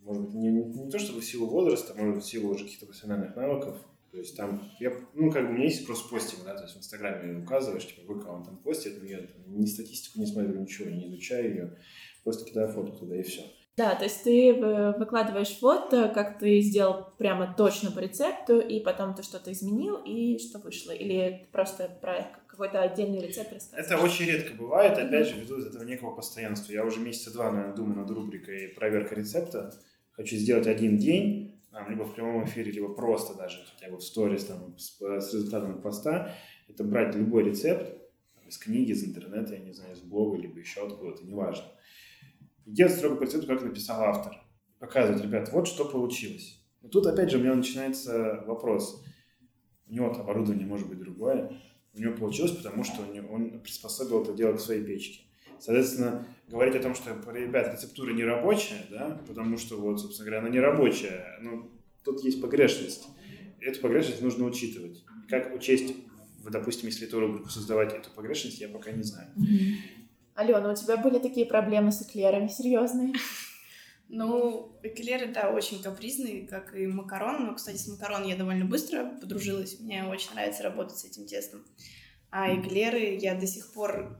может 0.00 0.22
быть, 0.24 0.34
не, 0.34 0.48
не 0.48 0.90
то 0.90 0.98
чтобы 0.98 1.20
в 1.20 1.24
силу 1.24 1.46
возраста, 1.46 1.94
может 1.94 2.16
быть, 2.16 2.24
в 2.24 2.28
силу 2.28 2.54
уже 2.54 2.64
каких-то 2.64 2.86
профессиональных 2.86 3.36
навыков, 3.36 3.76
то 4.10 4.18
есть 4.18 4.34
там, 4.34 4.62
я, 4.80 4.92
ну, 5.12 5.30
как 5.30 5.44
бы 5.44 5.50
у 5.50 5.52
меня 5.52 5.64
есть 5.64 5.84
просто 5.84 6.08
постинг, 6.08 6.44
да, 6.44 6.54
то 6.54 6.62
есть 6.62 6.74
в 6.74 6.78
Инстаграме 6.78 7.38
указываешь, 7.42 7.86
типа, 7.86 8.00
вы 8.10 8.14
он 8.26 8.44
там 8.44 8.56
постит, 8.56 8.94
но 8.98 9.06
я 9.06 9.18
там, 9.18 9.58
ни 9.58 9.66
статистику 9.66 10.20
не 10.20 10.26
смотрю, 10.26 10.58
ничего, 10.58 10.88
не 10.88 11.06
изучаю 11.08 11.50
ее, 11.50 11.76
просто 12.24 12.46
кидаю 12.46 12.68
фото 12.68 12.92
туда 12.92 13.14
и 13.14 13.22
все. 13.22 13.42
Да, 13.76 13.94
то 13.94 14.04
есть 14.04 14.24
ты 14.24 14.54
выкладываешь 14.54 15.58
фото, 15.58 16.10
как 16.14 16.38
ты 16.38 16.60
сделал 16.62 17.05
прямо 17.18 17.54
точно 17.56 17.90
по 17.90 18.00
рецепту, 18.00 18.60
и 18.60 18.80
потом 18.80 19.14
ты 19.14 19.22
что-то 19.22 19.52
изменил, 19.52 19.96
и 19.96 20.38
что 20.38 20.58
вышло? 20.58 20.92
Или 20.92 21.48
просто 21.52 21.88
про 22.00 22.26
какой-то 22.46 22.80
отдельный 22.80 23.26
рецепт 23.26 23.52
рассказываешь? 23.52 23.86
Это 23.86 24.02
очень 24.02 24.26
редко 24.26 24.54
бывает, 24.54 24.98
опять 24.98 25.28
же, 25.28 25.34
ввиду 25.34 25.58
этого 25.58 25.84
некого 25.84 26.14
постоянства. 26.14 26.72
Я 26.72 26.84
уже 26.84 27.00
месяца 27.00 27.32
два, 27.32 27.50
наверное, 27.50 27.76
думаю 27.76 28.00
над 28.00 28.10
рубрикой 28.10 28.68
«Проверка 28.68 29.14
рецепта». 29.14 29.72
Хочу 30.12 30.36
сделать 30.36 30.66
один 30.66 30.96
день, 30.96 31.60
там, 31.70 31.90
либо 31.90 32.04
в 32.04 32.14
прямом 32.14 32.44
эфире, 32.44 32.72
либо 32.72 32.88
просто 32.94 33.36
даже 33.36 33.58
хотя 33.74 33.90
бы 33.90 33.98
в 33.98 34.02
сторис 34.02 34.46
там, 34.46 34.78
с, 34.78 34.98
с 34.98 35.34
результатом 35.34 35.82
поста, 35.82 36.34
это 36.68 36.84
брать 36.84 37.14
любой 37.14 37.44
рецепт 37.44 37.98
там, 38.34 38.48
из 38.48 38.56
книги, 38.56 38.92
из 38.92 39.04
интернета, 39.04 39.54
я 39.54 39.60
не 39.60 39.72
знаю, 39.72 39.92
из 39.94 40.00
блога, 40.00 40.38
либо 40.38 40.58
еще 40.58 40.86
откуда-то, 40.86 41.24
неважно. 41.26 41.66
И 42.64 42.70
делать 42.70 42.94
строго 42.94 43.16
по 43.16 43.24
рецепту, 43.24 43.46
как 43.46 43.62
написал 43.62 44.02
автор. 44.02 44.42
Показывать, 44.78 45.22
ребят, 45.22 45.52
вот 45.52 45.68
что 45.68 45.84
получилось. 45.84 46.65
Но 46.86 46.90
тут 46.90 47.06
опять 47.06 47.30
же 47.32 47.38
у 47.38 47.40
меня 47.40 47.54
начинается 47.54 48.44
вопрос. 48.46 49.02
У 49.88 49.92
него 49.92 50.08
оборудование 50.08 50.66
может 50.66 50.88
быть 50.88 51.00
другое. 51.00 51.60
У 51.94 52.00
него 52.00 52.14
получилось, 52.14 52.52
потому 52.52 52.84
что 52.84 53.02
он 53.28 53.60
приспособил 53.60 54.22
это 54.22 54.32
дело 54.32 54.56
к 54.56 54.60
своей 54.60 54.84
печке. 54.84 55.24
Соответственно, 55.58 56.28
говорить 56.46 56.76
о 56.76 56.80
том, 56.80 56.94
что, 56.94 57.10
ребят, 57.32 57.72
рецептура 57.72 58.12
не 58.12 58.22
рабочая, 58.22 58.86
да, 58.88 59.20
потому 59.26 59.58
что, 59.58 59.80
вот, 59.80 60.00
собственно 60.00 60.26
говоря, 60.26 60.42
она 60.42 60.50
не 60.50 60.60
рабочая, 60.60 61.38
ну, 61.40 61.72
тут 62.04 62.22
есть 62.22 62.40
погрешность. 62.40 63.08
Эту 63.60 63.80
погрешность 63.80 64.22
нужно 64.22 64.44
учитывать. 64.44 65.02
Как 65.28 65.52
учесть, 65.56 65.94
допустим, 66.48 66.86
если 66.86 67.08
эту 67.08 67.18
рубрику 67.18 67.48
создавать 67.48 67.94
эту 67.94 68.10
погрешность, 68.10 68.60
я 68.60 68.68
пока 68.68 68.92
не 68.92 69.02
знаю. 69.02 69.30
Алена, 70.34 70.70
у 70.70 70.76
тебя 70.76 70.98
были 70.98 71.18
такие 71.18 71.46
проблемы 71.46 71.90
с 71.90 72.02
эклерами 72.02 72.46
серьезные? 72.46 73.14
Ну, 74.08 74.78
эклеры, 74.82 75.32
да, 75.32 75.50
очень 75.50 75.82
капризные, 75.82 76.46
как 76.46 76.74
и 76.76 76.86
макарон. 76.86 77.46
Но, 77.46 77.54
кстати, 77.54 77.76
с 77.76 77.88
макарон 77.88 78.24
я 78.24 78.36
довольно 78.36 78.64
быстро 78.64 79.04
подружилась. 79.20 79.80
Мне 79.80 80.04
очень 80.04 80.32
нравится 80.34 80.62
работать 80.62 80.98
с 80.98 81.04
этим 81.04 81.26
тестом. 81.26 81.64
А 82.30 82.54
эклеры 82.54 83.16
я 83.20 83.34
до 83.34 83.46
сих 83.46 83.72
пор 83.72 84.16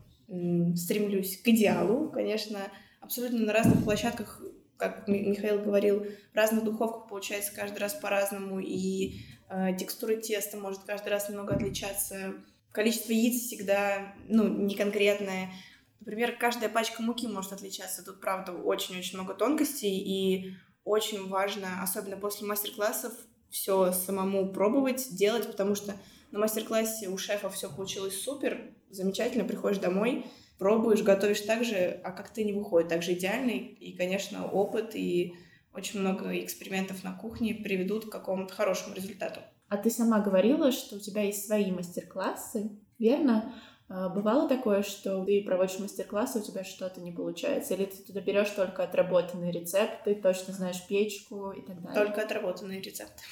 стремлюсь 0.75 1.40
к 1.40 1.49
идеалу. 1.49 2.11
Конечно, 2.11 2.59
абсолютно 3.01 3.46
на 3.46 3.53
разных 3.53 3.85
площадках, 3.85 4.42
как 4.77 5.07
Михаил 5.07 5.62
говорил, 5.62 6.05
в 6.33 6.37
разных 6.37 6.64
духовках 6.64 7.09
получается 7.09 7.55
каждый 7.55 7.79
раз 7.79 7.94
по-разному, 7.94 8.59
и 8.59 9.20
э, 9.49 9.77
текстура 9.79 10.16
теста 10.16 10.59
может 10.59 10.83
каждый 10.83 11.09
раз 11.11 11.29
немного 11.29 11.55
отличаться. 11.55 12.35
Количество 12.72 13.12
яиц 13.12 13.46
всегда, 13.46 14.14
ну, 14.29 14.49
не 14.49 14.75
конкретное. 14.75 15.53
Например, 16.00 16.37
каждая 16.37 16.68
пачка 16.68 17.02
муки 17.02 17.26
может 17.26 17.52
отличаться. 17.52 18.04
Тут, 18.04 18.20
правда, 18.20 18.52
очень-очень 18.52 19.18
много 19.18 19.35
тонкостей, 19.35 19.98
и 19.98 20.54
очень 20.85 21.28
важно, 21.28 21.82
особенно 21.82 22.16
после 22.16 22.46
мастер-классов, 22.46 23.12
все 23.50 23.92
самому 23.92 24.52
пробовать, 24.52 25.09
делать, 25.16 25.46
потому 25.46 25.74
что 25.74 25.94
на 26.30 26.38
мастер-классе 26.38 27.09
у 27.09 27.18
шефа 27.18 27.50
все 27.50 27.70
получилось 27.70 28.20
супер, 28.20 28.74
замечательно, 28.90 29.44
приходишь 29.44 29.78
домой, 29.78 30.26
пробуешь, 30.59 31.02
готовишь 31.02 31.40
так 31.40 31.64
же, 31.64 32.00
а 32.04 32.12
как 32.12 32.30
ты 32.32 32.44
не 32.44 32.52
выходит 32.52 32.88
так 32.88 33.02
же 33.02 33.12
идеальный. 33.12 33.59
И, 33.59 33.96
конечно, 33.96 34.48
опыт 34.50 34.94
и 34.94 35.35
очень 35.72 36.00
много 36.00 36.38
экспериментов 36.42 37.04
на 37.04 37.12
кухне 37.12 37.54
приведут 37.54 38.06
к 38.06 38.12
какому-то 38.12 38.54
хорошему 38.54 38.94
результату. 38.94 39.40
А 39.68 39.76
ты 39.76 39.90
сама 39.90 40.20
говорила, 40.20 40.72
что 40.72 40.96
у 40.96 41.00
тебя 41.00 41.22
есть 41.22 41.46
свои 41.46 41.70
мастер-классы, 41.70 42.78
верно? 42.98 43.54
А, 43.88 44.09
бывало 44.09 44.49
такое, 44.49 44.83
что 44.83 45.25
ты 45.25 45.42
проводишь 45.44 45.79
мастер-классы, 45.79 46.40
у 46.40 46.42
тебя 46.42 46.64
что-то 46.64 47.01
не 47.01 47.12
получается? 47.12 47.75
Или 47.75 47.85
ты 47.87 48.03
туда 48.03 48.20
берешь 48.20 48.51
только 48.51 48.83
отработанные 48.83 49.53
рецепты, 49.53 50.14
точно 50.14 50.53
знаешь 50.53 50.85
печку 50.88 51.53
и 51.53 51.62
так 51.62 51.81
далее? 51.83 52.05
Только 52.05 52.22
отработанные 52.22 52.81
рецепты. 52.81 53.22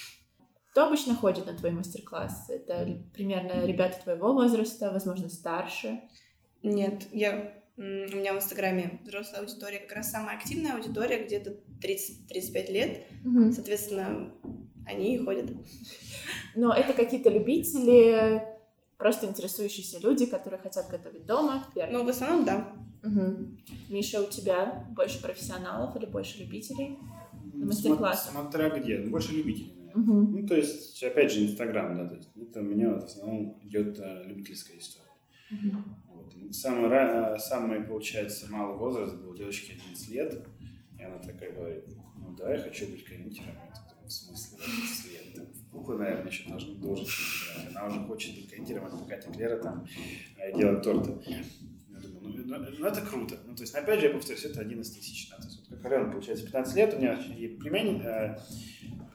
Кто 0.70 0.86
обычно 0.86 1.14
ходит 1.14 1.46
на 1.46 1.56
твои 1.56 1.72
мастер-классы? 1.72 2.54
Это 2.54 2.86
примерно 3.12 3.64
ребята 3.64 4.00
твоего 4.02 4.32
возраста, 4.32 4.90
возможно, 4.92 5.28
старше? 5.28 6.00
Нет, 6.62 7.04
я 7.12 7.52
у 7.76 7.82
меня 7.82 8.34
в 8.34 8.36
Инстаграме 8.36 9.00
взрослая 9.02 9.40
аудитория, 9.40 9.80
как 9.80 9.96
раз 9.96 10.10
самая 10.10 10.36
активная 10.36 10.74
аудитория, 10.74 11.24
где-то 11.24 11.56
30-35 11.82 12.70
лет. 12.70 13.06
Угу. 13.24 13.52
Соответственно, 13.52 14.32
они 14.86 15.16
и 15.16 15.18
ходят. 15.18 15.50
Но 16.54 16.72
это 16.72 16.92
какие-то 16.92 17.30
любители 17.30 18.53
просто 19.04 19.26
интересующиеся 19.26 19.98
люди, 19.98 20.24
которые 20.24 20.58
хотят 20.58 20.88
готовить 20.88 21.26
дома. 21.26 21.66
Первый. 21.74 21.92
Ну, 21.92 22.04
в 22.06 22.08
основном, 22.08 22.46
да. 22.46 22.72
Угу. 23.02 23.50
Миша, 23.90 24.22
у 24.22 24.30
тебя 24.30 24.86
больше 24.96 25.20
профессионалов 25.20 25.94
или 25.96 26.06
больше 26.06 26.38
любителей 26.38 26.98
на 27.52 27.66
мастер-классах? 27.66 28.32
Смотря 28.32 28.70
где, 28.70 29.00
ну, 29.00 29.10
больше 29.10 29.32
любителей, 29.34 29.74
Угу. 29.94 30.12
Ну, 30.12 30.46
то 30.48 30.56
есть, 30.56 31.02
опять 31.04 31.30
же, 31.30 31.44
Инстаграм, 31.44 31.94
да, 31.94 32.08
то 32.08 32.14
есть 32.16 32.30
это 32.34 32.60
у 32.60 32.62
меня 32.62 32.94
вот 32.94 33.02
в 33.02 33.04
основном 33.04 33.60
идет 33.62 34.00
а, 34.00 34.24
любительская 34.24 34.78
история. 34.78 35.12
Угу. 35.50 35.76
Вот. 36.08 36.34
Самый, 36.54 37.38
самый, 37.38 37.82
получается, 37.82 38.50
малый 38.50 38.78
возраст 38.78 39.14
был 39.16 39.34
девочке 39.34 39.74
11 39.74 40.08
лет, 40.08 40.46
и 40.98 41.02
она 41.02 41.18
такая 41.18 41.52
говорит, 41.52 41.84
ну 42.16 42.34
да, 42.38 42.54
я 42.54 42.58
хочу 42.58 42.86
быть 42.86 43.04
кондитером. 43.04 43.54
В 44.02 44.10
смысле, 44.10 44.58
11 44.64 45.12
лет? 45.12 45.46
Буквы, 45.74 45.98
наверное, 45.98 46.30
еще 46.30 46.48
должен, 46.48 46.80
должен 46.80 47.04
играть. 47.04 47.76
Она 47.76 47.86
уже 47.88 48.00
хочет 48.06 48.36
быть 48.36 48.48
Катя 49.08 49.30
Клера 49.32 49.56
там 49.60 49.86
делает 50.54 50.82
торты. 50.82 51.12
Я 51.88 51.98
думаю, 51.98 52.44
ну, 52.46 52.58
ну, 52.58 52.66
ну, 52.78 52.86
это 52.86 53.00
круто. 53.00 53.36
Ну, 53.44 53.56
то 53.56 53.62
есть, 53.62 53.74
опять 53.74 53.98
же, 54.00 54.06
я 54.06 54.12
повторюсь, 54.12 54.44
это 54.44 54.60
11 54.60 54.96
тысяч. 54.96 55.30
Да? 55.30 55.36
То 55.36 55.44
есть, 55.44 55.58
вот, 55.58 55.78
как 55.78 55.92
Алена, 55.92 56.12
получается, 56.12 56.44
15 56.44 56.76
лет, 56.76 56.94
у 56.94 56.98
меня 56.98 57.14
и 57.14 57.48
племянница, 57.48 58.40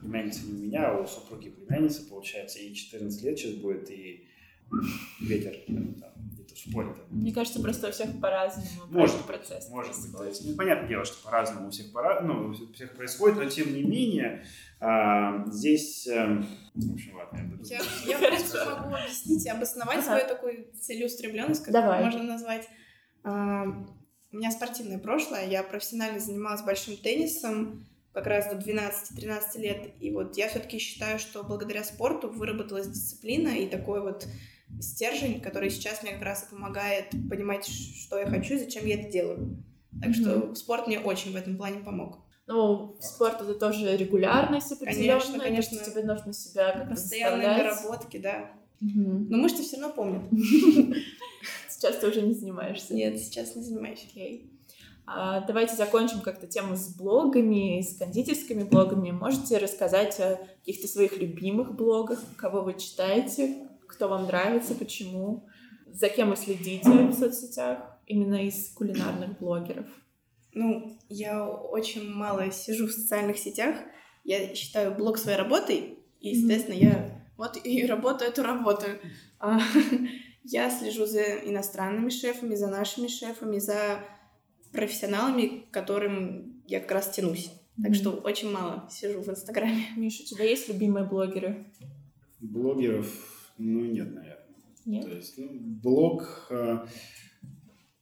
племянница 0.00 0.46
не 0.46 0.52
у 0.52 0.64
меня, 0.66 0.90
а 0.90 1.00
у 1.00 1.06
супруги 1.06 1.48
племянница, 1.48 2.02
получается, 2.08 2.58
и 2.58 2.74
14 2.74 3.22
лет 3.22 3.38
сейчас 3.38 3.54
будет, 3.54 3.90
и 3.90 4.26
ветер 5.20 5.56
там, 5.66 5.94
где-то 6.32 6.54
в 6.54 6.58
школе. 6.58 6.94
Там. 6.94 7.06
Мне 7.10 7.32
кажется, 7.32 7.60
просто 7.60 7.88
у 7.88 7.90
всех 7.90 8.20
по-разному 8.20 8.68
может, 8.90 9.24
процесс. 9.24 9.68
Может 9.70 9.96
быть. 10.02 10.12
То 10.12 10.24
есть, 10.24 10.46
ну, 10.46 10.56
понятное 10.56 10.88
дело, 10.88 11.04
что 11.04 11.24
по-разному 11.24 11.68
у 11.68 11.70
всех, 11.70 11.90
пора, 11.92 12.20
ну, 12.20 12.50
у 12.50 12.72
всех 12.72 12.94
происходит, 12.96 13.38
но 13.38 13.44
тем 13.46 13.74
не 13.74 13.82
менее, 13.82 14.44
а, 14.80 15.44
здесь... 15.46 16.08
А, 16.08 16.42
в 16.74 16.92
общем, 16.92 17.16
ладно, 17.16 17.58
я, 17.64 17.80
я, 18.06 18.18
я 18.18 18.28
просто 18.30 18.64
могу 18.64 18.94
объяснить 18.94 19.44
и 19.44 19.48
обосновать 19.50 19.98
ага. 19.98 20.06
свою 20.06 20.28
такую 20.28 20.72
целеустремленность, 20.80 21.64
как 21.64 21.72
Давай. 21.72 22.04
можно 22.04 22.22
назвать. 22.22 22.68
А, 23.22 23.64
у 24.32 24.36
меня 24.36 24.50
спортивное 24.50 24.98
прошлое, 24.98 25.46
я 25.46 25.62
профессионально 25.62 26.18
занималась 26.18 26.62
большим 26.62 26.96
теннисом, 26.96 27.86
как 28.12 28.26
раз 28.26 28.48
до 28.48 28.56
12-13 28.56 29.58
лет. 29.58 29.90
И 30.00 30.10
вот 30.10 30.36
я 30.36 30.48
все-таки 30.48 30.78
считаю, 30.78 31.18
что 31.18 31.42
благодаря 31.44 31.84
спорту 31.84 32.30
выработалась 32.30 32.88
дисциплина 32.88 33.48
и 33.48 33.68
такой 33.68 34.00
вот 34.00 34.26
стержень, 34.80 35.40
который 35.40 35.70
сейчас 35.70 36.02
мне 36.02 36.12
как 36.12 36.22
раз 36.22 36.44
и 36.44 36.54
помогает 36.54 37.10
понимать, 37.28 37.66
что 37.66 38.18
я 38.18 38.26
хочу 38.26 38.54
и 38.54 38.58
зачем 38.58 38.86
я 38.86 39.00
это 39.00 39.10
делаю. 39.10 39.62
Так 40.00 40.10
mm-hmm. 40.10 40.14
что 40.14 40.54
спорт 40.54 40.86
мне 40.86 41.00
очень 41.00 41.32
в 41.32 41.36
этом 41.36 41.56
плане 41.56 41.80
помог. 41.80 42.24
Ну, 42.46 42.96
спорт 43.00 43.40
это 43.40 43.54
тоже 43.54 43.96
регулярность 43.96 44.72
определенная. 44.72 45.20
Конечно, 45.20 45.38
конечно. 45.38 45.78
Тебе 45.78 46.02
нужно 46.02 46.32
себя 46.32 46.72
как-то 46.72 46.90
Постоянные 46.90 47.48
наработки, 47.48 48.16
да. 48.16 48.50
Угу. 48.80 49.26
Но 49.28 49.36
мышцы 49.36 49.62
все 49.62 49.76
равно 49.76 49.94
помнят. 49.94 50.22
Сейчас 51.68 51.96
ты 51.96 52.08
уже 52.08 52.22
не 52.22 52.34
занимаешься. 52.34 52.94
Нет, 52.94 53.18
сейчас 53.18 53.56
не 53.56 53.62
занимаюсь. 53.62 54.06
Окей. 54.10 54.52
А, 55.06 55.40
давайте 55.40 55.76
закончим 55.76 56.20
как-то 56.20 56.46
тему 56.46 56.76
с 56.76 56.94
блогами, 56.94 57.80
с 57.80 57.96
кондитерскими 57.96 58.64
блогами. 58.64 59.10
Можете 59.10 59.58
рассказать 59.58 60.20
о 60.20 60.38
каких-то 60.58 60.86
своих 60.86 61.18
любимых 61.18 61.74
блогах, 61.74 62.22
кого 62.36 62.62
вы 62.62 62.74
читаете, 62.74 63.66
кто 63.88 64.08
вам 64.08 64.26
нравится, 64.26 64.74
почему, 64.74 65.46
за 65.86 66.08
кем 66.08 66.30
вы 66.30 66.36
следите 66.36 66.88
в 66.88 67.12
соцсетях, 67.12 67.98
именно 68.06 68.46
из 68.46 68.68
кулинарных 68.74 69.38
блогеров? 69.38 69.86
Ну, 70.52 70.98
я 71.08 71.48
очень 71.48 72.10
мало 72.10 72.50
сижу 72.50 72.86
в 72.86 72.92
социальных 72.92 73.38
сетях. 73.38 73.76
Я 74.24 74.54
считаю 74.54 74.94
блог 74.94 75.18
своей 75.18 75.38
работой, 75.38 75.98
и, 76.20 76.30
естественно, 76.30 76.74
mm-hmm. 76.74 76.92
я 76.92 77.24
вот 77.36 77.58
и 77.64 77.86
работаю 77.86 78.30
эту 78.30 78.42
работаю. 78.42 79.00
А, 79.38 79.58
я 80.44 80.70
слежу 80.70 81.06
за 81.06 81.22
иностранными 81.22 82.10
шефами, 82.10 82.54
за 82.54 82.68
нашими 82.68 83.06
шефами, 83.06 83.58
за 83.58 84.00
профессионалами, 84.72 85.64
к 85.64 85.70
которым 85.70 86.62
я 86.66 86.80
как 86.80 86.92
раз 86.92 87.10
тянусь. 87.10 87.50
Так 87.82 87.94
что 87.94 88.10
очень 88.10 88.50
мало 88.50 88.86
сижу 88.90 89.22
в 89.22 89.28
Инстаграме. 89.28 89.86
Миша, 89.96 90.22
у 90.22 90.26
тебя 90.26 90.44
есть 90.44 90.68
любимые 90.68 91.06
блогеры? 91.06 91.72
Блогеров, 92.40 93.52
ну, 93.56 93.86
нет, 93.86 94.12
наверное. 94.12 94.46
Нет? 94.84 95.04
То 95.04 95.10
есть, 95.10 95.38
ну, 95.38 95.48
блог... 95.52 96.46
Э, 96.50 96.84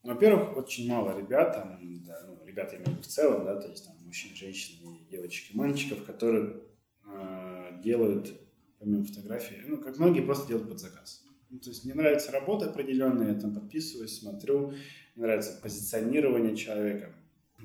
во-первых, 0.03 0.57
очень 0.57 0.89
мало 0.89 1.17
ребят, 1.19 1.53
там, 1.53 1.79
да, 2.05 2.25
ну, 2.27 2.38
ребят 2.59 2.73
я 2.73 2.79
имею 2.79 2.91
в 2.91 2.93
виду 2.93 3.03
в 3.03 3.07
целом, 3.07 3.45
да, 3.45 3.57
то 3.61 3.69
есть 3.69 3.87
там 3.87 3.95
мужчин, 4.05 4.35
женщин, 4.35 4.75
девочек 5.11 5.55
и 5.55 5.57
мальчиков, 5.57 6.05
которые 6.05 6.57
э, 7.05 7.81
делают, 7.83 8.33
помимо 8.79 9.05
фотографий, 9.05 9.57
ну, 9.67 9.79
как 9.79 9.99
многие 9.99 10.21
просто 10.21 10.49
делают 10.49 10.69
под 10.69 10.81
заказ. 10.81 11.25
Ну, 11.51 11.59
то 11.59 11.71
есть 11.71 11.85
мне 11.85 11.95
нравится 11.95 12.33
работа 12.33 12.69
определенная, 12.69 13.33
я 13.33 13.41
там 13.41 13.55
подписываюсь, 13.55 14.19
смотрю, 14.19 14.69
мне 15.15 15.27
нравится 15.27 15.59
позиционирование 15.63 16.57
человека. 16.57 17.15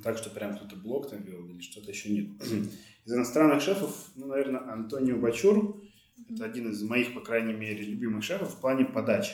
Так 0.04 0.18
что 0.18 0.30
прям 0.30 0.56
кто-то 0.56 0.76
блог 0.76 1.10
там 1.10 1.22
вел 1.22 1.46
или 1.48 1.60
что-то 1.60 1.91
еще 1.91 2.10
нет. 2.10 2.41
Из 3.06 3.14
иностранных 3.14 3.62
шефов, 3.62 4.12
ну, 4.16 4.28
наверное, 4.28 4.62
Антонио 4.62 5.18
Бачур. 5.18 5.84
Это 6.30 6.46
один 6.46 6.72
из 6.72 6.82
моих, 6.82 7.14
по 7.14 7.20
крайней 7.20 7.54
мере, 7.54 7.84
любимых 7.84 8.24
шефов 8.24 8.54
в 8.54 8.62
плане 8.62 8.86
подачи. 8.86 9.34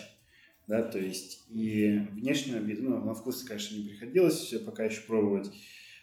Да, 0.69 0.83
то 0.83 0.99
есть 0.99 1.45
и 1.49 2.05
внешнего 2.11 2.59
вида, 2.59 2.83
ну, 2.83 3.03
на 3.03 3.13
вкус, 3.13 3.43
конечно, 3.43 3.75
не 3.75 3.89
приходилось 3.89 4.35
все 4.35 4.59
пока 4.59 4.85
еще 4.85 5.01
пробовать. 5.01 5.51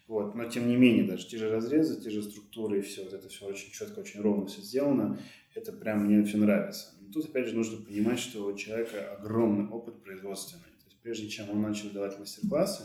Вот, 0.09 0.35
но 0.35 0.45
тем 0.45 0.69
не 0.69 0.77
менее, 0.77 1.05
даже 1.05 1.27
те 1.27 1.39
же 1.39 1.49
разрезы, 1.49 2.01
те 2.01 2.11
же 2.11 2.23
структуры 2.23 2.81
и 2.81 2.83
все, 2.83 3.05
вот 3.05 3.12
это 3.12 3.29
все 3.29 3.47
очень 3.47 3.73
четко, 3.73 4.01
очень 4.01 4.21
ровно 4.21 4.47
все 4.47 4.61
сделано. 4.61 5.19
Это 5.55 5.73
прям 5.73 6.05
мне 6.05 6.23
все 6.25 6.37
нравится. 6.37 6.95
Но 7.01 7.12
тут, 7.12 7.27
опять 7.31 7.47
же, 7.47 7.55
нужно 7.55 7.83
понимать, 7.83 8.19
что 8.19 8.45
у 8.45 8.57
человека 8.57 9.17
огромный 9.17 9.69
опыт 9.69 10.03
производственный 10.03 10.64
прежде 11.07 11.29
чем 11.29 11.49
он 11.51 11.62
начал 11.62 11.91
давать 11.91 12.19
мастер-классы, 12.19 12.83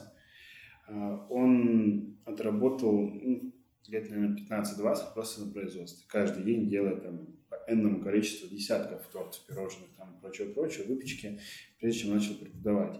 а, 0.87 1.25
он 1.31 2.19
отработал 2.23 3.09
ну, 3.09 3.51
лет, 3.87 4.11
наверное, 4.11 4.37
15-20 4.37 5.13
просто 5.15 5.43
на 5.43 5.51
производстве. 5.51 6.05
Каждый 6.07 6.43
день 6.43 6.69
делая 6.69 6.97
там 6.97 7.25
по 7.49 7.55
энному 7.67 7.99
количеству 7.99 8.47
десятков 8.47 9.07
тортов, 9.07 9.43
пирожных, 9.47 9.89
там, 9.97 10.19
прочего-прочего, 10.21 10.83
выпечки, 10.83 11.39
прежде 11.81 12.01
чем 12.01 12.15
начал 12.15 12.35
преподавать. 12.35 12.97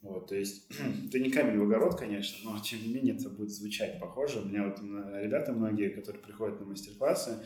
Вот, 0.00 0.28
то 0.28 0.34
есть, 0.34 0.70
это 1.08 1.18
не 1.18 1.30
камень 1.30 1.58
в 1.58 1.64
огород, 1.64 1.98
конечно, 1.98 2.50
но 2.50 2.58
тем 2.60 2.82
не 2.82 2.94
менее 2.94 3.16
это 3.16 3.28
будет 3.28 3.50
звучать 3.50 4.00
похоже. 4.00 4.40
У 4.40 4.46
меня 4.46 4.64
вот 4.64 4.80
ребята 5.20 5.52
многие, 5.52 5.90
которые 5.90 6.22
приходят 6.22 6.58
на 6.60 6.66
мастер-классы, 6.66 7.44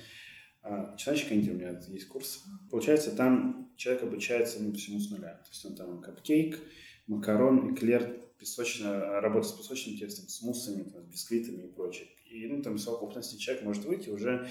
Человечек 0.97 1.33
Инди 1.33 1.51
у 1.51 1.55
меня 1.55 1.81
есть 1.89 2.09
курс. 2.09 2.45
Получается, 2.71 3.15
там 3.15 3.71
человек 3.77 4.03
обучается 4.03 4.61
ну, 4.61 4.73
всему 4.73 4.99
с 4.99 5.11
нуля. 5.11 5.35
То 5.45 5.51
есть 5.51 5.65
он 5.65 5.77
там 5.77 6.01
капкейк, 6.01 6.59
макарон, 7.07 7.73
эклер, 7.73 8.21
песочная, 8.39 9.21
работа 9.21 9.47
с 9.47 9.53
песочным 9.53 9.97
тестом, 9.97 10.29
с 10.29 10.43
муссами, 10.43 10.83
там, 10.83 11.05
с 11.05 11.07
бисквитами 11.07 11.67
и 11.67 11.73
прочее. 11.73 12.09
И 12.29 12.47
ну, 12.49 12.63
там 12.63 12.75
в 12.75 12.81
совокупности 12.81 13.39
человек 13.39 13.65
может 13.65 13.85
выйти 13.85 14.11
уже 14.11 14.49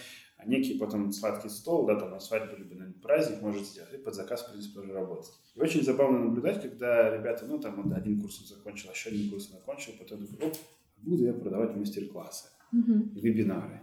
некий 0.48 0.78
потом 0.78 1.12
сладкий 1.12 1.50
стол, 1.50 1.86
да, 1.86 2.00
там 2.00 2.12
на 2.12 2.20
свадьбу 2.20 2.56
либо 2.58 2.76
на 2.76 2.92
праздник 3.02 3.42
может 3.42 3.66
сделать, 3.66 3.94
и 3.94 3.98
под 3.98 4.16
заказ, 4.16 4.44
в 4.44 4.52
принципе, 4.52 4.76
тоже 4.76 4.94
работать. 4.94 5.32
И 5.56 5.60
очень 5.60 5.84
забавно 5.84 6.20
наблюдать, 6.20 6.62
когда 6.62 7.16
ребята, 7.16 7.46
ну, 7.46 7.60
там, 7.60 7.82
вот 7.82 7.96
один 7.96 8.22
курс 8.22 8.40
он 8.42 8.48
закончил, 8.48 8.92
еще 8.92 9.10
один 9.10 9.30
курс 9.30 9.50
он 9.52 9.60
закончил, 9.60 9.94
потом 10.00 10.28
такой, 10.28 10.48
оп, 10.48 10.58
буду 10.98 11.24
я 11.24 11.34
продавать 11.34 11.76
мастер-классы, 11.76 12.50
mm-hmm. 12.74 13.20
вебинары. 13.20 13.82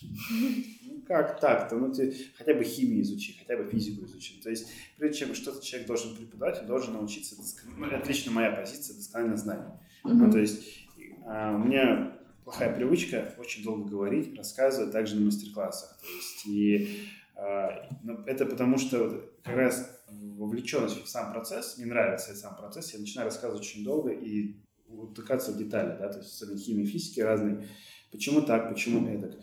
Ну, 0.00 1.02
как 1.06 1.38
так-то? 1.38 1.76
Ну, 1.76 1.92
ты 1.92 2.14
хотя 2.36 2.54
бы 2.54 2.64
химию 2.64 3.02
изучи, 3.02 3.38
хотя 3.38 3.56
бы 3.56 3.70
физику 3.70 4.04
изучи. 4.04 4.40
То 4.42 4.50
есть, 4.50 4.68
прежде 4.98 5.18
чем 5.18 5.34
что-то 5.34 5.64
человек 5.64 5.86
должен 5.86 6.16
преподавать, 6.16 6.60
он 6.60 6.66
должен 6.66 6.94
научиться, 6.94 7.36
ну, 7.76 7.86
это 7.86 8.08
лично 8.08 8.32
моя 8.32 8.50
позиция, 8.50 8.96
досконально 8.96 9.36
знать. 9.36 9.60
Mm-hmm. 10.04 10.12
Ну, 10.12 10.30
то 10.30 10.38
есть, 10.38 10.88
а, 11.24 11.54
у 11.54 11.58
меня 11.58 12.18
плохая 12.44 12.74
привычка 12.74 13.34
очень 13.38 13.62
долго 13.62 13.88
говорить, 13.88 14.36
рассказывать 14.36 14.92
также 14.92 15.16
на 15.16 15.26
мастер-классах. 15.26 15.98
То 16.00 16.06
есть, 16.06 16.46
и 16.46 17.08
а, 17.36 17.88
ну, 18.02 18.22
это 18.26 18.46
потому, 18.46 18.78
что 18.78 19.30
как 19.42 19.56
раз 19.56 20.04
вовлеченность 20.08 21.02
в 21.02 21.08
сам 21.08 21.32
процесс, 21.32 21.78
мне 21.78 21.86
нравится 21.86 22.30
этот 22.30 22.42
сам 22.42 22.56
процесс, 22.56 22.92
я 22.92 23.00
начинаю 23.00 23.26
рассказывать 23.26 23.62
очень 23.62 23.84
долго 23.84 24.10
и 24.10 24.56
утыкаться 24.86 25.52
в 25.52 25.58
детали, 25.58 25.96
да, 25.98 26.08
то 26.08 26.18
есть 26.18 26.32
особенно 26.32 26.58
химии, 26.58 26.84
физики 26.84 27.20
разные. 27.20 27.66
Почему 28.10 28.42
так, 28.42 28.68
почему 28.68 29.08
это? 29.08 29.38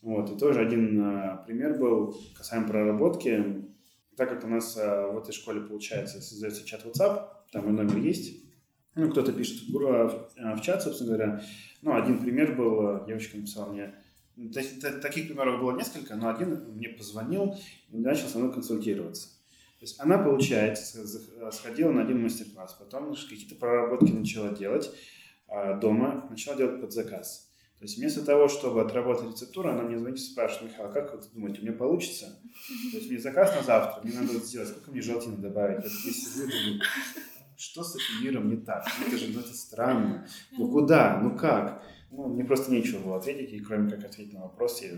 Вот, 0.00 0.30
и 0.30 0.38
тоже 0.38 0.60
один 0.60 1.00
а, 1.02 1.36
пример 1.46 1.78
был 1.78 2.16
касаемо 2.36 2.68
проработки. 2.68 3.64
Так 4.16 4.30
как 4.30 4.44
у 4.44 4.48
нас 4.48 4.76
а, 4.80 5.08
в 5.08 5.18
этой 5.18 5.32
школе, 5.32 5.60
получается, 5.60 6.22
создается 6.22 6.64
чат 6.64 6.84
WhatsApp, 6.86 7.28
там 7.52 7.68
и 7.68 7.72
номер 7.72 7.98
есть, 7.98 8.45
ну, 8.96 9.10
кто-то 9.10 9.32
пишет 9.32 9.68
в, 9.68 10.28
а, 10.38 10.56
в 10.56 10.62
чат, 10.62 10.82
собственно 10.82 11.16
говоря. 11.16 11.44
Ну, 11.82 11.94
один 11.94 12.18
пример 12.18 12.56
был, 12.56 13.04
девочка 13.06 13.36
написала 13.36 13.72
мне, 13.72 13.94
таких 15.02 15.28
примеров 15.28 15.60
было 15.60 15.76
несколько, 15.76 16.16
но 16.16 16.30
один 16.30 16.72
мне 16.74 16.88
позвонил 16.88 17.56
и 17.92 17.98
начал 17.98 18.26
со 18.26 18.38
мной 18.38 18.52
консультироваться. 18.52 19.28
То 19.78 19.82
есть 19.82 20.00
она, 20.00 20.18
получается, 20.18 21.06
сходила 21.52 21.92
на 21.92 22.02
один 22.02 22.22
мастер-класс, 22.22 22.76
потом 22.78 23.14
какие-то 23.14 23.54
проработки 23.54 24.10
начала 24.10 24.48
делать 24.48 24.90
дома, 25.80 26.26
начала 26.30 26.56
делать 26.56 26.80
под 26.80 26.92
заказ. 26.92 27.50
То 27.78 27.84
есть 27.84 27.98
вместо 27.98 28.24
того, 28.24 28.48
чтобы 28.48 28.80
отработать 28.80 29.32
рецептуру, 29.32 29.68
она 29.68 29.82
мне 29.82 29.98
звонит 29.98 30.18
и 30.18 30.22
спрашивает, 30.22 30.72
Михаил, 30.72 30.88
а 30.88 30.92
как 30.92 31.14
вы 31.14 31.20
думаете, 31.34 31.60
у 31.60 31.64
меня 31.64 31.74
получится? 31.74 32.38
То 32.90 32.96
есть 32.96 33.10
мне 33.10 33.20
заказ 33.20 33.54
на 33.54 33.62
завтра, 33.62 34.00
мне 34.02 34.18
надо 34.18 34.32
сделать, 34.38 34.70
сколько 34.70 34.90
мне 34.90 35.02
желтины 35.02 35.36
добавить? 35.36 35.84
Я 35.84 35.90
сижу 35.90 36.50
думаю, 36.50 36.80
что 37.56 37.82
с 37.82 37.96
этим 37.96 38.24
миром 38.24 38.48
не 38.48 38.56
так? 38.56 38.86
Это 39.06 39.16
же 39.16 39.32
ну, 39.32 39.40
это 39.40 39.54
странно. 39.54 40.26
Ну 40.52 40.70
куда? 40.70 41.20
Ну 41.20 41.36
как? 41.36 41.82
Ну, 42.10 42.28
мне 42.28 42.44
просто 42.44 42.70
нечего 42.70 43.00
было 43.00 43.16
ответить, 43.16 43.52
и 43.52 43.60
кроме 43.60 43.90
как 43.90 44.04
ответить 44.04 44.32
на 44.32 44.42
вопрос, 44.42 44.80
я 44.82 44.90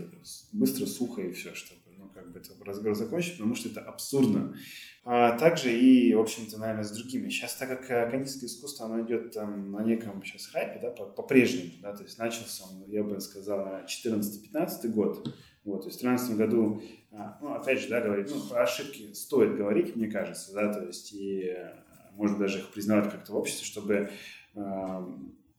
быстро, 0.51 0.85
сухо 0.85 1.21
и 1.21 1.31
все, 1.31 1.53
чтобы 1.55 1.81
ну, 1.97 2.07
как 2.09 2.31
бы 2.31 2.39
этот 2.39 2.61
разговор 2.61 2.95
закончить, 2.95 3.33
потому 3.33 3.55
что 3.55 3.69
это 3.69 3.81
абсурдно. 3.81 4.55
А 5.03 5.37
также 5.37 5.73
и, 5.73 6.13
в 6.13 6.19
общем-то, 6.19 6.59
наверное, 6.59 6.83
с 6.83 6.91
другими. 6.91 7.29
Сейчас, 7.29 7.55
так 7.55 7.69
как 7.69 7.89
э, 7.89 8.09
кондитерское 8.11 8.47
искусство, 8.47 8.85
оно 8.85 9.01
идет 9.05 9.33
там 9.33 9.71
на 9.71 9.83
неком 9.83 10.23
сейчас 10.23 10.47
хайпе, 10.47 10.79
да, 10.81 10.91
по-прежнему, 10.91 11.71
да, 11.81 11.95
то 11.95 12.03
есть 12.03 12.19
начался 12.19 12.65
он, 12.65 12.83
я 12.87 13.03
бы 13.03 13.19
сказал, 13.19 13.83
14-15 13.85 14.87
год, 14.89 15.35
вот, 15.63 15.81
то 15.81 15.87
есть 15.87 15.99
в 15.99 16.03
2013 16.03 16.37
году, 16.37 16.81
а, 17.11 17.37
ну, 17.41 17.53
опять 17.53 17.79
же, 17.79 17.89
да, 17.89 18.01
говорить, 18.01 18.29
ну, 18.29 18.41
про 18.47 18.63
ошибки 18.63 19.13
стоит 19.13 19.55
говорить, 19.55 19.95
мне 19.95 20.11
кажется, 20.11 20.53
да, 20.53 20.71
то 20.71 20.85
есть 20.85 21.11
и 21.13 21.55
э, 21.57 21.73
может 22.19 22.37
даже 22.37 22.59
их 22.59 22.69
признавать 22.69 23.11
как-то 23.11 23.31
в 23.31 23.37
обществе, 23.37 23.65
чтобы 23.65 24.11
э, 24.53 25.07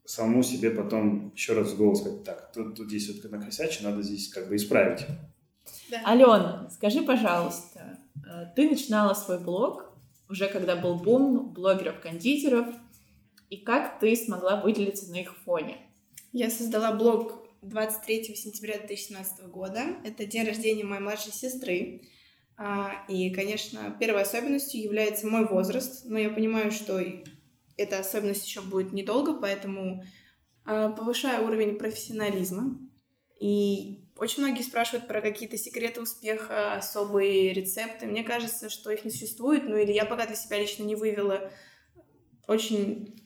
самому 0.04 0.42
себе 0.42 0.70
потом 0.70 1.32
еще 1.34 1.54
раз 1.54 1.72
в 1.72 1.76
голову 1.76 1.96
сказать, 1.96 2.22
так, 2.22 2.52
тут, 2.52 2.76
тут 2.76 2.88
здесь 2.88 3.08
вот 3.08 3.30
накосячено, 3.30 3.90
надо 3.90 4.02
здесь 4.02 4.28
как 4.28 4.48
бы 4.48 4.56
исправить. 4.56 5.06
Да. 5.90 6.02
Алена, 6.04 6.68
скажи, 6.70 7.02
пожалуйста, 7.02 7.98
э, 8.16 8.46
ты 8.54 8.68
начинала 8.68 9.14
свой 9.14 9.38
блог 9.38 9.90
уже 10.30 10.46
когда 10.46 10.76
был 10.76 10.94
бум 10.94 11.52
блогеров-кондитеров, 11.52 12.66
и 13.50 13.56
как 13.56 13.98
ты 13.98 14.14
смогла 14.14 14.60
выделиться 14.60 15.10
на 15.10 15.16
их 15.20 15.36
фоне? 15.44 15.78
Я 16.32 16.50
создала 16.50 16.92
блог 16.92 17.44
23 17.62 18.36
сентября 18.36 18.78
2017 18.78 19.48
года. 19.48 19.96
Это 20.04 20.24
день 20.24 20.46
рождения 20.46 20.84
моей 20.84 21.02
младшей 21.02 21.32
сестры. 21.32 22.02
А, 22.62 23.06
и, 23.08 23.30
конечно, 23.30 23.96
первой 23.98 24.20
особенностью 24.20 24.82
является 24.82 25.26
мой 25.26 25.46
возраст, 25.46 26.04
но 26.04 26.18
я 26.18 26.28
понимаю, 26.28 26.70
что 26.70 27.00
эта 27.78 27.98
особенность 27.98 28.46
еще 28.46 28.60
будет 28.60 28.92
недолго, 28.92 29.32
поэтому 29.32 30.04
а, 30.66 30.90
повышаю 30.90 31.46
уровень 31.46 31.78
профессионализма. 31.78 32.78
И 33.40 34.04
очень 34.18 34.42
многие 34.42 34.60
спрашивают 34.60 35.08
про 35.08 35.22
какие-то 35.22 35.56
секреты 35.56 36.02
успеха, 36.02 36.74
особые 36.74 37.54
рецепты. 37.54 38.04
Мне 38.04 38.22
кажется, 38.22 38.68
что 38.68 38.90
их 38.90 39.06
не 39.06 39.10
существует, 39.10 39.64
ну 39.64 39.76
или 39.76 39.92
я 39.92 40.04
пока 40.04 40.26
для 40.26 40.36
себя 40.36 40.60
лично 40.60 40.82
не 40.82 40.96
вывела. 40.96 41.50
Очень 42.46 43.18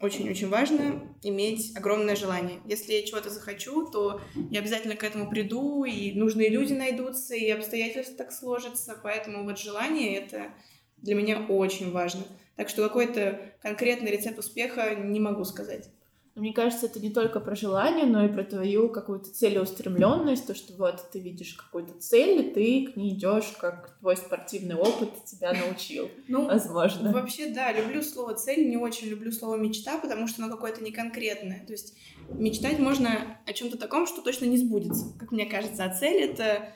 очень-очень 0.00 0.48
важно 0.48 1.02
иметь 1.22 1.74
огромное 1.76 2.16
желание. 2.16 2.60
Если 2.66 2.92
я 2.92 3.02
чего-то 3.02 3.30
захочу, 3.30 3.86
то 3.90 4.20
я 4.50 4.60
обязательно 4.60 4.96
к 4.96 5.04
этому 5.04 5.30
приду, 5.30 5.84
и 5.84 6.12
нужные 6.12 6.50
люди 6.50 6.74
найдутся, 6.74 7.34
и 7.34 7.48
обстоятельства 7.50 8.16
так 8.16 8.32
сложатся. 8.32 8.98
Поэтому 9.02 9.44
вот 9.44 9.58
желание— 9.58 10.16
это 10.18 10.52
для 10.98 11.14
меня 11.14 11.46
очень 11.48 11.90
важно. 11.92 12.24
Так 12.56 12.68
что 12.68 12.82
какой-то 12.82 13.52
конкретный 13.62 14.10
рецепт 14.10 14.38
успеха 14.38 14.94
не 14.94 15.20
могу 15.20 15.44
сказать. 15.44 15.90
Но 16.36 16.42
мне 16.42 16.52
кажется, 16.52 16.84
это 16.84 17.00
не 17.00 17.08
только 17.08 17.40
про 17.40 17.56
желание, 17.56 18.04
но 18.04 18.22
и 18.22 18.28
про 18.28 18.44
твою 18.44 18.90
какую-то 18.90 19.30
целеустремленность, 19.30 20.46
то, 20.46 20.54
что 20.54 20.74
вот 20.74 21.10
ты 21.10 21.18
видишь 21.18 21.54
какую-то 21.54 21.94
цель, 21.98 22.42
и 22.42 22.50
ты 22.52 22.92
к 22.92 22.96
ней 22.96 23.14
идешь, 23.14 23.54
как 23.58 23.96
твой 24.00 24.18
спортивный 24.18 24.74
опыт 24.74 25.24
тебя 25.24 25.54
научил. 25.54 26.10
Ну, 26.28 26.44
возможно. 26.44 27.10
Вообще, 27.10 27.46
да, 27.46 27.72
люблю 27.72 28.02
слово 28.02 28.34
цель, 28.34 28.68
не 28.68 28.76
очень 28.76 29.08
люблю 29.08 29.32
слово 29.32 29.56
мечта, 29.56 29.96
потому 29.96 30.26
что 30.28 30.44
оно 30.44 30.52
какое-то 30.52 30.84
неконкретное. 30.84 31.64
То 31.64 31.72
есть 31.72 31.96
мечтать 32.28 32.78
можно 32.78 33.38
о 33.46 33.52
чем-то 33.54 33.78
таком, 33.78 34.06
что 34.06 34.20
точно 34.20 34.44
не 34.44 34.58
сбудется. 34.58 35.16
Как 35.18 35.32
мне 35.32 35.46
кажется, 35.46 35.86
а 35.86 35.94
цель 35.94 36.22
это, 36.22 36.74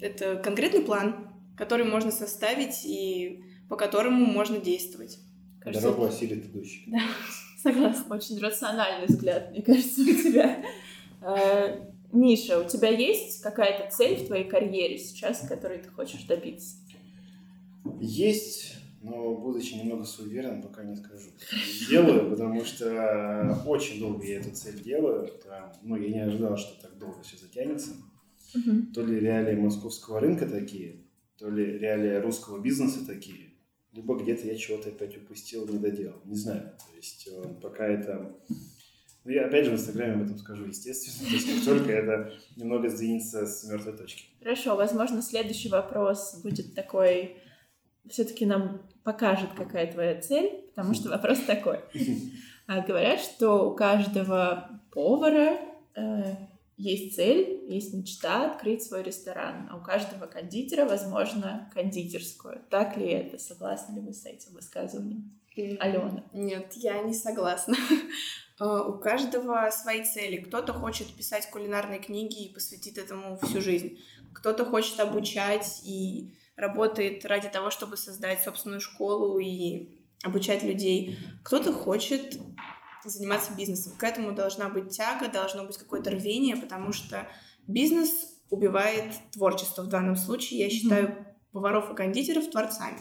это 0.00 0.34
конкретный 0.38 0.82
план, 0.82 1.28
который 1.56 1.86
можно 1.86 2.10
составить 2.10 2.84
и 2.84 3.44
по 3.68 3.76
которому 3.76 4.26
можно 4.26 4.58
действовать. 4.58 5.20
Кажется, 5.60 5.88
Дорогу 5.88 6.06
осилит 6.06 6.46
идущий. 6.46 6.84
Да. 6.88 7.00
Согласна. 7.62 8.16
Очень 8.16 8.38
рациональный 8.40 9.06
взгляд, 9.06 9.50
мне 9.50 9.62
кажется, 9.62 10.02
у 10.02 10.04
тебя. 10.04 10.64
Э, 11.20 11.90
Миша, 12.12 12.58
у 12.58 12.68
тебя 12.68 12.88
есть 12.88 13.42
какая-то 13.42 13.94
цель 13.94 14.16
в 14.16 14.26
твоей 14.26 14.48
карьере 14.48 14.98
сейчас, 14.98 15.46
которой 15.46 15.78
ты 15.78 15.88
хочешь 15.90 16.24
добиться? 16.24 16.76
Есть, 18.00 18.76
но 19.02 19.34
будучи 19.36 19.74
немного 19.74 20.04
суеверен, 20.04 20.62
пока 20.62 20.82
не 20.84 20.96
скажу. 20.96 21.30
Делаю, 21.88 22.30
потому 22.30 22.64
что 22.64 23.62
очень 23.66 24.00
долго 24.00 24.24
я 24.24 24.40
эту 24.40 24.54
цель 24.54 24.82
делаю. 24.82 25.30
Ну, 25.82 25.96
я 25.96 26.08
не 26.08 26.20
ожидал, 26.20 26.56
что 26.56 26.80
так 26.80 26.98
долго 26.98 27.22
все 27.22 27.36
затянется. 27.36 27.90
То 28.94 29.04
ли 29.04 29.20
реалии 29.20 29.54
московского 29.54 30.20
рынка 30.20 30.46
такие, 30.46 31.04
то 31.38 31.48
ли 31.48 31.78
реалии 31.78 32.20
русского 32.20 32.58
бизнеса 32.58 33.06
такие 33.06 33.49
либо 33.92 34.16
где-то 34.16 34.46
я 34.46 34.56
чего-то 34.56 34.88
опять 34.88 35.16
упустил, 35.16 35.66
не 35.66 35.78
доделал. 35.78 36.20
Не 36.24 36.36
знаю. 36.36 36.72
То 36.78 36.96
есть 36.96 37.28
э, 37.28 37.42
пока 37.60 37.86
это... 37.86 38.36
Ну, 39.24 39.30
я 39.30 39.46
опять 39.46 39.66
же 39.66 39.72
в 39.72 39.74
Инстаграме 39.74 40.14
об 40.14 40.22
этом 40.22 40.38
скажу, 40.38 40.64
естественно. 40.66 41.28
То 41.28 41.34
есть 41.34 41.54
как 41.54 41.64
только 41.64 41.92
это 41.92 42.32
немного 42.56 42.88
сдвинется 42.88 43.46
с 43.46 43.64
мертвой 43.64 43.96
точки. 43.96 44.24
Хорошо, 44.42 44.76
возможно, 44.76 45.22
следующий 45.22 45.68
вопрос 45.68 46.40
будет 46.42 46.74
такой... 46.74 47.36
Все-таки 48.08 48.46
нам 48.46 48.82
покажет, 49.04 49.50
какая 49.56 49.92
твоя 49.92 50.20
цель, 50.20 50.64
потому 50.74 50.94
что 50.94 51.10
вопрос 51.10 51.40
такой. 51.40 51.80
А 52.66 52.82
говорят, 52.82 53.18
что 53.18 53.68
у 53.68 53.74
каждого 53.74 54.80
повара 54.92 55.58
э, 55.96 56.36
есть 56.80 57.16
цель, 57.16 57.64
есть 57.68 57.92
мечта 57.92 58.50
открыть 58.50 58.82
свой 58.82 59.02
ресторан, 59.02 59.68
а 59.70 59.76
у 59.76 59.82
каждого 59.82 60.26
кондитера, 60.26 60.86
возможно, 60.86 61.70
кондитерскую. 61.74 62.62
Так 62.70 62.96
ли 62.96 63.08
это? 63.08 63.38
Согласны 63.38 63.96
ли 63.96 64.00
вы 64.00 64.12
с 64.14 64.24
этим 64.24 64.54
высказыванием? 64.54 65.38
Алена. 65.56 66.24
Нет, 66.32 66.72
я 66.76 67.02
не 67.02 67.14
согласна. 67.14 67.76
А, 68.62 68.82
у 68.86 68.98
каждого 68.98 69.70
свои 69.70 70.04
цели. 70.04 70.36
Кто-то 70.36 70.74
хочет 70.74 71.06
писать 71.14 71.48
кулинарные 71.50 71.98
книги 71.98 72.44
и 72.44 72.52
посвятит 72.52 72.98
этому 72.98 73.38
всю 73.38 73.62
жизнь. 73.62 73.98
Кто-то 74.34 74.66
хочет 74.66 75.00
обучать 75.00 75.80
и 75.82 76.34
работает 76.56 77.24
ради 77.24 77.48
того, 77.48 77.70
чтобы 77.70 77.96
создать 77.96 78.42
собственную 78.42 78.82
школу 78.82 79.38
и 79.38 79.88
обучать 80.22 80.62
людей. 80.62 81.18
Кто-то 81.42 81.72
хочет 81.72 82.38
заниматься 83.04 83.52
бизнесом. 83.54 83.92
К 83.96 84.04
этому 84.04 84.32
должна 84.32 84.68
быть 84.68 84.90
тяга, 84.90 85.28
должно 85.28 85.64
быть 85.64 85.78
какое-то 85.78 86.10
рвение, 86.10 86.56
потому 86.56 86.92
что 86.92 87.26
бизнес 87.66 88.10
убивает 88.50 89.14
творчество 89.32 89.82
в 89.82 89.88
данном 89.88 90.16
случае. 90.16 90.60
Я 90.60 90.70
считаю 90.70 91.26
поваров 91.52 91.90
и 91.90 91.94
кондитеров 91.94 92.50
творцами. 92.50 92.98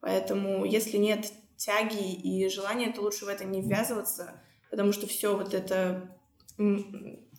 Поэтому 0.00 0.64
если 0.64 0.96
нет 0.96 1.32
тяги 1.56 2.12
и 2.12 2.48
желания, 2.48 2.92
то 2.92 3.02
лучше 3.02 3.24
в 3.24 3.28
это 3.28 3.44
не 3.44 3.62
ввязываться, 3.62 4.40
потому 4.70 4.92
что 4.92 5.06
все 5.06 5.36
вот 5.36 5.54
это 5.54 6.16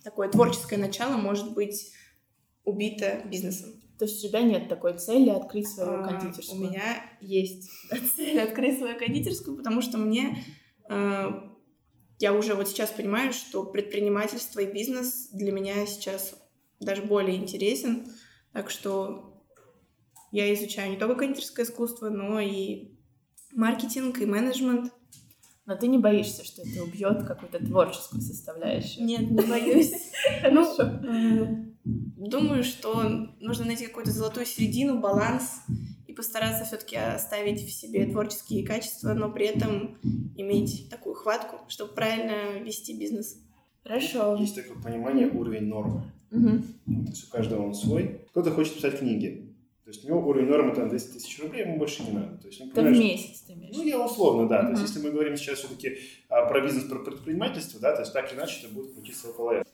такое 0.02 0.28
творческое 0.28 0.76
начало 0.76 1.16
может 1.16 1.54
быть 1.54 1.92
убито 2.64 3.22
бизнесом. 3.24 3.70
То 3.98 4.04
есть 4.04 4.24
у 4.24 4.28
тебя 4.28 4.42
нет 4.42 4.68
такой 4.68 4.96
цели 4.96 5.30
открыть 5.30 5.68
свою 5.68 6.00
а, 6.00 6.04
кондитерскую? 6.04 6.60
У 6.60 6.64
меня 6.64 7.02
есть 7.20 7.68
цель 8.16 8.40
открыть 8.40 8.78
свою 8.78 8.96
кондитерскую, 8.96 9.56
потому 9.56 9.82
что 9.82 9.98
мне 9.98 10.44
а, 10.88 11.52
я 12.18 12.32
уже 12.32 12.54
вот 12.54 12.68
сейчас 12.68 12.90
понимаю, 12.90 13.32
что 13.32 13.64
предпринимательство 13.64 14.60
и 14.60 14.72
бизнес 14.72 15.28
для 15.32 15.52
меня 15.52 15.86
сейчас 15.86 16.34
даже 16.80 17.02
более 17.02 17.36
интересен. 17.36 18.08
Так 18.52 18.70
что 18.70 19.44
я 20.32 20.52
изучаю 20.54 20.90
не 20.90 20.96
только 20.96 21.14
кондитерское 21.16 21.64
искусство, 21.64 22.08
но 22.10 22.40
и 22.40 22.98
маркетинг, 23.52 24.18
и 24.18 24.26
менеджмент. 24.26 24.92
Но 25.64 25.76
ты 25.76 25.86
не 25.86 25.98
боишься, 25.98 26.44
что 26.44 26.62
это 26.62 26.82
убьет 26.82 27.26
какую-то 27.26 27.64
творческую 27.64 28.22
составляющую? 28.22 29.04
Нет, 29.04 29.30
не 29.30 29.46
боюсь. 29.46 29.92
Ну, 30.50 31.74
думаю, 31.84 32.64
что 32.64 33.02
нужно 33.40 33.64
найти 33.64 33.86
какую-то 33.86 34.10
золотую 34.10 34.44
середину, 34.44 35.00
баланс 35.00 35.62
постараться 36.18 36.64
все-таки 36.64 36.96
оставить 36.96 37.62
в 37.62 37.70
себе 37.70 38.04
творческие 38.06 38.66
качества, 38.66 39.14
но 39.14 39.30
при 39.30 39.46
этом 39.46 39.96
иметь 40.36 40.88
такую 40.90 41.14
хватку, 41.14 41.60
чтобы 41.68 41.94
правильно 41.94 42.58
вести 42.58 42.98
бизнес. 42.98 43.38
Хорошо. 43.84 44.34
Есть 44.34 44.56
такое 44.56 44.82
понимание 44.82 45.28
уровень 45.28 45.66
нормы. 45.66 46.02
Угу. 46.32 47.04
То 47.04 47.10
есть 47.10 47.28
у 47.28 47.30
каждого 47.30 47.66
он 47.66 47.74
свой. 47.74 48.20
Кто-то 48.30 48.50
хочет 48.50 48.74
писать 48.74 48.98
книги. 48.98 49.54
То 49.84 49.90
есть 49.90 50.04
у 50.04 50.08
него 50.08 50.28
уровень 50.28 50.48
нормы 50.48 50.74
там 50.74 50.88
200 50.88 51.12
тысяч 51.12 51.40
рублей, 51.40 51.62
ему 51.62 51.78
больше 51.78 52.02
не 52.02 52.10
надо. 52.10 52.36
То 52.36 52.48
есть, 52.48 52.60
он, 52.60 52.70
Это 52.70 52.82
в 52.82 52.90
месяц 52.90 53.42
ты 53.42 53.52
имеешь? 53.52 53.76
Ну, 53.76 53.84
я 53.84 54.04
условно, 54.04 54.48
да. 54.48 54.62
Uh-huh. 54.62 54.66
То 54.66 54.70
есть, 54.72 54.82
если 54.82 55.06
мы 55.06 55.12
говорим 55.12 55.36
сейчас 55.36 55.60
все-таки 55.60 55.98
а, 56.28 56.46
про 56.46 56.60
бизнес, 56.60 56.84
про 56.84 56.98
предпринимательство, 56.98 57.80
да, 57.80 57.94
то 57.94 58.00
есть 58.00 58.12
так 58.12 58.30
или 58.30 58.38
иначе 58.38 58.66
это 58.66 58.74
будет 58.74 58.92
крутиться 58.92 59.30
около 59.30 59.52
этого. 59.52 59.66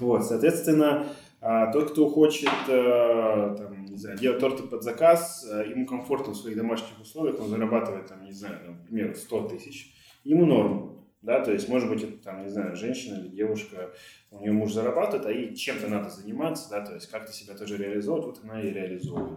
Вот, 0.00 0.24
соответственно, 0.24 1.06
а 1.42 1.72
тот, 1.72 1.92
кто 1.92 2.08
хочет 2.08 2.50
э, 2.68 3.54
там, 3.56 3.86
не 3.86 3.96
знаю, 3.96 4.18
делать 4.18 4.40
торты 4.40 4.62
под 4.64 4.82
заказ, 4.82 5.48
э, 5.50 5.70
ему 5.70 5.86
комфортно 5.86 6.32
в 6.32 6.36
своих 6.36 6.56
домашних 6.56 7.00
условиях, 7.00 7.40
он 7.40 7.48
зарабатывает, 7.48 8.06
там, 8.06 8.24
не 8.24 8.32
знаю, 8.32 8.58
например, 8.66 9.16
100 9.16 9.48
тысяч, 9.48 9.94
ему 10.24 10.44
норм. 10.44 11.06
да, 11.22 11.42
то 11.42 11.50
есть, 11.50 11.68
может 11.68 11.88
быть, 11.88 12.02
это, 12.02 12.22
там, 12.22 12.42
не 12.42 12.50
знаю, 12.50 12.76
женщина 12.76 13.20
или 13.20 13.28
девушка, 13.28 13.90
у 14.30 14.40
нее 14.40 14.52
муж 14.52 14.72
зарабатывает, 14.72 15.26
а 15.26 15.32
ей 15.32 15.54
чем-то 15.54 15.88
надо 15.88 16.10
заниматься, 16.10 16.68
да, 16.70 16.84
то 16.84 16.94
есть, 16.94 17.10
как-то 17.10 17.32
себя 17.32 17.54
тоже 17.54 17.78
реализовать, 17.78 18.24
вот 18.24 18.40
она 18.42 18.60
и 18.60 18.70
реализует. 18.70 19.30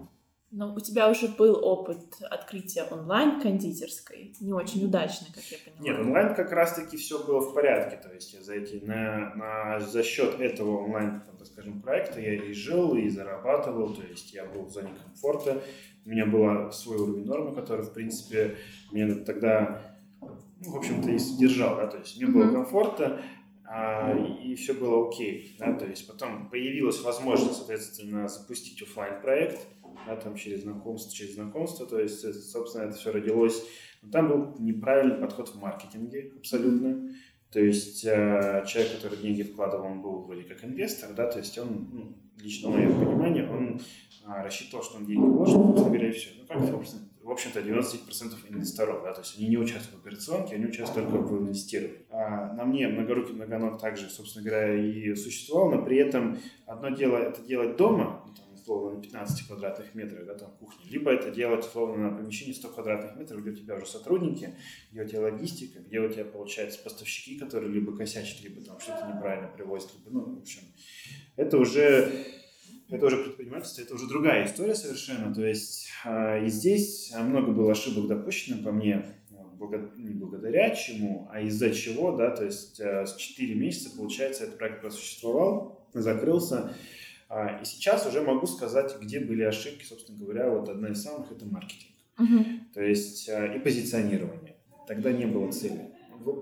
Но 0.56 0.72
у 0.72 0.80
тебя 0.80 1.10
уже 1.10 1.30
был 1.30 1.66
опыт 1.66 1.98
открытия 2.30 2.84
онлайн-кондитерской, 2.84 4.36
не 4.40 4.54
очень 4.54 4.86
удачный, 4.86 5.30
как 5.34 5.44
я 5.46 5.58
понимаю. 5.66 5.84
Нет, 5.84 6.06
онлайн 6.06 6.36
как 6.36 6.52
раз-таки 6.52 6.96
все 6.96 7.26
было 7.26 7.40
в 7.40 7.56
порядке, 7.56 7.98
то 7.98 8.14
есть 8.14 8.36
я 8.36 8.42
за, 8.44 8.54
эти, 8.54 8.76
на, 8.86 9.34
на, 9.34 9.80
за 9.80 10.04
счет 10.04 10.40
этого 10.40 10.84
онлайн, 10.84 11.24
так 11.40 11.48
скажем, 11.48 11.82
проекта 11.82 12.22
я 12.22 12.36
и 12.36 12.54
жил, 12.54 12.96
и 12.96 13.10
зарабатывал, 13.10 13.96
то 13.96 14.04
есть 14.04 14.32
я 14.32 14.46
был 14.46 14.66
в 14.66 14.70
зоне 14.70 14.92
комфорта, 15.04 15.64
у 16.06 16.10
меня 16.10 16.28
был 16.28 16.72
свой 16.72 16.98
уровень 16.98 17.26
нормы, 17.26 17.56
который, 17.56 17.84
в 17.84 17.92
принципе, 17.92 18.56
мне 18.92 19.12
тогда, 19.16 19.82
ну, 20.22 20.72
в 20.72 20.76
общем-то, 20.78 21.10
и 21.10 21.18
содержал, 21.18 21.78
да, 21.78 21.88
то 21.88 21.98
есть 21.98 22.16
мне 22.18 22.28
было 22.28 22.52
комфортно, 22.52 23.20
а, 23.66 24.16
и 24.16 24.54
все 24.54 24.74
было 24.74 25.10
окей, 25.10 25.56
да, 25.58 25.74
то 25.74 25.88
есть 25.88 26.06
потом 26.06 26.48
появилась 26.52 27.02
возможность, 27.02 27.56
соответственно, 27.56 28.28
запустить 28.28 28.80
офлайн 28.84 29.20
проект 29.20 29.68
да, 30.06 30.16
там 30.16 30.36
через 30.36 30.64
знакомство, 30.64 31.14
через 31.14 31.36
знакомство, 31.36 31.86
то 31.86 32.00
есть, 32.00 32.52
собственно, 32.52 32.84
это 32.84 32.96
все 32.96 33.12
родилось. 33.12 33.64
Но 34.02 34.12
там 34.12 34.30
был 34.30 34.56
неправильный 34.60 35.18
подход 35.18 35.50
в 35.50 35.60
маркетинге 35.60 36.34
абсолютно. 36.38 37.10
То 37.52 37.60
есть 37.60 38.04
э, 38.04 38.64
человек, 38.68 38.96
который 38.96 39.20
деньги 39.20 39.44
вкладывал, 39.44 39.86
он 39.86 40.02
был 40.02 40.24
вроде 40.24 40.44
как 40.44 40.64
инвестор, 40.66 41.14
да, 41.14 41.30
то 41.30 41.38
есть 41.38 41.56
он, 41.60 41.88
ну, 41.92 42.18
лично 42.42 42.70
мое 42.70 42.88
понимание, 42.88 43.48
он 43.48 43.80
а, 44.26 44.44
рассчитывал, 44.44 44.84
что 44.84 44.98
он 44.98 45.06
деньги 45.06 45.24
вложит, 45.24 45.56
и 45.56 46.12
все. 46.12 46.30
Ну, 46.40 46.48
как, 46.48 46.60
в 47.24 47.32
общем-то, 47.32 47.60
90% 47.60 48.50
инвесторов, 48.50 49.04
да, 49.04 49.14
то 49.14 49.22
есть 49.22 49.38
они 49.38 49.48
не 49.50 49.58
участвуют 49.58 50.04
в 50.04 50.06
операционке, 50.08 50.56
они 50.56 50.66
участвуют 50.66 51.10
только 51.10 51.28
в 51.28 51.42
инвестировании. 51.42 52.06
А 52.10 52.54
на 52.54 52.66
мне 52.66 52.88
многорукий 52.88 53.34
многоног 53.34 53.80
также, 53.80 54.10
собственно 54.10 54.46
говоря, 54.46 54.74
и 54.76 55.14
существовал, 55.16 55.72
но 55.72 55.86
при 55.86 55.98
этом 55.98 56.40
одно 56.66 56.90
дело 56.90 57.18
это 57.18 57.42
делать 57.42 57.78
дома, 57.78 58.26
условно, 58.64 58.96
на 58.96 59.02
15 59.02 59.48
квадратных 59.48 59.94
метрах, 59.94 60.26
да, 60.26 60.36
там, 60.36 60.52
кухни, 60.60 60.90
либо 60.90 61.12
это 61.12 61.30
делать, 61.30 61.66
условно, 61.66 62.10
на 62.10 62.18
помещении 62.18 62.54
100 62.54 62.70
квадратных 62.70 63.16
метров, 63.18 63.42
где 63.42 63.52
у 63.52 63.56
тебя 63.56 63.76
уже 63.76 63.86
сотрудники, 63.86 64.56
где 64.92 65.04
у 65.04 65.08
тебя 65.08 65.22
логистика, 65.22 65.80
где 65.80 66.00
у 66.00 66.10
тебя, 66.10 66.26
получается, 66.26 66.80
поставщики, 66.84 67.38
которые 67.38 67.72
либо 67.72 67.96
косячат, 67.96 68.42
либо 68.42 68.62
там 68.62 68.80
что-то 68.80 69.14
неправильно 69.14 69.50
привозят, 69.50 69.92
либо, 69.96 70.10
ну, 70.12 70.36
в 70.36 70.40
общем, 70.40 70.62
это 71.36 71.58
уже 71.58 72.10
это 72.90 73.08
уже 73.08 73.24
предпринимательство, 73.24 73.82
это 73.82 73.96
уже 73.96 74.08
другая 74.08 74.46
история 74.46 74.76
совершенно. 74.76 75.34
То 75.34 75.46
есть 75.46 75.90
э, 76.06 76.46
и 76.46 76.50
здесь 76.50 77.14
много 77.18 77.52
было 77.52 77.72
ошибок 77.72 78.08
допущено 78.08 78.64
по 78.64 78.72
мне, 78.72 79.04
не 79.98 80.14
благодаря 80.14 80.76
чему, 80.76 81.28
а 81.32 81.42
из-за 81.42 81.72
чего, 81.72 82.16
да, 82.16 82.30
то 82.32 82.46
есть 82.46 82.80
э, 82.80 83.06
с 83.06 83.16
4 83.16 83.56
месяца, 83.56 83.96
получается, 83.96 84.44
этот 84.44 84.58
проект 84.58 84.82
просуществовал, 84.82 85.88
закрылся, 85.94 86.58
а, 86.58 86.74
и 87.30 87.66
сейчас 87.66 88.06
уже 88.06 88.22
могу 88.22 88.46
сказать, 88.46 88.96
где 89.02 89.20
были 89.20 89.44
ошибки, 89.44 89.84
собственно 89.84 90.18
говоря, 90.18 90.50
вот 90.50 90.70
одна 90.70 90.90
из 90.90 91.02
самых– 91.02 91.32
это 91.32 91.46
маркетинг. 91.46 91.94
Uh-huh. 92.20 92.60
То 92.74 92.82
есть 92.84 93.28
а, 93.30 93.48
и 93.48 93.60
позиционирование. 93.60 94.56
Тогда 94.88 95.12
не 95.12 95.26
было 95.26 95.52
цели. 95.52 95.92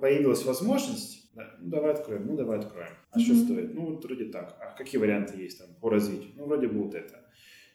Появилась 0.02 0.44
возможность, 0.44 1.34
да, 1.34 1.56
ну 1.60 1.70
давай 1.70 1.94
откроем, 1.94 2.28
ну 2.28 2.36
давай 2.36 2.60
откроем. 2.60 2.92
А 3.12 3.18
uh-huh. 3.18 3.22
что 3.22 3.36
стоит? 3.36 3.74
Ну 3.74 3.92
вот 3.92 4.04
вроде 4.04 4.26
так. 4.26 4.58
А 4.60 4.76
какие 4.78 5.00
варианты 5.00 5.38
есть 5.38 5.60
там 5.60 5.68
по 5.80 5.90
развитию? 5.90 6.32
Ну 6.36 6.46
вроде 6.46 6.68
бы 6.68 6.84
вот 6.84 6.94
это. 6.94 7.26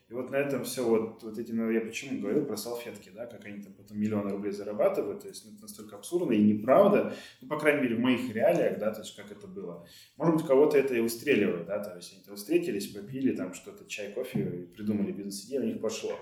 И 0.09 0.15
вот 0.15 0.31
на 0.31 0.37
этом 0.37 0.63
все, 0.63 0.85
вот, 0.85 1.21
вот 1.25 1.37
эти, 1.37 1.51
ну, 1.51 1.69
я 1.69 1.81
почему 1.81 2.21
говорил 2.21 2.45
про 2.45 2.57
салфетки, 2.57 3.11
да, 3.13 3.27
как 3.27 3.45
они 3.45 3.61
там 3.61 3.73
потом 3.73 3.99
миллионы 3.99 4.31
рублей 4.31 4.53
зарабатывают, 4.53 5.23
то 5.23 5.29
есть 5.29 5.45
ну, 5.45 5.53
это 5.53 5.63
настолько 5.63 5.97
абсурдно 5.97 6.33
и 6.33 6.45
неправда, 6.45 7.13
ну, 7.41 7.49
по 7.49 7.59
крайней 7.59 7.83
мере, 7.83 7.97
в 7.97 8.01
моих 8.01 8.33
реалиях, 8.33 8.79
да, 8.79 8.93
то 8.93 9.01
есть 9.01 9.17
как 9.17 9.33
это 9.33 9.49
было. 9.49 9.85
Может 10.17 10.37
быть, 10.37 10.47
кого-то 10.47 10.79
это 10.79 10.95
и 10.95 11.01
устреливает, 11.01 11.67
да, 11.67 11.81
то 11.83 11.97
есть 11.97 12.13
они 12.13 12.23
там 12.23 12.37
встретились, 12.37 12.87
попили 12.87 13.35
там 13.35 13.53
что-то, 13.53 13.85
чай, 13.87 14.13
кофе, 14.13 14.43
и 14.43 14.75
придумали 14.75 15.11
бизнес-идею, 15.11 15.63
у 15.63 15.67
них 15.67 15.81
пошло. 15.81 16.13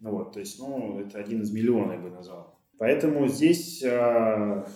Ну 0.00 0.10
вот, 0.10 0.34
то 0.34 0.40
есть, 0.40 0.58
ну, 0.58 1.00
это 1.00 1.18
один 1.18 1.40
из 1.40 1.50
миллионов, 1.52 1.92
я 1.92 1.98
бы 1.98 2.10
назвал. 2.10 2.60
Поэтому 2.78 3.28
здесь... 3.28 3.82
А, 3.82 4.66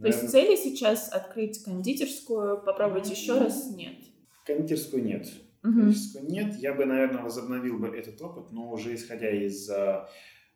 то 0.00 0.06
есть 0.06 0.30
цели 0.30 0.56
сейчас 0.56 1.12
открыть 1.12 1.62
кондитерскую, 1.62 2.60
попробовать 2.62 3.08
еще 3.08 3.38
раз, 3.38 3.70
нет? 3.72 3.98
Кондитерскую 4.46 5.04
нет. 5.04 5.28
Угу. 5.62 5.92
нет, 6.28 6.56
я 6.56 6.74
бы, 6.74 6.84
наверное, 6.84 7.22
возобновил 7.22 7.78
бы 7.78 7.88
этот 7.88 8.20
опыт, 8.20 8.50
но 8.50 8.70
уже 8.70 8.94
исходя 8.94 9.30
из 9.30 9.70
а, 9.70 10.08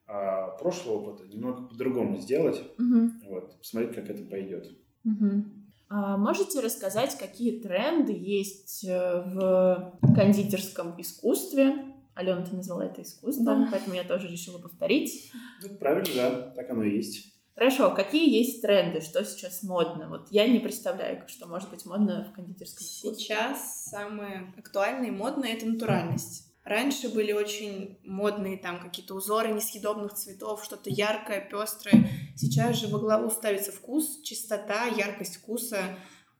а, 0.07 0.49
прошлого 0.59 0.97
опыта, 0.97 1.29
немного 1.29 1.69
по-другому 1.69 2.19
сделать, 2.19 2.61
угу. 2.79 3.11
вот, 3.29 3.59
посмотреть, 3.59 3.95
как 3.95 4.11
это 4.11 4.25
пойдет. 4.25 4.67
Угу. 5.05 5.45
А 5.89 6.17
можете 6.17 6.61
рассказать, 6.61 7.17
какие 7.17 7.61
тренды 7.61 8.13
есть 8.13 8.85
э, 8.85 9.23
в 9.25 10.01
кондитерском 10.17 11.01
искусстве? 11.01 11.95
Алена, 12.15 12.45
ты 12.45 12.57
назвала 12.57 12.87
это 12.87 13.03
искусством, 13.03 13.65
да. 13.65 13.69
поэтому 13.71 13.95
я 13.95 14.03
тоже 14.03 14.27
решила 14.27 14.59
повторить. 14.59 15.31
Ну, 15.63 15.77
правильно, 15.77 16.11
да, 16.17 16.51
так 16.57 16.71
оно 16.71 16.83
и 16.83 16.97
есть. 16.97 17.36
Хорошо, 17.57 17.91
какие 17.91 18.39
есть 18.39 18.61
тренды, 18.61 19.01
что 19.01 19.25
сейчас 19.25 19.63
модно? 19.63 20.11
Вот 20.11 20.29
я 20.31 20.47
не 20.47 20.59
представляю, 20.59 21.27
что 21.27 21.49
может 21.49 21.71
быть 21.71 21.87
модно 21.87 22.31
в 22.31 22.35
кондитерском 22.35 22.87
искусстве. 22.87 23.13
Сейчас 23.15 23.87
самое 23.87 24.53
актуальное 24.59 25.09
и 25.09 25.11
модное— 25.11 25.53
это 25.55 25.65
натуральность. 25.65 26.53
Раньше 26.65 27.09
были 27.09 27.33
очень 27.33 27.99
модные 28.05 28.59
там 28.59 28.79
какие-то 28.79 29.15
узоры 29.15 29.53
несъедобных 29.53 30.13
цветов, 30.13 30.65
что-то 30.65 30.91
яркое, 30.91 31.41
пестрое. 31.41 32.11
Сейчас 32.37 32.77
же 32.77 32.89
во 32.89 32.99
главу 32.99 33.31
ставится 33.31 33.73
вкус, 33.73 34.21
чистота, 34.23 34.85
яркость 34.89 35.37
вкуса. 35.37 35.97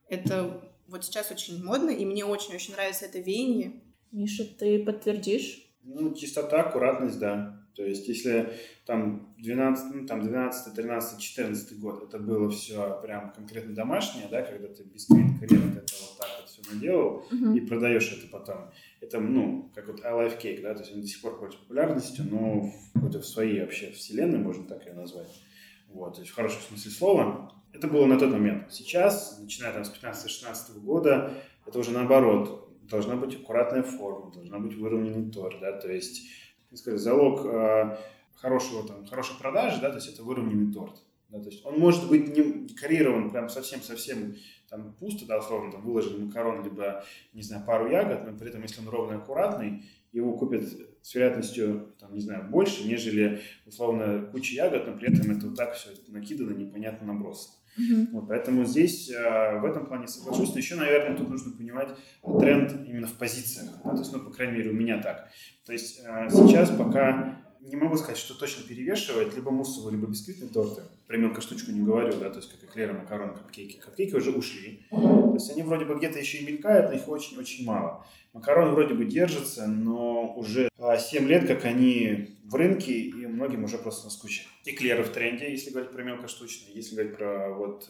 Это 0.09 0.61
вот 0.87 1.03
сейчас 1.03 1.31
очень 1.31 1.63
модно, 1.63 1.89
и 1.89 2.05
мне 2.05 2.25
очень-очень 2.25 2.73
нравится 2.73 3.05
это 3.05 3.17
веяние. 3.17 3.81
Миша, 4.11 4.45
ты 4.45 4.85
подтвердишь? 4.85 5.66
Ну, 5.87 6.13
чистота, 6.13 6.61
аккуратность, 6.61 7.17
да. 7.17 7.63
То 7.75 7.85
есть, 7.85 8.07
если 8.07 8.53
там 8.85 9.33
12, 9.37 9.95
ну, 9.95 10.07
там 10.07 10.21
12, 10.21 10.73
13, 10.73 11.19
14 11.19 11.79
год 11.79 12.03
это 12.03 12.17
было 12.17 12.49
все 12.49 12.99
прям 13.01 13.31
конкретно 13.31 13.75
домашнее, 13.75 14.27
да, 14.29 14.41
когда 14.41 14.67
ты 14.67 14.83
бисквит, 14.83 15.39
крем, 15.39 15.77
это 15.77 15.93
вот 16.01 16.17
так 16.17 16.27
вот 16.39 16.49
все 16.49 16.73
наделал 16.73 17.23
uh-huh. 17.31 17.55
и 17.55 17.59
продаешь 17.61 18.11
это 18.11 18.27
потом. 18.31 18.71
Это, 18.99 19.19
ну, 19.19 19.71
как 19.75 19.87
вот 19.87 20.03
I 20.03 20.11
Life 20.11 20.41
Cake, 20.41 20.61
да, 20.63 20.73
то 20.73 20.81
есть 20.81 20.93
он 20.93 21.01
до 21.01 21.07
сих 21.07 21.21
пор 21.21 21.37
пользуется 21.37 21.67
популярностью, 21.67 22.25
но 22.31 22.61
в, 22.61 22.93
какой-то 22.93 23.21
в 23.21 23.27
своей 23.27 23.61
вообще 23.61 23.91
вселенной, 23.91 24.39
можно 24.39 24.63
так 24.65 24.85
ее 24.87 24.93
назвать. 24.93 25.39
Вот, 25.89 26.15
то 26.15 26.21
есть 26.21 26.31
в 26.31 26.35
хорошем 26.35 26.61
смысле 26.61 26.91
слова. 26.91 27.53
Это 27.73 27.87
было 27.87 28.07
на 28.07 28.17
тот 28.17 28.31
момент. 28.31 28.73
Сейчас, 28.73 29.37
начиная 29.39 29.71
там 29.71 29.85
с 29.85 29.91
15-16 29.91 30.79
года, 30.79 31.31
это 31.67 31.77
уже 31.77 31.91
наоборот. 31.91 32.66
Должна 32.89 33.15
быть 33.15 33.35
аккуратная 33.35 33.83
форма, 33.83 34.31
должна 34.31 34.59
быть 34.59 34.75
выровненный 34.75 35.31
торт, 35.31 35.59
да, 35.59 35.73
то 35.73 35.91
есть 35.91 36.27
сказать, 36.73 36.99
залог 36.99 37.45
э, 37.45 37.97
хорошего, 38.35 38.87
там, 38.87 39.05
хорошей 39.05 39.37
продажи, 39.39 39.81
да, 39.81 39.89
то 39.89 39.95
есть 39.95 40.13
это 40.13 40.23
выровненный 40.23 40.71
торт. 40.71 41.01
Да, 41.29 41.39
то 41.39 41.49
есть 41.49 41.65
он 41.65 41.77
может 41.77 42.07
быть 42.07 42.29
не 42.29 42.67
декорирован 42.67 43.31
прям 43.31 43.49
совсем-совсем 43.49 44.35
там 44.69 44.93
пусто, 44.93 45.25
да, 45.25 45.39
условно, 45.39 45.71
там 45.71 45.81
выложили 45.81 46.23
макарон, 46.23 46.63
либо, 46.63 47.03
не 47.33 47.41
знаю, 47.41 47.65
пару 47.65 47.89
ягод, 47.89 48.25
но 48.25 48.37
при 48.37 48.49
этом, 48.49 48.61
если 48.61 48.81
он 48.81 48.89
ровный, 48.89 49.17
аккуратный, 49.17 49.83
его 50.13 50.37
купят 50.37 50.63
с 51.01 51.15
вероятностью, 51.15 51.93
там, 51.99 52.13
не 52.13 52.21
знаю, 52.21 52.49
больше, 52.49 52.87
нежели, 52.87 53.41
условно, 53.65 54.29
куча 54.31 54.55
ягод, 54.55 54.87
но 54.87 54.97
при 54.97 55.13
этом 55.13 55.31
это 55.35 55.47
вот 55.47 55.57
так 55.57 55.73
все 55.73 55.89
накидано, 56.07 56.51
непонятно 56.51 57.07
набросано. 57.07 57.56
Mm-hmm. 57.77 58.07
Вот, 58.11 58.27
поэтому 58.27 58.65
здесь 58.65 59.09
э, 59.09 59.59
в 59.59 59.65
этом 59.65 59.85
плане 59.85 60.07
соглашусь. 60.07 60.51
Но 60.53 60.57
еще, 60.57 60.75
наверное, 60.75 61.17
тут 61.17 61.29
нужно 61.29 61.51
понимать 61.51 61.89
тренд 62.39 62.87
именно 62.87 63.07
в 63.07 63.13
позициях. 63.13 63.69
Да? 63.83 63.91
То 63.91 63.99
есть, 63.99 64.13
ну, 64.13 64.19
по 64.19 64.31
крайней 64.31 64.57
мере, 64.57 64.71
у 64.71 64.73
меня 64.73 65.01
так. 65.01 65.29
То 65.65 65.73
есть 65.73 66.01
э, 66.03 66.29
сейчас 66.29 66.69
пока 66.71 67.41
не 67.61 67.75
могу 67.75 67.97
сказать, 67.97 68.17
что 68.17 68.33
точно 68.33 68.63
перевешивает 68.67 69.35
либо 69.35 69.51
муссовые, 69.51 69.95
либо 69.95 70.07
бисквитные 70.07 70.49
торты. 70.49 70.83
Про 71.05 71.17
мелкую 71.17 71.41
штучку 71.41 71.71
не 71.71 71.81
говорю, 71.81 72.13
да, 72.19 72.29
то 72.29 72.37
есть 72.37 72.49
как 72.49 72.63
эклеры, 72.69 72.93
макароны, 72.93 73.33
капкейки. 73.33 73.77
Капкейки 73.77 74.15
уже 74.15 74.31
ушли. 74.31 74.85
То 74.89 75.33
есть 75.33 75.51
они 75.51 75.63
вроде 75.63 75.85
бы 75.85 75.95
где-то 75.95 76.19
еще 76.19 76.39
и 76.39 76.45
мелькают, 76.45 76.89
но 76.89 76.95
их 76.95 77.07
очень-очень 77.07 77.65
мало. 77.65 78.05
Макароны 78.33 78.71
вроде 78.71 78.93
бы 78.93 79.05
держатся, 79.05 79.67
но 79.67 80.33
уже 80.35 80.69
7 80.77 81.27
лет, 81.27 81.47
как 81.47 81.65
они 81.65 82.36
в 82.47 82.55
рынке, 82.55 82.93
и 82.93 83.25
многим 83.25 83.65
уже 83.65 83.77
просто 83.77 84.05
наскучили. 84.05 84.47
Эклеры 84.65 85.03
в 85.03 85.09
тренде, 85.09 85.51
если 85.51 85.71
говорить 85.71 85.91
про 85.91 86.03
мелкоштучные, 86.03 86.73
если 86.73 86.95
говорить 86.95 87.17
про 87.17 87.53
вот... 87.53 87.89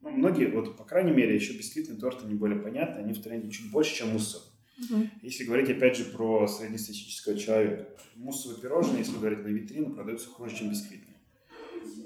Ну, 0.00 0.10
многие, 0.10 0.46
вот, 0.46 0.76
по 0.76 0.84
крайней 0.84 1.12
мере, 1.12 1.34
еще 1.34 1.52
бисквитные 1.54 1.98
торты 1.98 2.26
не 2.26 2.34
более 2.34 2.58
понятны, 2.58 3.00
они 3.00 3.12
в 3.12 3.22
тренде 3.22 3.50
чуть 3.50 3.70
больше, 3.70 3.96
чем 3.96 4.10
муссовые. 4.10 4.48
Угу. 4.78 5.08
Если 5.22 5.44
говорить, 5.44 5.70
опять 5.70 5.96
же, 5.96 6.04
про 6.04 6.46
среднестатистического 6.46 7.36
человека, 7.36 7.88
муссовые 8.14 8.60
пирожные, 8.60 9.00
если 9.00 9.16
говорить 9.16 9.42
на 9.42 9.48
витрину, 9.48 9.92
продаются 9.92 10.28
хуже, 10.28 10.56
чем 10.56 10.70
бисквитные. 10.70 11.16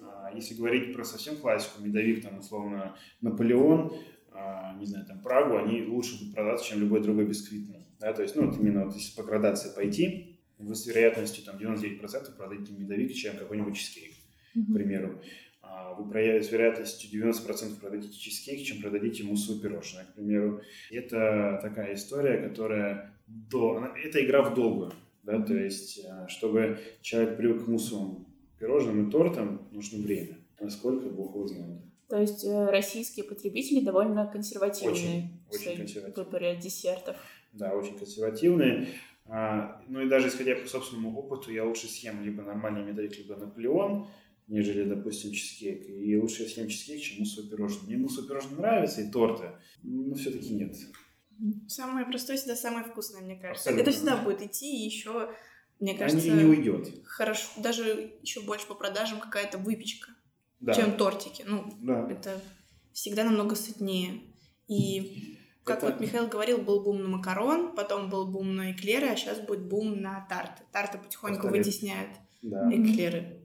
А 0.03 0.33
если 0.35 0.55
говорить 0.55 0.95
про 0.95 1.05
совсем 1.05 1.37
классику, 1.37 1.83
медовик, 1.83 2.23
там, 2.23 2.39
условно, 2.39 2.97
Наполеон, 3.21 3.93
а, 4.33 4.75
не 4.79 4.87
знаю, 4.87 5.05
там, 5.07 5.21
Прагу, 5.21 5.59
они 5.59 5.83
лучше 5.83 6.19
будут 6.19 6.35
продаться, 6.35 6.67
чем 6.67 6.81
любой 6.81 7.03
другой 7.03 7.27
бисквитный. 7.27 7.87
Да? 8.01 8.13
То 8.15 8.23
есть, 8.23 8.35
ну, 8.35 8.47
вот 8.47 8.59
именно 8.59 8.87
вот 8.87 8.95
если 8.95 9.15
по 9.15 9.23
градации 9.23 9.75
пойти, 9.75 10.32
вы 10.63 10.75
с 10.75 10.87
вероятностью 10.87 11.45
там 11.45 11.57
99% 11.57 12.37
продадите 12.37 12.73
медовик, 12.73 13.15
чем 13.15 13.37
какой-нибудь 13.37 13.77
чизкейк, 13.77 14.13
mm-hmm. 14.55 14.71
к 14.71 14.75
примеру. 14.75 15.21
а, 15.63 15.95
вы 15.95 16.13
с 16.43 16.51
вероятностью 16.51 17.11
90% 17.11 17.81
продадите 17.81 18.19
чизкейк, 18.19 18.65
чем 18.65 18.83
продадите 18.83 19.25
муссу 19.25 19.61
пирожное, 19.61 20.05
к 20.05 20.15
примеру. 20.15 20.61
Это 20.91 21.59
такая 21.63 21.95
история, 21.95 22.47
которая 22.49 23.15
до... 23.27 23.89
Это 24.03 24.25
игра 24.25 24.43
в 24.43 24.55
долгую, 24.55 24.93
да, 25.23 25.41
то 25.41 25.55
есть, 25.55 26.05
а, 26.05 26.29
чтобы 26.29 26.79
человек 27.01 27.37
привык 27.37 27.65
к 27.65 27.69
муссовым 27.69 28.27
пирожным 28.59 29.09
и 29.09 29.11
тортам, 29.11 29.69
нужно 29.73 30.03
время. 30.03 30.39
Насколько 30.61 31.09
Бог 31.09 31.35
его 31.35 31.49
знает. 31.49 31.81
То 32.09 32.21
есть 32.21 32.45
э, 32.45 32.71
российские 32.71 33.25
потребители 33.25 33.83
довольно 33.83 34.27
консервативные 34.27 34.93
очень, 34.93 35.41
в 35.49 35.55
очень 35.55 35.77
консервативные. 35.79 36.25
выборе 36.25 36.57
десертов. 36.57 37.17
Да, 37.53 37.75
очень 37.75 37.99
консервативные. 37.99 38.89
А, 39.27 39.83
ну 39.89 40.01
и 40.01 40.09
даже 40.09 40.29
исходя 40.29 40.55
по 40.57 40.67
собственному 40.67 41.17
опыту, 41.19 41.53
я 41.53 41.65
лучше 41.65 41.87
съем 41.87 42.23
либо 42.23 42.43
нормальный 42.43 42.83
медовик, 42.85 43.17
либо 43.17 43.37
Наполеон, 43.37 44.09
нежели, 44.49 44.85
допустим, 44.85 45.33
чизкейк. 45.33 45.89
И 45.89 46.17
лучше 46.17 46.43
я 46.43 46.49
съем 46.49 46.69
чизкейк, 46.69 47.01
чем 47.01 47.21
муссовое 47.21 47.51
пирожное. 47.51 47.87
Мне 47.87 47.97
муссовое 47.97 48.29
пирожное 48.29 48.59
нравится, 48.59 49.03
и 49.03 49.11
торты, 49.11 49.53
но 49.83 50.15
все-таки 50.15 50.53
нет. 50.55 50.77
Самое 51.69 52.07
простое 52.07 52.37
всегда 52.37 52.57
самое 52.57 52.85
вкусное, 52.85 53.23
мне 53.23 53.37
кажется. 53.37 53.71
Абсолютно. 53.71 53.83
Это 53.83 53.91
всегда 53.91 54.17
будет 54.17 54.43
идти, 54.43 54.83
и 54.83 54.85
еще, 54.85 55.31
мне 55.81 55.97
кажется... 55.97 56.33
Они 56.33 56.43
не 56.43 56.49
уйдет. 56.49 56.89
Хорошо, 57.05 57.49
даже 57.57 58.19
еще 58.23 58.41
больше 58.43 58.67
по 58.67 58.75
продажам 58.75 59.21
какая-то 59.21 59.59
выпечка, 59.59 60.11
да. 60.61 60.75
чем 60.75 60.97
тортики. 60.97 61.43
Ну, 61.47 61.73
да. 61.81 62.09
это 62.11 62.41
всегда 62.93 63.25
намного 63.25 63.55
сытнее. 63.55 64.21
И 64.69 65.39
как 65.65 65.79
это... 65.79 65.87
вот 65.87 66.01
Михаил 66.01 66.27
говорил, 66.27 66.59
был 66.59 66.83
бум 66.83 67.03
на 67.03 67.09
макарон, 67.09 67.75
потом 67.75 68.11
был 68.11 68.27
бум 68.27 68.57
на 68.57 68.73
эклеры, 68.73 69.09
а 69.09 69.17
сейчас 69.17 69.39
будет 69.41 69.63
бум 69.63 70.01
на 70.01 70.27
тарты. 70.29 70.63
Тарты 70.73 70.99
потихоньку 70.99 71.43
Повторит. 71.43 71.67
вытесняют 71.67 72.11
да. 72.43 72.69
эклеры. 72.71 73.39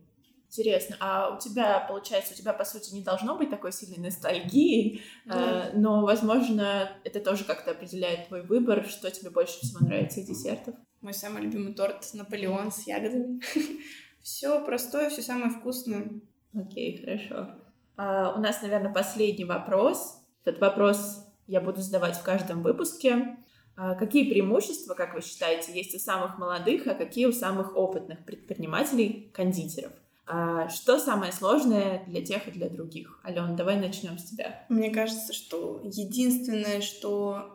Интересно, 0.49 0.95
а 1.01 1.35
у 1.35 1.39
тебя, 1.39 1.81
получается, 1.81 2.33
у 2.33 2.37
тебя, 2.37 2.53
по 2.53 2.63
сути, 2.63 2.93
не 2.93 3.03
должно 3.03 3.37
быть 3.37 3.49
такой 3.49 3.73
сильной 3.73 3.97
ностальгии, 3.97 5.01
да. 5.25 5.69
э, 5.69 5.77
но, 5.77 6.01
возможно, 6.03 6.89
это 7.03 7.19
тоже 7.19 7.43
как-то 7.43 7.71
определяет 7.71 8.29
твой 8.29 8.43
выбор, 8.43 8.85
что 8.85 9.11
тебе 9.11 9.29
больше 9.29 9.59
всего 9.59 9.85
нравится 9.85 10.21
из 10.21 10.27
десертов. 10.27 10.73
Мой 11.01 11.13
самый 11.13 11.43
любимый 11.43 11.73
торт 11.73 12.09
Наполеон 12.13 12.71
с 12.71 12.87
ягодами. 12.87 13.41
Все 14.21 14.63
простое, 14.65 15.09
все 15.09 15.21
самое 15.21 15.51
вкусное. 15.51 16.09
Окей, 16.53 17.01
хорошо. 17.01 17.49
А, 17.95 18.33
у 18.35 18.41
нас, 18.41 18.61
наверное, 18.61 18.91
последний 18.91 19.45
вопрос. 19.45 20.21
Этот 20.43 20.59
вопрос 20.59 21.26
я 21.47 21.61
буду 21.61 21.81
задавать 21.81 22.17
в 22.17 22.23
каждом 22.23 22.61
выпуске. 22.61 23.37
А, 23.75 23.95
какие 23.95 24.29
преимущества, 24.29 24.93
как 24.93 25.13
вы 25.13 25.21
считаете, 25.21 25.71
есть 25.73 25.95
у 25.95 25.99
самых 25.99 26.37
молодых, 26.37 26.87
а 26.87 26.93
какие 26.93 27.25
у 27.25 27.31
самых 27.31 27.75
опытных 27.75 28.25
предпринимателей, 28.25 29.31
кондитеров? 29.33 29.91
А, 30.25 30.67
что 30.69 30.99
самое 30.99 31.31
сложное 31.31 32.03
для 32.05 32.25
тех 32.25 32.47
и 32.47 32.51
для 32.51 32.69
других? 32.69 33.19
Ален, 33.23 33.55
давай 33.55 33.77
начнем 33.77 34.17
с 34.17 34.25
тебя. 34.25 34.65
Мне 34.67 34.89
кажется, 34.89 35.33
что 35.33 35.81
единственное, 35.83 36.81
что 36.81 37.53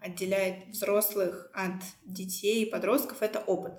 отделяет 0.00 0.68
взрослых 0.68 1.50
от 1.52 1.82
детей 2.04 2.62
и 2.62 2.70
подростков, 2.70 3.22
это 3.22 3.40
опыт. 3.40 3.72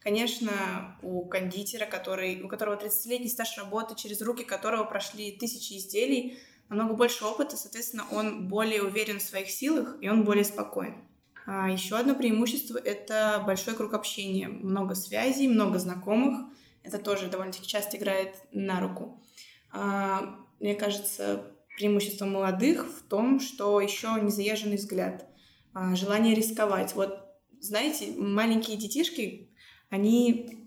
Конечно, 0.00 0.98
у 1.02 1.24
кондитера, 1.26 1.86
который, 1.86 2.42
у 2.42 2.48
которого 2.48 2.76
30-летний 2.76 3.28
стаж 3.28 3.56
работы, 3.58 3.94
через 3.94 4.22
руки 4.22 4.44
которого 4.44 4.84
прошли 4.84 5.32
тысячи 5.32 5.74
изделий, 5.74 6.38
намного 6.68 6.94
больше 6.94 7.24
опыта, 7.24 7.56
соответственно, 7.56 8.04
он 8.10 8.48
более 8.48 8.82
уверен 8.82 9.18
в 9.18 9.22
своих 9.22 9.50
силах, 9.50 9.96
и 10.00 10.08
он 10.08 10.24
более 10.24 10.44
спокоен. 10.44 11.08
А 11.46 11.70
еще 11.70 11.96
одно 11.96 12.14
преимущество— 12.14 12.76
это 12.84 13.42
большой 13.46 13.74
круг 13.74 13.94
общения. 13.94 14.48
Много 14.48 14.94
связей, 14.94 15.48
много 15.48 15.78
знакомых. 15.78 16.46
Это 16.82 16.98
тоже 16.98 17.28
довольно-таки 17.28 17.66
часто 17.66 17.96
играет 17.96 18.36
на 18.52 18.80
руку. 18.80 19.22
А, 19.70 20.36
мне 20.60 20.74
кажется, 20.74 21.52
преимущество 21.76 22.26
молодых 22.26 22.86
в 22.86 23.02
том, 23.08 23.40
что 23.40 23.80
еще 23.80 24.18
не 24.20 24.30
заезженный 24.30 24.76
взгляд, 24.76 25.26
а, 25.72 25.94
желание 25.94 26.34
рисковать. 26.34 26.94
Вот, 26.94 27.18
знаете, 27.60 28.12
маленькие 28.16 28.76
детишки, 28.76 29.50
они 29.88 30.57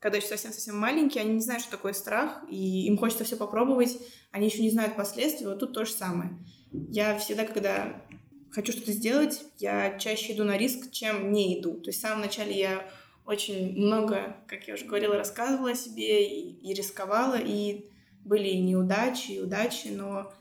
когда 0.00 0.18
еще 0.18 0.28
совсем-совсем 0.28 0.78
маленькие, 0.78 1.22
они 1.22 1.34
не 1.34 1.40
знают, 1.40 1.62
что 1.62 1.72
такое 1.72 1.92
страх, 1.92 2.44
и 2.50 2.86
им 2.86 2.98
хочется 2.98 3.24
все 3.24 3.36
попробовать, 3.36 3.98
они 4.30 4.46
еще 4.46 4.62
не 4.62 4.70
знают 4.70 4.96
последствий, 4.96 5.46
вот 5.46 5.58
тут 5.58 5.72
то 5.72 5.84
же 5.84 5.92
самое. 5.92 6.38
Я 6.70 7.18
всегда, 7.18 7.44
когда 7.44 8.02
хочу 8.50 8.72
что-то 8.72 8.92
сделать, 8.92 9.44
я 9.58 9.98
чаще 9.98 10.34
иду 10.34 10.44
на 10.44 10.56
риск, 10.56 10.90
чем 10.90 11.32
не 11.32 11.60
иду. 11.60 11.80
То 11.80 11.90
есть 11.90 11.98
в 11.98 12.02
самом 12.02 12.20
начале 12.20 12.58
я 12.58 12.90
очень 13.24 13.76
много, 13.76 14.36
как 14.46 14.68
я 14.68 14.74
уже 14.74 14.84
говорила, 14.84 15.16
рассказывала 15.16 15.70
о 15.70 15.74
себе 15.74 16.28
и, 16.28 16.70
и 16.70 16.74
рисковала, 16.74 17.38
и 17.38 17.90
были 18.24 18.48
и 18.48 18.60
неудачи, 18.60 19.32
и 19.32 19.40
удачи, 19.40 19.88
но 19.88 20.32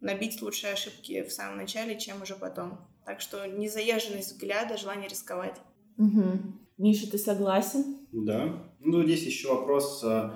набить 0.00 0.40
лучше 0.42 0.68
ошибки 0.68 1.22
в 1.22 1.32
самом 1.32 1.58
начале, 1.58 1.98
чем 1.98 2.22
уже 2.22 2.34
потом. 2.34 2.88
Так 3.04 3.20
что 3.20 3.46
незаезженность 3.46 4.32
взгляда, 4.32 4.76
желание 4.76 5.08
рисковать. 5.08 5.60
Угу. 5.98 6.61
Миша, 6.82 7.08
ты 7.08 7.16
согласен? 7.16 7.98
Да. 8.10 8.60
Ну, 8.80 9.04
здесь 9.04 9.22
еще 9.24 9.54
вопрос, 9.54 10.02
э, 10.02 10.30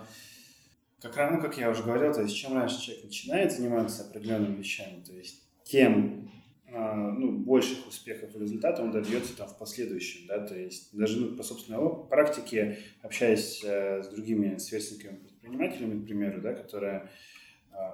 как, 1.01 1.33
ну, 1.33 1.41
как 1.41 1.59
я 1.59 1.69
уже 1.69 1.83
говорил, 1.83 2.15
то 2.15 2.23
есть 2.23 2.37
чем 2.37 2.55
раньше 2.55 2.81
человек 2.81 3.05
начинает 3.07 3.53
заниматься 3.53 4.05
определенными 4.05 4.59
вещами, 4.59 5.03
то 5.05 5.13
есть 5.13 5.43
тем 5.65 6.31
э, 6.69 6.95
ну, 7.19 7.33
больших 7.33 7.89
успехов 7.89 8.37
и 8.37 8.39
результатов 8.39 8.85
он 8.85 8.93
добьется 8.93 9.37
там 9.37 9.49
в 9.49 9.59
последующем, 9.59 10.29
да, 10.29 10.47
то 10.47 10.57
есть 10.57 10.97
даже 10.97 11.19
ну, 11.19 11.37
по 11.37 11.43
собственной 11.43 12.07
практике, 12.09 12.79
общаясь 13.03 13.65
э, 13.65 14.05
с 14.05 14.09
другими 14.09 14.57
сверстниками 14.59 15.17
предпринимателями, 15.17 16.01
к 16.01 16.05
примеру, 16.05 16.41
да, 16.41 16.55
которые, 16.55 17.11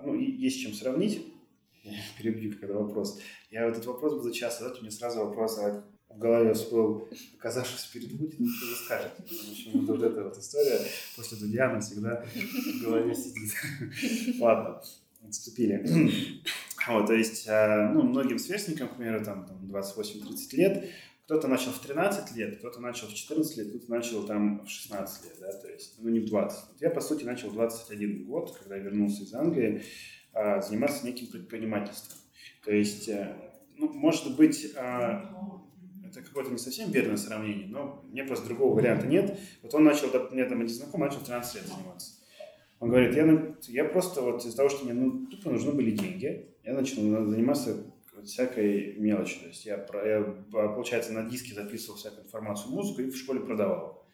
ну, 0.04 0.14
есть 0.14 0.60
чем 0.60 0.74
сравнить, 0.74 1.26
перебью 2.18 2.58
когда 2.60 2.74
вопрос. 2.74 3.18
Я 3.50 3.64
этот 3.66 3.86
вопрос 3.86 4.12
буду 4.12 4.30
часто 4.30 4.64
задать, 4.64 4.80
у 4.80 4.82
меня 4.82 4.90
сразу 4.90 5.20
вопрос, 5.20 5.58
а 5.58 5.84
в 6.14 6.18
голове 6.18 6.54
всплыл, 6.54 7.08
оказавшись 7.38 7.86
перед 7.86 8.18
Путиным, 8.18 8.48
что 8.52 8.66
вы 8.66 8.74
скажете. 8.76 9.14
В 9.18 9.50
общем, 9.50 9.86
вот 9.86 10.02
эта 10.02 10.24
вот 10.24 10.36
история 10.36 10.80
после 11.16 11.38
Дудьяна 11.38 11.80
всегда 11.80 12.24
в 12.24 12.82
голове 12.82 13.14
сидит. 13.14 13.52
Ладно, 14.40 14.82
отступили. 15.26 16.10
Вот, 16.88 17.06
то 17.06 17.14
есть, 17.14 17.46
э, 17.46 17.90
ну, 17.92 18.02
многим 18.02 18.40
сверстникам, 18.40 18.88
к 18.88 18.96
примеру, 18.96 19.24
там, 19.24 19.46
там 19.46 19.64
28-30 19.66 20.56
лет, 20.56 20.88
кто-то 21.24 21.46
начал 21.46 21.70
в 21.70 21.78
13 21.78 22.36
лет, 22.36 22.58
кто-то 22.58 22.80
начал 22.80 23.06
в 23.06 23.14
14 23.14 23.56
лет, 23.56 23.68
кто-то 23.68 23.90
начал 23.90 24.26
там 24.26 24.64
в 24.64 24.68
16 24.68 25.24
лет, 25.24 25.36
да, 25.40 25.52
то 25.52 25.68
есть, 25.68 25.94
ну, 25.98 26.08
не 26.08 26.18
в 26.18 26.26
20. 26.26 26.58
Вот 26.72 26.82
я, 26.82 26.90
по 26.90 27.00
сути, 27.00 27.22
начал 27.22 27.50
в 27.50 27.54
21 27.54 28.24
год, 28.24 28.56
когда 28.58 28.76
вернулся 28.78 29.22
из 29.22 29.32
Англии, 29.32 29.82
э, 30.34 30.60
заниматься 30.60 31.06
неким 31.06 31.28
предпринимательством. 31.28 32.18
То 32.64 32.72
есть, 32.72 33.08
э, 33.08 33.32
ну, 33.76 33.92
может 33.92 34.36
быть, 34.36 34.74
это 36.12 36.22
какое-то 36.22 36.50
не 36.50 36.58
совсем 36.58 36.90
верное 36.90 37.16
сравнение, 37.16 37.66
но 37.66 38.04
мне 38.10 38.24
просто 38.24 38.46
другого 38.46 38.76
варианта 38.76 39.06
нет. 39.06 39.38
Вот 39.62 39.74
он 39.74 39.84
начал, 39.84 40.08
мне 40.30 40.44
там 40.44 40.60
один 40.60 40.74
знакомый 40.74 41.08
начал 41.08 41.22
13 41.22 41.54
лет 41.56 41.66
заниматься. 41.66 42.12
Он 42.80 42.90
говорит, 42.90 43.14
я, 43.14 43.54
я 43.68 43.84
просто 43.84 44.20
вот 44.22 44.44
из-за 44.44 44.56
того, 44.56 44.68
что 44.68 44.84
мне 44.84 44.92
ну, 44.92 45.26
тупо 45.26 45.50
нужны 45.50 45.72
были 45.72 45.92
деньги, 45.92 46.48
я 46.64 46.74
начал 46.74 47.02
заниматься 47.26 47.92
всякой 48.24 48.96
мелочью. 48.98 49.40
То 49.42 49.48
есть 49.48 49.64
я, 49.64 49.86
я, 50.04 50.22
получается, 50.50 51.12
на 51.12 51.28
диске 51.28 51.54
записывал 51.54 51.96
всякую 51.96 52.24
информацию, 52.24 52.72
музыку 52.72 53.02
и 53.02 53.10
в 53.10 53.16
школе 53.16 53.40
продавал. 53.40 54.06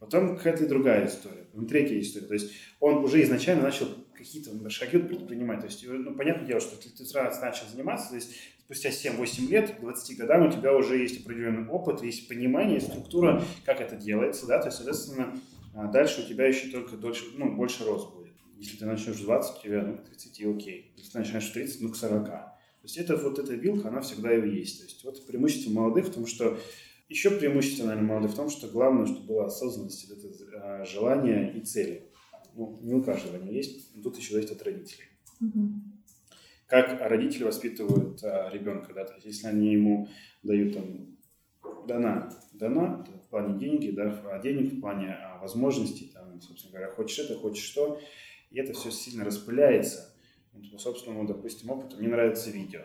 Потом 0.00 0.36
какая-то 0.36 0.68
другая 0.68 1.06
история, 1.06 1.46
третья 1.68 2.00
история. 2.00 2.26
То 2.26 2.34
есть 2.34 2.52
он 2.80 3.04
уже 3.04 3.22
изначально 3.22 3.62
начал 3.62 3.88
какие-то 4.24 4.68
шаги 4.70 4.98
предпринимать. 4.98 5.60
То 5.60 5.66
есть, 5.66 5.84
ну, 5.86 6.14
понятное 6.14 6.46
дело, 6.46 6.60
что 6.60 6.76
ты 6.76 7.04
сразу 7.04 7.40
начал 7.40 7.66
заниматься, 7.68 8.10
то 8.10 8.14
есть 8.16 8.34
спустя 8.64 8.90
7-8 8.90 9.48
лет, 9.48 9.76
к 9.76 9.80
20 9.80 10.16
годам 10.18 10.46
у 10.46 10.50
тебя 10.50 10.74
уже 10.74 10.98
есть 10.98 11.20
определенный 11.20 11.68
опыт, 11.68 12.02
есть 12.02 12.28
понимание, 12.28 12.80
структура, 12.80 13.44
как 13.64 13.80
это 13.80 13.96
делается, 13.96 14.46
да, 14.46 14.58
то 14.58 14.66
есть, 14.66 14.78
соответственно, 14.78 15.38
а 15.74 15.88
дальше 15.88 16.22
у 16.22 16.28
тебя 16.28 16.46
еще 16.46 16.68
только 16.68 16.96
дольше, 16.96 17.24
ну, 17.36 17.54
больше 17.54 17.84
рост 17.84 18.14
будет. 18.14 18.32
Если 18.56 18.76
ты 18.76 18.86
начнешь 18.86 19.16
в 19.16 19.24
20, 19.24 19.58
у 19.58 19.62
тебя, 19.62 19.82
ну, 19.82 19.98
к 19.98 20.04
30, 20.04 20.44
окей. 20.46 20.92
Если 20.96 21.12
ты 21.12 21.18
начинаешь 21.18 21.50
в 21.50 21.52
30, 21.52 21.80
ну, 21.80 21.88
к 21.90 21.96
40. 21.96 22.24
То 22.26 22.52
есть 22.84 22.96
это 22.96 23.16
вот 23.16 23.38
эта 23.38 23.54
вилка, 23.54 23.88
она 23.88 24.00
всегда 24.00 24.32
и 24.34 24.48
есть. 24.48 24.78
То 24.78 24.84
есть 24.84 25.04
вот 25.04 25.26
преимущество 25.26 25.70
молодых 25.70 26.06
в 26.06 26.12
том, 26.12 26.26
что 26.26 26.58
еще 27.08 27.30
преимущество, 27.30 27.86
наверное, 27.86 28.08
молодых 28.08 28.32
в 28.32 28.36
том, 28.36 28.50
что 28.50 28.68
главное, 28.68 29.06
чтобы 29.06 29.26
была 29.26 29.46
осознанность, 29.46 30.10
это 30.10 30.28
а, 30.62 30.84
желание 30.84 31.52
и 31.56 31.60
цели. 31.60 32.08
Ну, 32.56 32.78
не 32.82 32.94
у 32.94 33.02
каждого 33.02 33.36
они 33.36 33.52
есть, 33.52 34.02
тут 34.02 34.16
еще 34.16 34.34
зависит 34.34 34.52
от 34.52 34.62
родителей. 34.62 35.06
Угу 35.40 35.94
как 36.66 37.00
родители 37.00 37.44
воспитывают 37.44 38.22
а, 38.24 38.50
ребенка, 38.50 38.92
да, 38.94 39.04
то 39.04 39.14
есть 39.14 39.26
если 39.26 39.46
они 39.46 39.72
ему 39.72 40.08
дают 40.42 40.74
там 40.74 41.16
дана, 41.86 42.30
дана 42.52 43.04
в 43.26 43.30
плане 43.30 43.58
деньги, 43.58 43.90
да, 43.90 44.20
а 44.30 44.38
денег 44.40 44.72
в 44.72 44.80
плане 44.80 45.14
а, 45.14 45.38
возможностей, 45.38 46.10
там, 46.12 46.40
собственно 46.40 46.72
говоря, 46.72 46.92
хочешь 46.92 47.18
это, 47.18 47.38
хочешь 47.38 47.64
что, 47.64 48.00
и 48.50 48.58
это 48.58 48.72
все 48.72 48.90
сильно 48.90 49.24
распыляется. 49.24 50.14
Вот, 50.52 50.70
по 50.70 50.78
собственному, 50.78 51.26
допустим, 51.26 51.70
опыту, 51.70 51.96
мне 51.98 52.08
нравится 52.08 52.50
видео. 52.50 52.82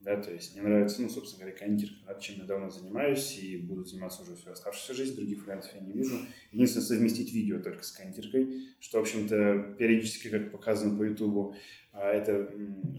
Да, 0.00 0.16
то 0.16 0.32
есть 0.32 0.54
мне 0.54 0.62
нравится, 0.62 1.02
ну, 1.02 1.10
собственно 1.10 1.44
говоря, 1.44 1.58
кондитер, 1.58 1.94
чем 2.20 2.38
я 2.38 2.44
давно 2.44 2.70
занимаюсь 2.70 3.38
и 3.38 3.58
буду 3.58 3.84
заниматься 3.84 4.22
уже 4.22 4.34
всю 4.34 4.50
оставшуюся 4.50 4.94
жизнь, 4.94 5.14
других 5.14 5.44
вариантов 5.46 5.70
я 5.74 5.80
не 5.80 5.92
вижу. 5.92 6.16
Единственное, 6.52 6.86
совместить 6.86 7.34
видео 7.34 7.60
только 7.60 7.82
с 7.82 7.92
кондитеркой, 7.92 8.68
что, 8.80 8.98
в 8.98 9.02
общем-то, 9.02 9.76
периодически, 9.78 10.28
как 10.28 10.52
показано 10.52 10.96
по 10.96 11.02
Ютубу, 11.02 11.54
а, 11.92 12.10
это 12.10 12.50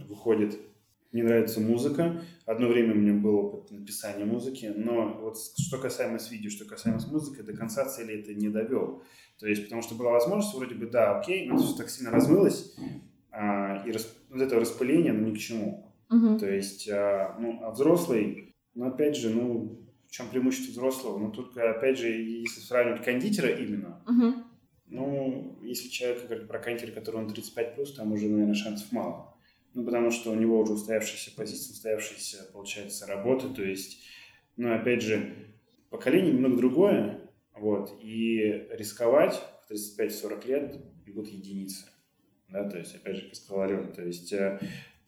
выходит 0.08 0.60
мне 1.12 1.24
нравится 1.24 1.60
музыка. 1.60 2.24
Одно 2.46 2.70
время 2.70 2.94
у 2.94 2.98
меня 2.98 3.14
был 3.14 3.36
опыт 3.36 3.72
написания 3.72 4.24
музыки, 4.24 4.72
но 4.74 5.18
вот 5.22 5.38
что 5.58 5.78
касаемо 5.78 6.20
с 6.20 6.32
видео, 6.32 6.50
что 6.50 6.64
касаемо 6.64 7.00
с 7.00 7.08
музыкой, 7.12 7.44
до 7.44 7.54
конца 7.54 7.84
цели 7.86 8.20
это 8.20 8.34
не 8.34 8.48
довел. 8.48 9.04
То 9.38 9.48
есть, 9.48 9.64
потому 9.64 9.82
что 9.82 9.96
была 9.96 10.12
возможность, 10.12 10.56
вроде 10.56 10.76
бы, 10.76 10.86
да, 10.86 11.20
окей, 11.20 11.48
но 11.48 11.58
все 11.58 11.76
так 11.76 11.90
сильно 11.90 12.12
размылось, 12.12 12.74
а, 13.32 13.84
и 13.86 13.92
рас, 13.92 14.16
вот 14.30 14.42
это 14.42 14.58
распыление, 14.58 15.12
ну, 15.12 15.28
ни 15.28 15.36
к 15.36 15.40
чему. 15.40 15.91
Uh-huh. 16.12 16.38
То 16.40 16.52
есть, 16.52 16.90
а, 16.90 17.38
ну, 17.40 17.60
а 17.64 17.72
взрослый, 17.72 18.54
ну, 18.76 18.88
опять 18.88 19.16
же, 19.16 19.30
ну, 19.30 19.80
в 20.08 20.12
чем 20.12 20.30
преимущество 20.30 20.72
взрослого? 20.72 21.18
Ну, 21.18 21.32
только, 21.32 21.72
опять 21.72 21.98
же, 21.98 22.10
если 22.10 22.60
сравнивать 22.60 23.04
кондитера 23.04 23.50
именно, 23.50 24.04
uh-huh. 24.08 24.44
ну, 24.88 25.58
если 25.64 25.88
человек 25.88 26.26
говорит 26.26 26.48
про 26.48 26.60
кондитера, 26.60 26.92
который 26.92 27.18
он 27.18 27.28
35+, 27.28 27.96
там 27.96 28.12
уже, 28.12 28.28
наверное, 28.28 28.56
шансов 28.56 28.92
мало. 28.92 29.38
Ну, 29.74 29.86
потому 29.86 30.12
что 30.12 30.32
у 30.32 30.36
него 30.36 30.60
уже 30.60 30.74
устоявшаяся 30.74 31.32
позиция, 31.36 31.72
устоявшаяся, 31.72 32.50
получается, 32.52 33.08
работа. 33.08 33.48
То 33.48 33.64
есть, 33.64 34.04
ну, 34.58 34.74
опять 34.74 35.02
же, 35.02 35.34
поколение 35.90 36.34
немного 36.34 36.58
другое. 36.58 37.22
Вот, 37.54 37.98
и 38.02 38.68
рисковать 38.72 39.42
в 39.68 39.72
35-40 39.72 40.48
лет 40.48 40.78
будут 41.06 41.28
единицы. 41.28 41.86
Да, 42.50 42.68
то 42.68 42.78
есть, 42.78 42.96
опять 42.96 43.18
же, 43.18 43.22
как 43.28 43.36
сказал 43.36 43.64
Алена, 43.64 43.88
то 43.88 44.04
есть, 44.04 44.34
э, 44.34 44.60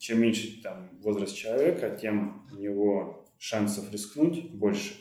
чем 0.03 0.21
меньше 0.21 0.61
там 0.61 0.89
возраст 1.01 1.35
человека, 1.35 1.89
тем 1.89 2.45
у 2.51 2.55
него 2.55 3.25
шансов 3.37 3.91
рискнуть 3.91 4.51
больше. 4.51 4.95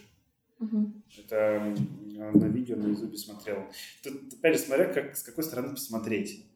Угу. 0.59 0.93
Это 1.19 1.75
на 2.07 2.47
видео 2.47 2.77
на 2.77 2.89
Ютубе 2.89 3.17
смотрел. 3.17 3.65
Тут, 4.03 4.35
опять 4.35 4.57
же, 4.57 4.61
смотря 4.61 4.93
как, 4.93 5.17
с 5.17 5.23
какой 5.23 5.45
стороны 5.45 5.71
посмотреть. 5.71 6.47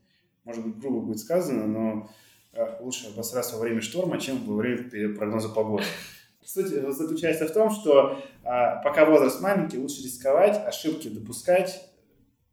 Может 0.44 0.64
быть, 0.64 0.78
грубо 0.78 1.00
будет 1.00 1.18
сказано, 1.18 1.66
но 1.66 2.10
Э, 2.56 2.78
лучше 2.80 3.08
обосраться 3.08 3.56
во 3.56 3.62
время 3.62 3.82
шторма, 3.82 4.18
чем 4.18 4.44
во 4.44 4.56
время 4.56 5.14
прогноза 5.14 5.48
погоды. 5.50 5.84
Суть 6.42 6.68
заключается 6.68 7.46
в 7.48 7.52
том, 7.52 7.70
что 7.70 8.22
а, 8.44 8.76
пока 8.76 9.04
возраст 9.04 9.40
маленький, 9.42 9.78
лучше 9.78 10.02
рисковать, 10.02 10.56
ошибки 10.64 11.08
допускать, 11.08 11.90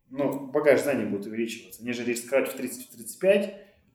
ну, 0.10 0.48
багаж 0.48 0.82
знаний 0.82 1.06
будет 1.06 1.28
увеличиваться, 1.28 1.86
нежели 1.86 2.12
рисковать 2.12 2.52
в 2.52 2.60
30-35, 2.60 3.54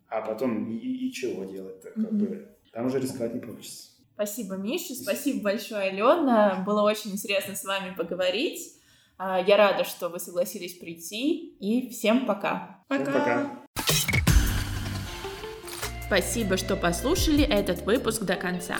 а 0.09 0.23
потом 0.23 0.71
и, 0.71 0.77
и, 0.77 1.13
чего 1.13 1.45
делать 1.45 1.83
Как 1.83 1.97
mm-hmm. 1.97 2.11
бы, 2.11 2.49
там 2.73 2.87
уже 2.87 3.01
рисковать 3.01 3.35
не 3.35 3.41
получится. 3.41 3.89
Спасибо, 4.15 4.57
Миша, 4.57 4.95
спасибо 4.95 5.45
большое, 5.45 5.91
Алена. 5.91 6.65
Было 6.67 6.83
очень 6.83 7.13
интересно 7.13 7.55
с 7.55 7.65
вами 7.65 7.95
поговорить. 7.95 8.75
А, 9.17 9.41
я 9.41 9.57
рада, 9.57 9.85
что 9.85 10.09
вы 10.09 10.19
согласились 10.19 10.75
прийти. 10.75 11.57
И 11.61 11.91
всем 11.91 12.27
пока. 12.27 12.85
Пока. 12.89 13.03
Всем 13.05 13.15
пока. 13.15 13.65
Спасибо, 16.07 16.57
что 16.57 16.75
послушали 16.75 17.45
этот 17.45 17.83
выпуск 17.83 18.23
до 18.23 18.35
конца. 18.35 18.79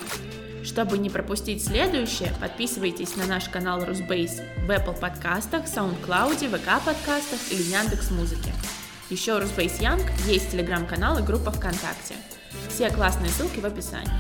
Чтобы 0.65 0.99
не 0.99 1.09
пропустить 1.09 1.65
следующее, 1.65 2.31
подписывайтесь 2.41 3.17
на 3.17 3.27
наш 3.27 3.49
канал 3.49 3.85
Русбейс 3.85 4.41
в 4.67 4.71
Apple 4.71 4.99
подкастах, 4.99 5.67
SoundCloud, 5.67 6.51
VK 6.51 6.85
подкастах 6.85 7.53
или 7.53 7.63
Яндекс 7.63 8.11
Музыке. 8.11 8.53
Еще 9.11 9.35
у 9.35 9.41
Русбейс 9.41 9.81
Янг 9.81 10.05
есть 10.27 10.51
телеграм-канал 10.51 11.19
и 11.19 11.23
группа 11.23 11.51
ВКонтакте. 11.51 12.15
Все 12.69 12.91
классные 12.91 13.31
ссылки 13.31 13.59
в 13.59 13.65
описании. 13.65 14.13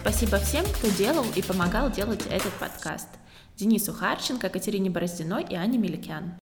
Спасибо 0.00 0.38
всем, 0.38 0.64
кто 0.64 0.88
делал 0.88 1.26
и 1.36 1.42
помогал 1.42 1.90
делать 1.90 2.24
этот 2.30 2.54
подкаст. 2.54 3.08
Денису 3.54 3.92
Харченко, 3.92 4.48
Катерине 4.48 4.88
Бороздиной 4.88 5.44
и 5.44 5.54
Ане 5.54 5.76
Меликян. 5.76 6.38